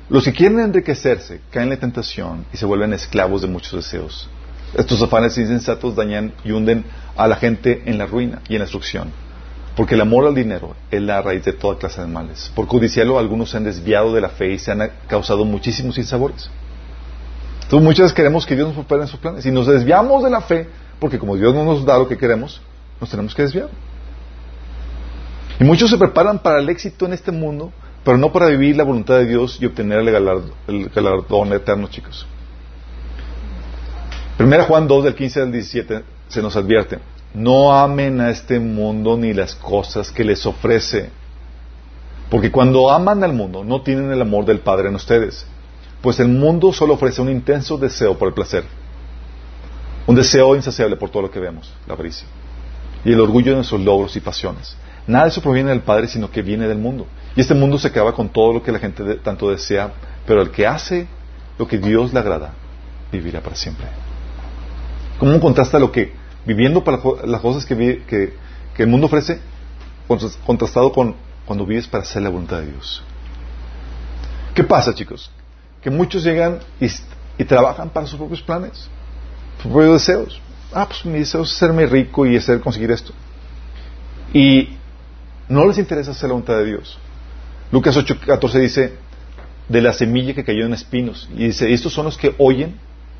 [0.08, 4.28] los que quieren enriquecerse caen en la tentación y se vuelven esclavos de muchos deseos.
[4.74, 6.84] Estos afanes insensatos dañan y hunden
[7.16, 9.10] a la gente en la ruina y en la destrucción.
[9.76, 12.50] Porque el amor al dinero es la raíz de toda clase de males.
[12.54, 16.50] Por codiciarlo, algunos se han desviado de la fe y se han causado muchísimos sinsabores.
[17.70, 19.46] Entonces, muchas veces queremos que Dios nos prospere en sus planes.
[19.46, 20.66] Y nos desviamos de la fe,
[20.98, 22.60] porque como Dios no nos da lo que queremos,
[23.00, 23.68] nos tenemos que desviar.
[25.60, 27.72] Y muchos se preparan para el éxito en este mundo,
[28.04, 31.86] pero no para vivir la voluntad de Dios y obtener el galardón, el galardón eterno,
[31.86, 32.26] chicos.
[34.36, 36.98] Primera Juan 2, del 15 al 17, se nos advierte,
[37.34, 41.10] no amen a este mundo ni las cosas que les ofrece,
[42.30, 45.46] porque cuando aman al mundo no tienen el amor del Padre en ustedes,
[46.02, 48.64] pues el mundo solo ofrece un intenso deseo por el placer,
[50.06, 52.26] un deseo insaciable por todo lo que vemos, la avaricia,
[53.04, 54.76] y el orgullo de nuestros logros y pasiones.
[55.06, 57.06] Nada de eso proviene del Padre, sino que viene del mundo.
[57.34, 59.92] Y este mundo se acaba con todo lo que la gente tanto desea,
[60.26, 61.06] pero el que hace
[61.58, 62.52] lo que Dios le agrada,
[63.12, 63.86] vivirá para siempre.
[65.18, 66.12] ¿Cómo contrasta lo que,
[66.46, 68.32] viviendo para las cosas que,
[68.78, 69.40] el mundo ofrece,
[70.46, 71.14] contrastado con
[71.44, 73.02] cuando vives para hacer la voluntad de Dios?
[74.54, 75.30] ¿Qué pasa, chicos?
[75.82, 78.88] Que muchos llegan y, trabajan para sus propios planes,
[79.62, 80.40] sus propios deseos.
[80.72, 83.12] Ah, pues mi deseo es hacerme rico y hacer conseguir esto.
[84.32, 84.76] Y
[85.48, 86.98] no les interesa hacer la voluntad de Dios.
[87.72, 88.98] Lucas 8:14 dice,
[89.70, 91.28] de la semilla que cayó en espinos.
[91.34, 92.76] Y dice, estos son los que oyen,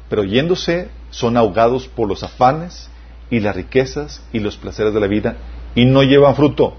[0.09, 2.91] pero oyéndose son ahogados por los afanes
[3.31, 5.37] y las riquezas y los placeres de la vida
[5.75, 6.77] y no llevan fruto.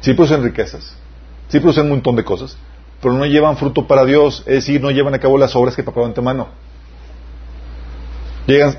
[0.00, 0.96] Sí producen riquezas,
[1.48, 2.56] sí producen un montón de cosas,
[3.02, 5.82] pero no llevan fruto para Dios, es decir, no llevan a cabo las obras que
[5.82, 6.46] de antemano.
[8.46, 8.78] Llegan,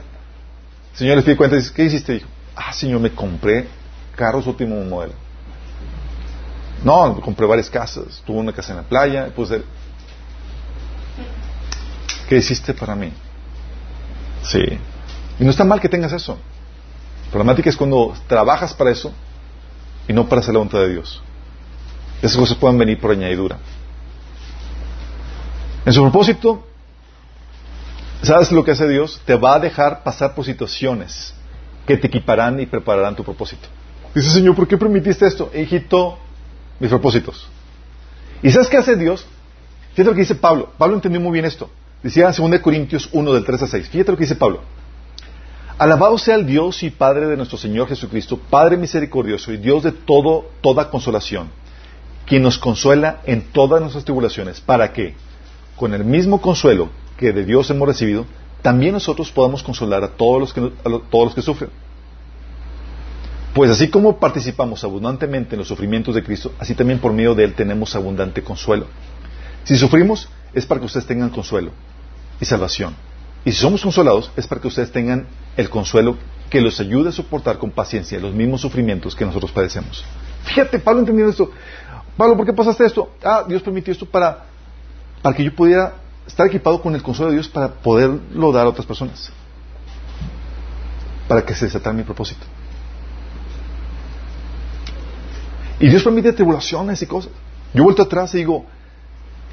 [0.94, 2.14] Señor les pide cuenta y dice, ¿qué hiciste?
[2.14, 3.68] Dijo, ah, Señor, me compré
[4.16, 5.14] carros último modelo.
[6.86, 9.50] No, compré varias casas, tuve una casa en la playa, pues,
[12.30, 13.12] ¿qué hiciste para mí?
[14.44, 14.64] Sí.
[15.38, 16.38] Y no está mal que tengas eso.
[17.26, 19.12] La problemática es cuando trabajas para eso
[20.08, 21.22] y no para hacer la voluntad de Dios.
[22.22, 23.58] Esas cosas pueden venir por añadidura.
[25.86, 26.66] En su propósito,
[28.22, 29.22] ¿sabes lo que hace Dios?
[29.26, 31.34] Te va a dejar pasar por situaciones
[31.86, 33.68] que te equiparán y prepararán tu propósito.
[34.16, 35.50] Dice, Señor, ¿por qué permitiste esto?
[35.54, 36.18] Egipto,
[36.80, 37.48] mis propósitos.
[38.42, 39.26] ¿Y sabes qué hace Dios?
[39.94, 40.72] Fíjate lo que dice Pablo.
[40.78, 41.70] Pablo entendió muy bien esto.
[42.02, 43.90] Decía en 2 Corintios 1 del 3 a 6.
[43.90, 44.62] Fíjate lo que dice Pablo.
[45.78, 49.92] Alabado sea el Dios y Padre de nuestro Señor Jesucristo, Padre misericordioso y Dios de
[49.92, 51.50] todo, toda consolación,
[52.26, 55.16] quien nos consuela en todas nuestras tribulaciones, para que,
[55.76, 58.26] con el mismo consuelo que de Dios hemos recibido,
[58.62, 61.70] también nosotros podamos consolar a todos los que, sufren.
[63.54, 67.44] Pues así como participamos abundantemente en los sufrimientos de Cristo, así también por medio de
[67.44, 68.88] Él tenemos abundante consuelo.
[69.64, 71.72] Si sufrimos, es para que ustedes tengan consuelo
[72.40, 72.96] y salvación.
[73.46, 75.28] Y si somos consolados, es para que ustedes tengan
[75.58, 76.18] el consuelo
[76.50, 80.06] que los ayude a soportar con paciencia los mismos sufrimientos que nosotros padecemos.
[80.44, 81.52] Fíjate, Pablo entendiendo esto.
[82.16, 83.12] Pablo, ¿por qué pasaste esto?
[83.24, 84.46] Ah, Dios permitió esto para,
[85.24, 85.94] para que yo pudiera
[86.28, 89.32] estar equipado con el consuelo de Dios para poderlo dar a otras personas.
[91.28, 92.46] Para que se desatara mi propósito.
[95.80, 97.32] Y Dios permite tribulaciones y cosas.
[97.74, 98.66] Yo vuelto atrás y digo,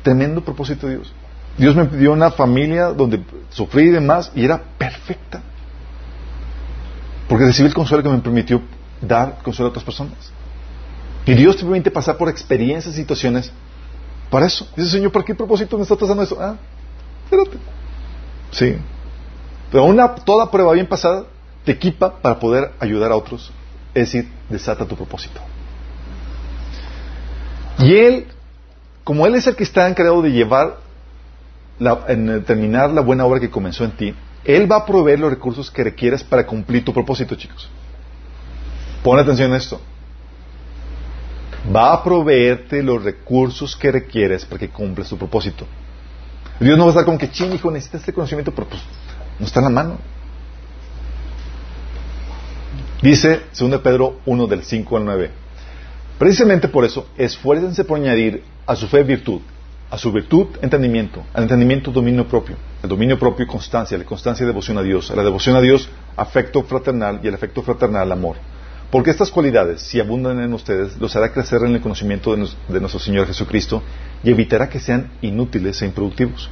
[0.03, 1.13] tremendo propósito de Dios.
[1.57, 5.41] Dios me dio una familia donde sufrí y demás y era perfecta.
[7.29, 8.61] Porque recibí el consuelo que me permitió
[9.01, 10.33] dar consuelo a otras personas.
[11.27, 13.53] Y Dios te permite pasar por experiencias, situaciones
[14.31, 14.67] para eso.
[14.77, 16.37] Dice, Señor, ¿por qué propósito me está pasando eso?
[16.41, 16.57] Ah,
[17.25, 17.59] espérate.
[18.53, 18.77] Sí.
[19.71, 21.25] Pero una toda prueba bien pasada
[21.65, 23.53] te equipa para poder ayudar a otros.
[23.95, 25.41] Es decir, desata tu propósito.
[27.79, 28.27] Y Él,
[29.05, 30.77] como Él es el que está encargado de llevar
[32.09, 35.71] en terminar la buena obra que comenzó en ti, Él va a proveer los recursos
[35.71, 37.69] que requieres para cumplir tu propósito, chicos.
[39.03, 39.81] Pon atención a esto.
[41.75, 45.67] Va a proveerte los recursos que requieres para que cumplas tu propósito.
[46.59, 48.83] Dios no va a estar como que, ching, hijo, necesitas este conocimiento, pero pues
[49.39, 49.99] no está en la mano.
[53.03, 55.31] Dice 2 Pedro 1 del 5 al 9.
[56.19, 59.41] Precisamente por eso, esfuércense por añadir a su fe virtud,
[59.91, 64.77] a su virtud entendimiento, al entendimiento dominio propio, al dominio propio constancia, la constancia devoción
[64.77, 68.37] a Dios, a la devoción a Dios afecto fraternal y al afecto fraternal amor.
[68.91, 72.99] Porque estas cualidades, si abundan en ustedes, los hará crecer en el conocimiento de, nuestro
[72.99, 73.83] Señor Jesucristo
[74.25, 76.51] y evitará que sean inútiles e improductivos.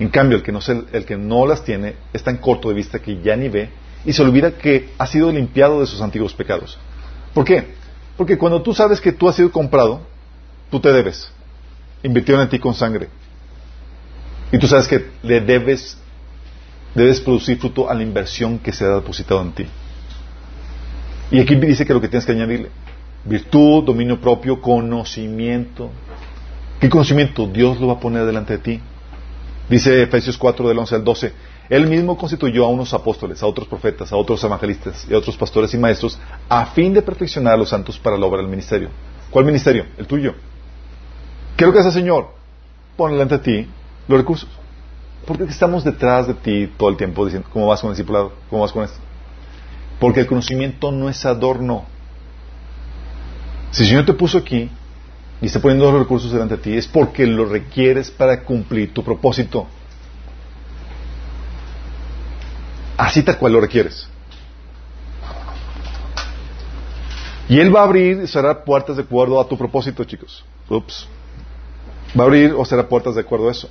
[0.00, 3.48] En cambio, el que, no las tiene es tan corto de vista que ya ni
[3.48, 3.70] ve
[4.04, 6.78] y se olvida que ha sido limpiado de sus antiguos pecados.
[7.32, 7.74] ¿Por qué?
[8.16, 10.00] Porque cuando tú sabes que tú has sido comprado,
[10.70, 11.30] tú te debes.
[12.02, 13.08] Invirtieron en ti con sangre.
[14.50, 15.96] Y tú sabes que le debes,
[16.94, 19.66] debes producir fruto a la inversión que se ha depositado en ti.
[21.30, 22.70] Y aquí dice que lo que tienes que añadirle,
[23.24, 25.90] virtud, dominio propio, conocimiento.
[26.80, 27.46] ¿Qué conocimiento?
[27.46, 28.80] Dios lo va a poner delante de ti.
[29.68, 31.32] Dice Efesios 4 del 11 al 12,
[31.68, 35.36] él mismo constituyó a unos apóstoles, a otros profetas, a otros evangelistas y a otros
[35.36, 36.18] pastores y maestros
[36.48, 38.88] a fin de perfeccionar a los santos para la obra del ministerio.
[39.30, 39.84] ¿Cuál ministerio?
[39.98, 40.34] El tuyo.
[41.56, 42.28] ¿Qué es lo que hace el Señor?
[42.96, 43.66] Pone ante ti
[44.06, 44.48] los recursos.
[45.26, 48.32] Porque estamos detrás de ti todo el tiempo diciendo, ¿cómo vas con el discipulado?
[48.48, 48.98] ¿Cómo vas con esto?
[49.98, 51.84] Porque el conocimiento no es adorno.
[53.70, 54.70] Si el Señor te puso aquí
[55.40, 59.02] y está poniendo los recursos delante de ti, es porque lo requieres para cumplir tu
[59.02, 59.66] propósito.
[62.96, 64.08] Así tal cual lo requieres.
[67.48, 70.44] Y Él va a abrir y cerrar puertas de acuerdo a tu propósito, chicos.
[70.68, 71.06] Ups.
[72.18, 73.70] Va a abrir o cerrar puertas de acuerdo a eso.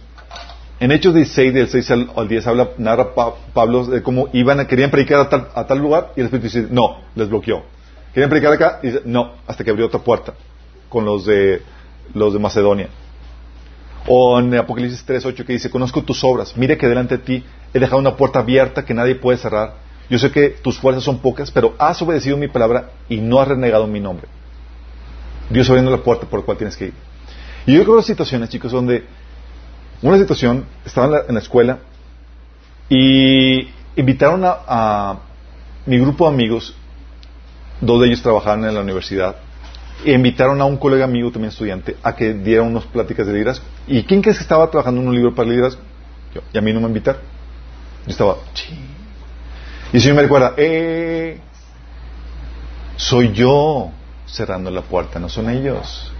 [0.80, 3.16] En Hechos 16, del 6 al 10, habla, narra
[3.54, 7.02] Pablo de cómo iban a, querían predicar a tal, lugar y el Espíritu dice, no,
[7.16, 7.64] les bloqueó.
[8.14, 10.36] Querían predicar acá y dice, no, hasta que abrió otra puerta
[10.88, 11.64] con los de,
[12.14, 12.90] los de Macedonia.
[14.08, 17.44] O en Apocalipsis 3, 8 que dice, conozco tus obras, mire que delante de ti
[17.74, 19.74] he dejado una puerta abierta que nadie puede cerrar.
[20.12, 23.48] Yo sé que tus fuerzas son pocas, pero has obedecido mi palabra y no has
[23.48, 24.28] renegado mi nombre.
[25.50, 26.94] Dios abriendo la puerta por la cual tienes que ir.
[27.66, 29.04] Y yo creo que situaciones, chicos, donde
[30.02, 31.80] una situación, estaba en la, escuela
[32.90, 35.20] y invitaron a,
[35.86, 36.76] mi grupo de amigos,
[37.82, 39.38] dos de ellos trabajaban en la universidad,
[40.06, 43.66] e invitaron a un colega amigo, también estudiante, a que diera unas pláticas de liderazgo.
[43.88, 45.82] ¿Y quién crees que estaba trabajando en un libro para liderazgo?
[46.36, 47.22] Yo, y a mí no me invitaron.
[48.06, 48.36] Yo estaba,
[49.92, 51.40] Y el Señor me recuerda, eh,
[52.98, 53.92] soy yo
[54.26, 56.12] cerrando la puerta, no son ellos.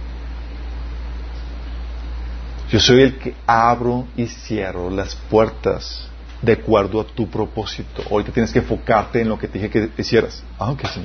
[2.70, 6.08] Yo soy el que abro y cierro las puertas
[6.42, 8.02] de acuerdo a tu propósito.
[8.24, 10.42] Que tienes que enfocarte en lo que te dije que hicieras.
[10.58, 11.00] Ah, ok, sí.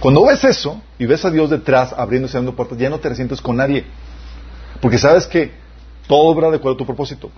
[0.00, 3.08] Cuando ves eso y ves a Dios detrás abriendo y cerrando puertas, ya no te
[3.08, 3.86] resientes con nadie.
[4.82, 5.52] Porque sabes que
[6.06, 7.30] todo obra de acuerdo a tu propósito.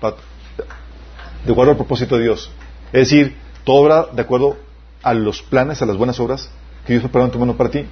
[1.44, 2.50] De acuerdo al propósito de Dios.
[2.92, 4.56] Es decir, todo obra de acuerdo
[5.02, 6.50] a los planes, a las buenas obras
[6.84, 7.86] que Dios preparó en tu mano para ti.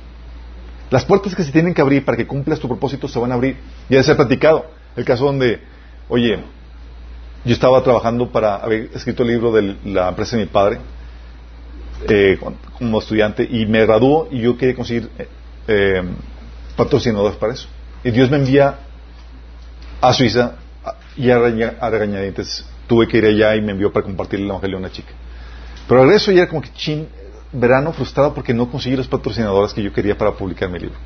[0.90, 3.34] Las puertas que se tienen que abrir para que cumplas tu propósito se van a
[3.34, 3.56] abrir.
[3.88, 4.66] Ya de ser platicado.
[4.96, 5.60] El caso donde,
[6.08, 6.38] oye,
[7.44, 10.78] yo estaba trabajando para, haber escrito el libro de la empresa de mi padre,
[12.08, 12.38] eh,
[12.78, 15.28] como estudiante, y me graduó y yo quería conseguir eh,
[15.68, 16.02] eh,
[16.76, 17.68] patrocinadores para eso.
[18.02, 18.78] Y Dios me envía
[20.00, 20.56] a Suiza
[21.16, 24.80] y a, regañadientes tuve que ir allá y me envió para compartir el evangelio a
[24.80, 25.12] una chica.
[25.88, 27.08] Pero al regreso ya era como que chin,
[27.52, 30.96] verano frustrado porque no conseguí los patrocinadores que yo quería para publicar mi libro.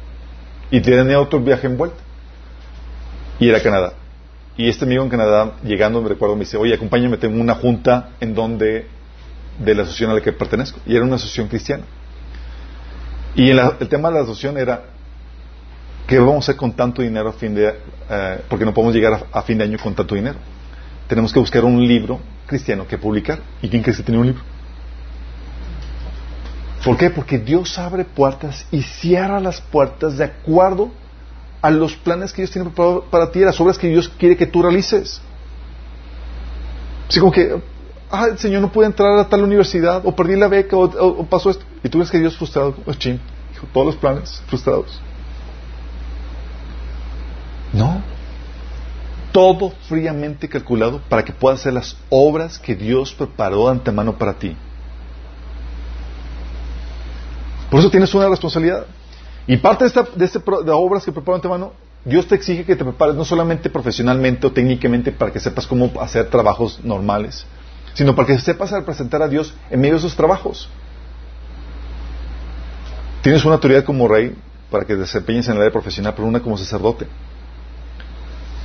[0.71, 2.08] Y tenía otro viaje en vuelta
[3.39, 3.93] y era Canadá.
[4.57, 8.11] Y este amigo en Canadá, llegando, me recuerdo, me dice, oye, acompáñame, tengo una junta
[8.21, 8.87] en donde,
[9.59, 10.81] de la asociación a la que pertenezco.
[10.85, 11.85] Y era una asociación cristiana.
[13.37, 14.83] Y el tema de la asociación era,
[16.09, 17.73] ¿qué vamos a hacer con tanto dinero a fin de,
[18.11, 20.39] eh, porque no podemos llegar a, fin de año con tanto dinero?
[21.07, 23.39] Tenemos que buscar un libro cristiano que publicar.
[23.63, 24.43] ¿Y quién crees que tiene un libro?
[26.85, 27.11] ¿Por qué?
[27.11, 30.91] Porque Dios abre puertas y cierra las puertas de acuerdo
[31.61, 34.37] a los planes que Dios tiene preparados para ti, a las obras que Dios quiere
[34.37, 35.21] que tú realices.
[37.09, 37.61] Así como que,
[38.11, 41.51] ah, el Señor no puede entrar a tal universidad, o perdí la beca, o, pasó
[41.51, 41.65] esto.
[41.83, 43.21] Y tú ves que Dios frustrado, pues chin,
[43.73, 45.01] todos los planes frustrados.
[47.73, 48.03] No.
[49.33, 54.35] Todo fríamente calculado para que puedas hacer las obras que Dios preparó de antemano para
[54.35, 54.57] ti.
[57.71, 58.87] Por eso tienes una responsabilidad.
[59.49, 61.73] Y parte de, esta, de, este, de obras que preparo antemano,
[62.05, 65.91] Dios te exige que te prepares no solamente profesionalmente o técnicamente para que sepas cómo
[66.01, 67.47] hacer trabajos normales,
[67.95, 70.69] sino para que sepas representar a Dios en medio de sus trabajos.
[73.23, 74.37] Tienes una autoridad como rey
[74.71, 77.07] para que desempeñes en el área profesional, pero una como sacerdote,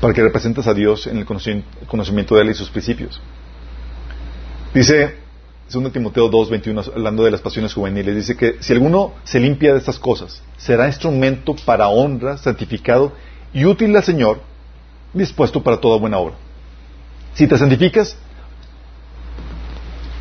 [0.01, 3.21] para que representes a Dios en el conocimiento de Él y sus principios.
[4.73, 5.22] Dice
[5.71, 9.73] 2 Timoteo 2, 21, hablando de las pasiones juveniles, dice que si alguno se limpia
[9.73, 13.13] de estas cosas, será instrumento para honra, santificado
[13.53, 14.41] y útil al Señor,
[15.13, 16.35] dispuesto para toda buena obra.
[17.33, 18.15] Si te santificas,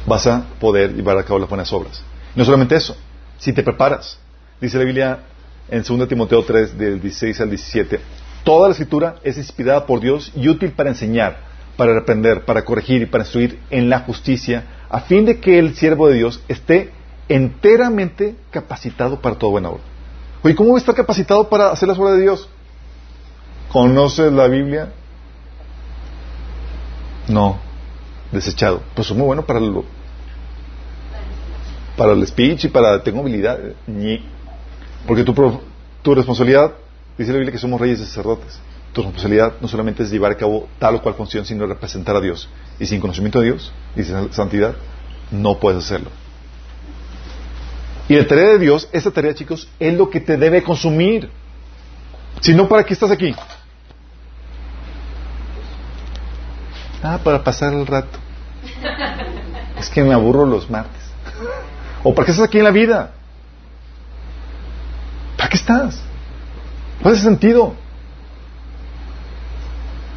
[0.07, 2.03] vas a poder llevar a cabo las buenas obras.
[2.35, 2.97] No solamente eso,
[3.39, 4.19] si te preparas,
[4.61, 5.21] dice la Biblia
[5.69, 8.01] en 2 Timoteo 3, del 16 al 17,
[8.45, 13.03] toda la escritura es inspirada por Dios y útil para enseñar, para reprender, para corregir
[13.03, 16.91] y para instruir en la justicia, a fin de que el siervo de Dios esté
[17.29, 19.83] enteramente capacitado para toda buena obra.
[20.43, 22.49] Oye, ¿cómo estar capacitado para hacer las obras de Dios?
[23.71, 24.93] ¿Conoces la Biblia?
[27.29, 27.59] No,
[28.33, 28.83] desechado.
[28.95, 29.73] Pues es muy bueno para el,
[31.97, 33.59] para el speech y para tengo habilidad.
[35.07, 35.61] Porque tu,
[36.03, 36.73] tu responsabilidad,
[37.17, 38.61] dice la Biblia que somos reyes y sacerdotes.
[38.93, 42.21] Tu responsabilidad no solamente es llevar a cabo tal o cual función, sino representar a
[42.21, 42.49] Dios.
[42.79, 44.75] Y sin conocimiento de Dios y sin santidad,
[45.31, 46.11] no puedes hacerlo.
[48.09, 51.31] Y la tarea de Dios, esa tarea, chicos, es lo que te debe consumir.
[52.41, 53.35] Si no, ¿para qué estás aquí?
[57.03, 58.19] Ah, para pasar el rato.
[59.79, 61.01] Es que me aburro los martes.
[62.03, 63.13] ¿O para qué estás aquí en la vida?
[65.37, 66.01] ¿Para qué estás?
[67.03, 67.75] ¿Cuál sentido?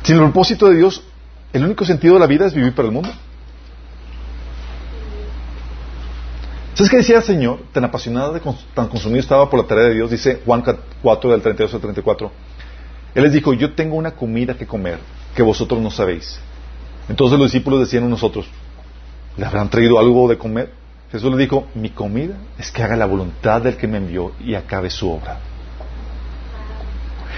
[0.05, 1.01] Sin el propósito de Dios,
[1.51, 3.09] el único sentido de la vida es vivir para el mundo.
[6.75, 7.61] ¿Sabes qué decía el Señor?
[7.71, 8.39] Tan apasionado,
[8.75, 10.63] tan consumido estaba por la tarea de Dios, dice Juan
[11.01, 12.31] 4 del 32 al 34.
[13.15, 14.99] Él les dijo, yo tengo una comida que comer
[15.35, 16.37] que vosotros no sabéis.
[17.09, 18.45] Entonces los discípulos decían a nosotros,
[19.37, 20.71] ¿le habrán traído algo de comer?
[21.11, 24.53] Jesús le dijo, mi comida es que haga la voluntad del que me envió y
[24.53, 25.39] acabe su obra.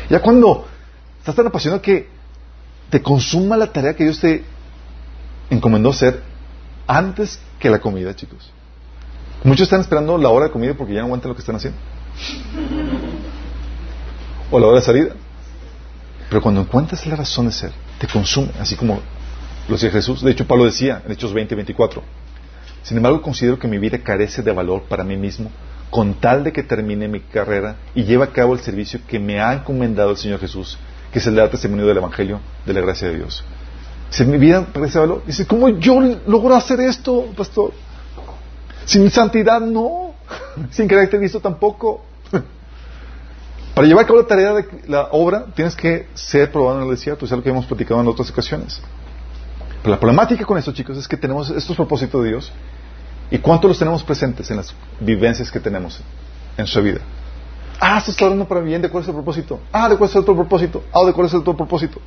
[0.10, 0.68] Ya cuando
[1.20, 2.17] estás tan apasionado que
[2.90, 4.44] te consuma la tarea que Dios te
[5.50, 6.24] encomendó hacer
[6.88, 8.52] antes que la comida, chicos.
[9.44, 11.80] Muchos están esperando la hora de comida porque ya no aguantan lo que están haciendo.
[14.50, 15.10] O la hora de salida.
[16.30, 19.00] Pero cuando encuentras la razón de ser, te consume, así como
[19.68, 20.22] lo decía Jesús.
[20.22, 22.04] De hecho, Pablo decía en Hechos 20, 24.
[22.84, 25.52] Sin embargo, considero que mi vida carece de valor para mí mismo
[25.90, 29.40] con tal de que termine mi carrera y lleve a cabo el servicio que me
[29.40, 30.78] ha encomendado el Señor Jesús,
[31.12, 33.44] que es el dar testimonio del Evangelio de la gracia de Dios.
[34.10, 37.74] Si mi vida carece de valor, dice, ¿cómo yo logro hacer esto, pastor?
[38.86, 40.14] Sin santidad no.
[40.72, 42.04] Sin carácter Cristo tampoco.
[43.76, 46.92] Para llevar a cabo la tarea de la obra, tienes que ser probado en el
[46.92, 47.26] desierto.
[47.26, 48.82] Es algo que hemos platicado en otras ocasiones.
[49.82, 52.52] Pero la problemática con esto, chicos, es que tenemos estos propósitos de Dios.
[53.30, 56.00] ¿Y cuánto los tenemos presentes en las vivencias que tenemos
[56.58, 57.02] en su vida?
[57.80, 59.60] Ah, esto está hablando para bien, ¿de cuál es el propósito?
[59.72, 60.84] Ah, ¿de cuál es el otro propósito?
[60.92, 62.02] Ah, ¿de cuál es el otro propósito?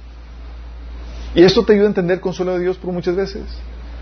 [1.34, 3.44] Y esto te ayuda a entender el consuelo de Dios por muchas veces.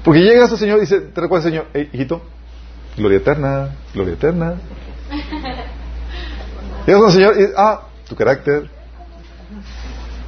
[0.02, 2.22] Porque llegas al Señor y dice, te recuerda el Señor, hey, hijito,
[2.96, 4.54] gloria eterna, gloria eterna.
[6.86, 8.70] Llegas al Señor y ah, tu carácter.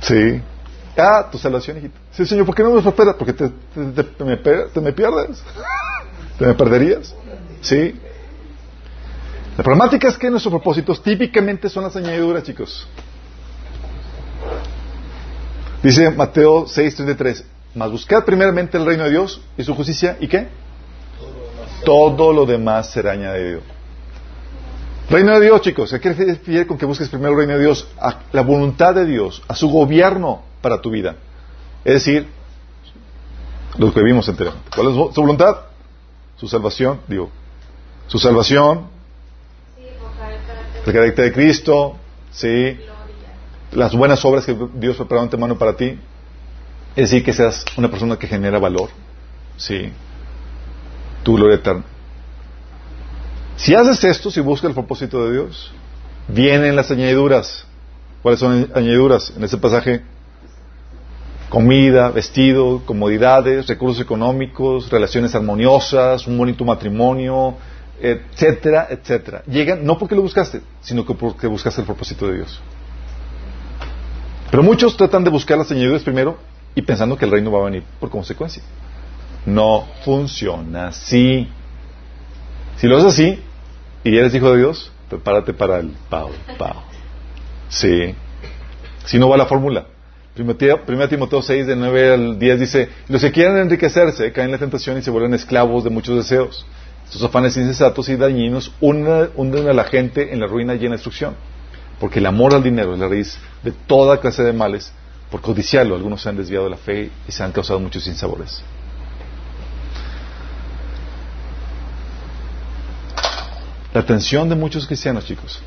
[0.00, 0.42] Sí.
[0.98, 1.98] Ah, tu salvación, hijito.
[2.10, 3.14] Sí, Señor, ¿por qué no me prosperas?
[3.18, 5.42] Porque te, te, me, te me pierdes.
[6.38, 7.14] ¿Te me perderías?
[7.62, 7.98] Sí.
[9.60, 12.88] La problemática es que nuestros propósitos típicamente son las añadiduras, chicos.
[15.82, 20.48] Dice Mateo 6:33, mas buscad primeramente el reino de Dios y su justicia, ¿y qué?
[21.84, 23.60] Todo lo demás será añadido.
[25.10, 27.86] Reino de Dios, chicos, ¿qué quiere decir con que busques primero el reino de Dios?
[27.98, 31.16] A la voluntad de Dios, a su gobierno para tu vida.
[31.84, 32.28] Es decir,
[33.76, 34.70] lo que vimos anteriormente.
[34.74, 35.54] ¿Cuál es su voluntad?
[36.38, 37.28] Su salvación, digo,
[38.06, 38.99] su salvación,
[40.90, 41.96] el carácter de Cristo,
[42.30, 42.78] sí,
[43.72, 45.98] las buenas obras que Dios preparó antemano para ti.
[46.96, 48.90] Es decir, que seas una persona que genera valor,
[49.56, 49.92] sí,
[51.22, 51.84] tu gloria eterna.
[53.56, 55.72] Si haces esto, si buscas el propósito de Dios,
[56.28, 57.66] vienen las añadiduras.
[58.22, 59.32] ¿Cuáles son las añadiduras?
[59.36, 60.02] En ese pasaje,
[61.48, 67.56] comida, vestido, comodidades, recursos económicos, relaciones armoniosas, un bonito matrimonio,
[68.00, 69.42] etcétera, etcétera.
[69.46, 72.60] Llegan no porque lo buscaste, sino que porque buscaste el propósito de Dios.
[74.50, 76.38] Pero muchos tratan de buscar las añadiduras primero
[76.74, 78.62] y pensando que el reino va a venir por consecuencia.
[79.46, 81.48] No funciona así.
[82.76, 83.40] Si lo haces así
[84.02, 86.82] y eres hijo de Dios, prepárate para el pao, pao.
[87.68, 88.14] Sí.
[89.04, 89.86] Si no va la fórmula.
[90.36, 94.58] 1 Timoteo 6, de 9 al 10 dice, los que quieren enriquecerse caen en la
[94.58, 96.64] tentación y se vuelven esclavos de muchos deseos.
[97.10, 100.96] Estos afanes insensatos y dañinos hunden a la gente en la ruina y en la
[100.96, 101.34] destrucción.
[101.98, 104.92] Porque el amor al dinero es la raíz de toda clase de males.
[105.28, 108.62] Por codiciarlo, algunos se han desviado de la fe y se han causado muchos sinsabores.
[113.92, 115.60] La atención de muchos cristianos, chicos,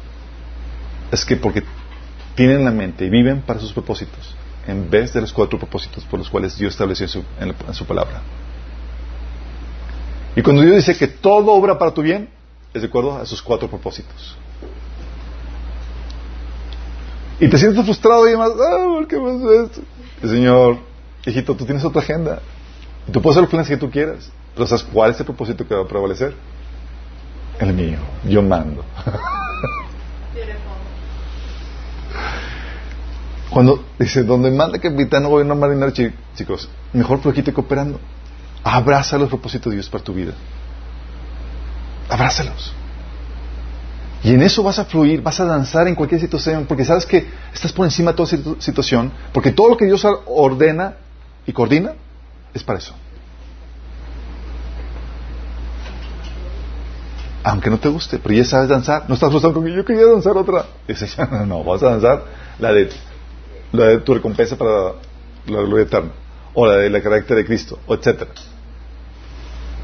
[1.11, 1.61] es que porque
[2.35, 4.33] tienen la mente y viven para sus propósitos,
[4.65, 7.05] en vez de los cuatro propósitos por los cuales Dios estableció
[7.37, 8.21] en su, palabra.
[10.35, 12.29] Y cuando Dios dice que todo obra para tu bien,
[12.73, 14.35] es de acuerdo a sus cuatro propósitos.
[17.39, 19.81] Y te sientes frustrado y demás, ah, ¿por qué pasa esto?
[20.21, 20.77] El Señor,
[21.25, 22.41] hijito, tú tienes otra agenda.
[23.07, 24.31] Y tú puedes hacer los planes que tú quieras.
[24.55, 26.33] Pero ¿sabes cuál es el propósito que va a prevalecer?
[27.59, 27.97] El mío.
[28.27, 28.85] Yo mando.
[33.49, 35.91] Cuando dice, donde manda capitán, no a marinero,
[36.35, 37.99] chicos, mejor proyecto cooperando.
[38.63, 40.33] Abraza los propósitos de Dios para tu vida.
[42.09, 42.73] Abrázalos.
[44.23, 47.27] Y en eso vas a fluir, vas a danzar en cualquier situación, porque sabes que
[47.53, 48.29] estás por encima de toda
[48.59, 50.95] situación, porque todo lo que Dios ordena
[51.45, 51.93] y coordina
[52.53, 52.93] es para eso.
[57.43, 60.05] Aunque no te guste, pero ya sabes danzar, no estás frustrado con que yo quería
[60.05, 60.67] danzar otra.
[60.87, 62.23] Dice, no, no, vas a danzar
[62.59, 62.89] la de
[63.73, 64.93] la de tu recompensa para
[65.47, 66.11] la gloria eterna,
[66.53, 68.31] o la del carácter de Cristo, etcétera.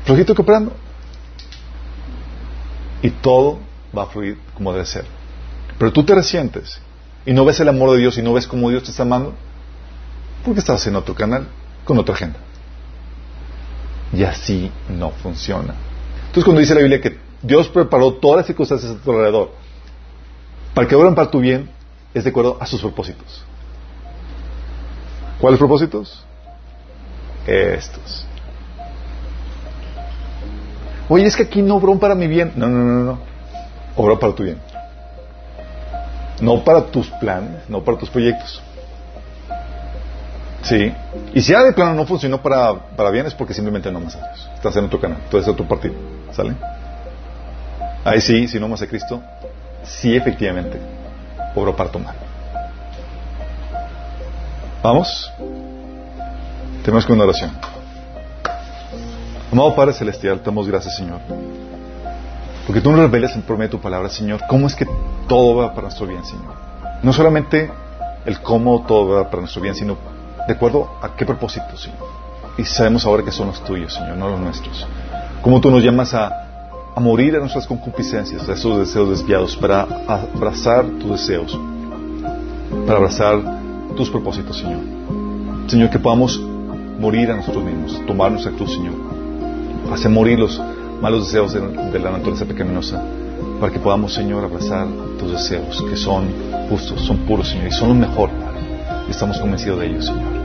[0.10, 0.72] Flojito cooperando.
[3.04, 3.60] Y todo
[3.96, 5.06] va a fluir como debe ser.
[5.78, 6.82] Pero tú te resientes
[7.28, 9.36] y no ves el amor de Dios y no ves cómo Dios te está amando,
[10.44, 11.48] porque estás en otro canal,
[11.86, 12.40] con otra agenda.
[14.12, 15.76] Y así no funciona.
[16.22, 19.52] Entonces cuando dice la Biblia que Dios preparó todas las circunstancias a tu alrededor
[20.74, 21.70] para que obren para tu bien,
[22.16, 23.44] es de acuerdo a sus propósitos.
[25.40, 26.26] ¿Cuáles propósitos?
[27.46, 28.26] Estos.
[31.10, 32.54] Oye, es que aquí no obró para mi bien.
[32.56, 33.20] No, no, no, no.
[33.96, 34.60] Obró para tu bien.
[36.40, 38.62] No para tus planes, no para tus proyectos.
[40.62, 40.94] Sí.
[41.34, 44.16] Y si ya de plano no funcionó para, para bien es porque simplemente no más
[44.16, 44.50] a Dios.
[44.56, 45.96] Estás en otro canal, tú eres otro partido.
[46.32, 46.56] ¿Sale?
[48.06, 49.22] Ahí sí, si no más a Cristo,
[49.84, 50.80] sí efectivamente
[51.56, 52.16] obró para tu mal.
[54.82, 55.32] ¿Vamos?
[56.84, 57.52] Tenemos con una oración.
[59.52, 61.22] Amado Padre Celestial, damos gracias, Señor.
[62.68, 64.88] Porque tú nos revelas en promedio de tu palabra, Señor, cómo es que
[65.28, 66.54] todo va para nuestro bien, Señor.
[67.02, 67.72] No solamente
[68.26, 69.98] el cómo todo va para nuestro bien, sino
[70.48, 71.98] de acuerdo a qué propósito, Señor.
[72.60, 74.86] Y sabemos ahora que son los tuyos, Señor, no los nuestros.
[75.42, 79.88] Cómo tú nos llamas a, a morir a nuestras concupiscencias, a esos deseos desviados, para
[80.08, 81.60] abrazar tus deseos,
[82.86, 83.42] para abrazar
[83.96, 84.82] tus propósitos, Señor.
[85.66, 86.40] Señor, que podamos
[87.00, 89.19] morir a nosotros mismos, tomar nuestra cruz, Señor.
[89.92, 90.62] Hacer morir los
[91.02, 93.04] malos deseos de, la naturaleza pecaminosa,
[93.60, 94.88] para que podamos, Señor, abrazar
[95.18, 96.28] tus deseos, que son
[96.70, 98.60] justos, son puros, Señor, y son lo mejor, Padre.
[99.08, 100.40] Y estamos convencidos de ellos, Señor.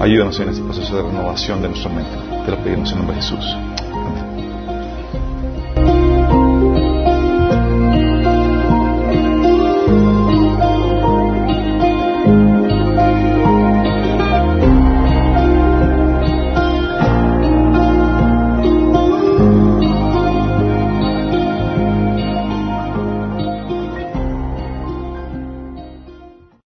[0.00, 2.10] Ayúdanos en este proceso de renovación de nuestra mente.
[2.44, 3.73] Te lo pedimos en nombre de Jesús.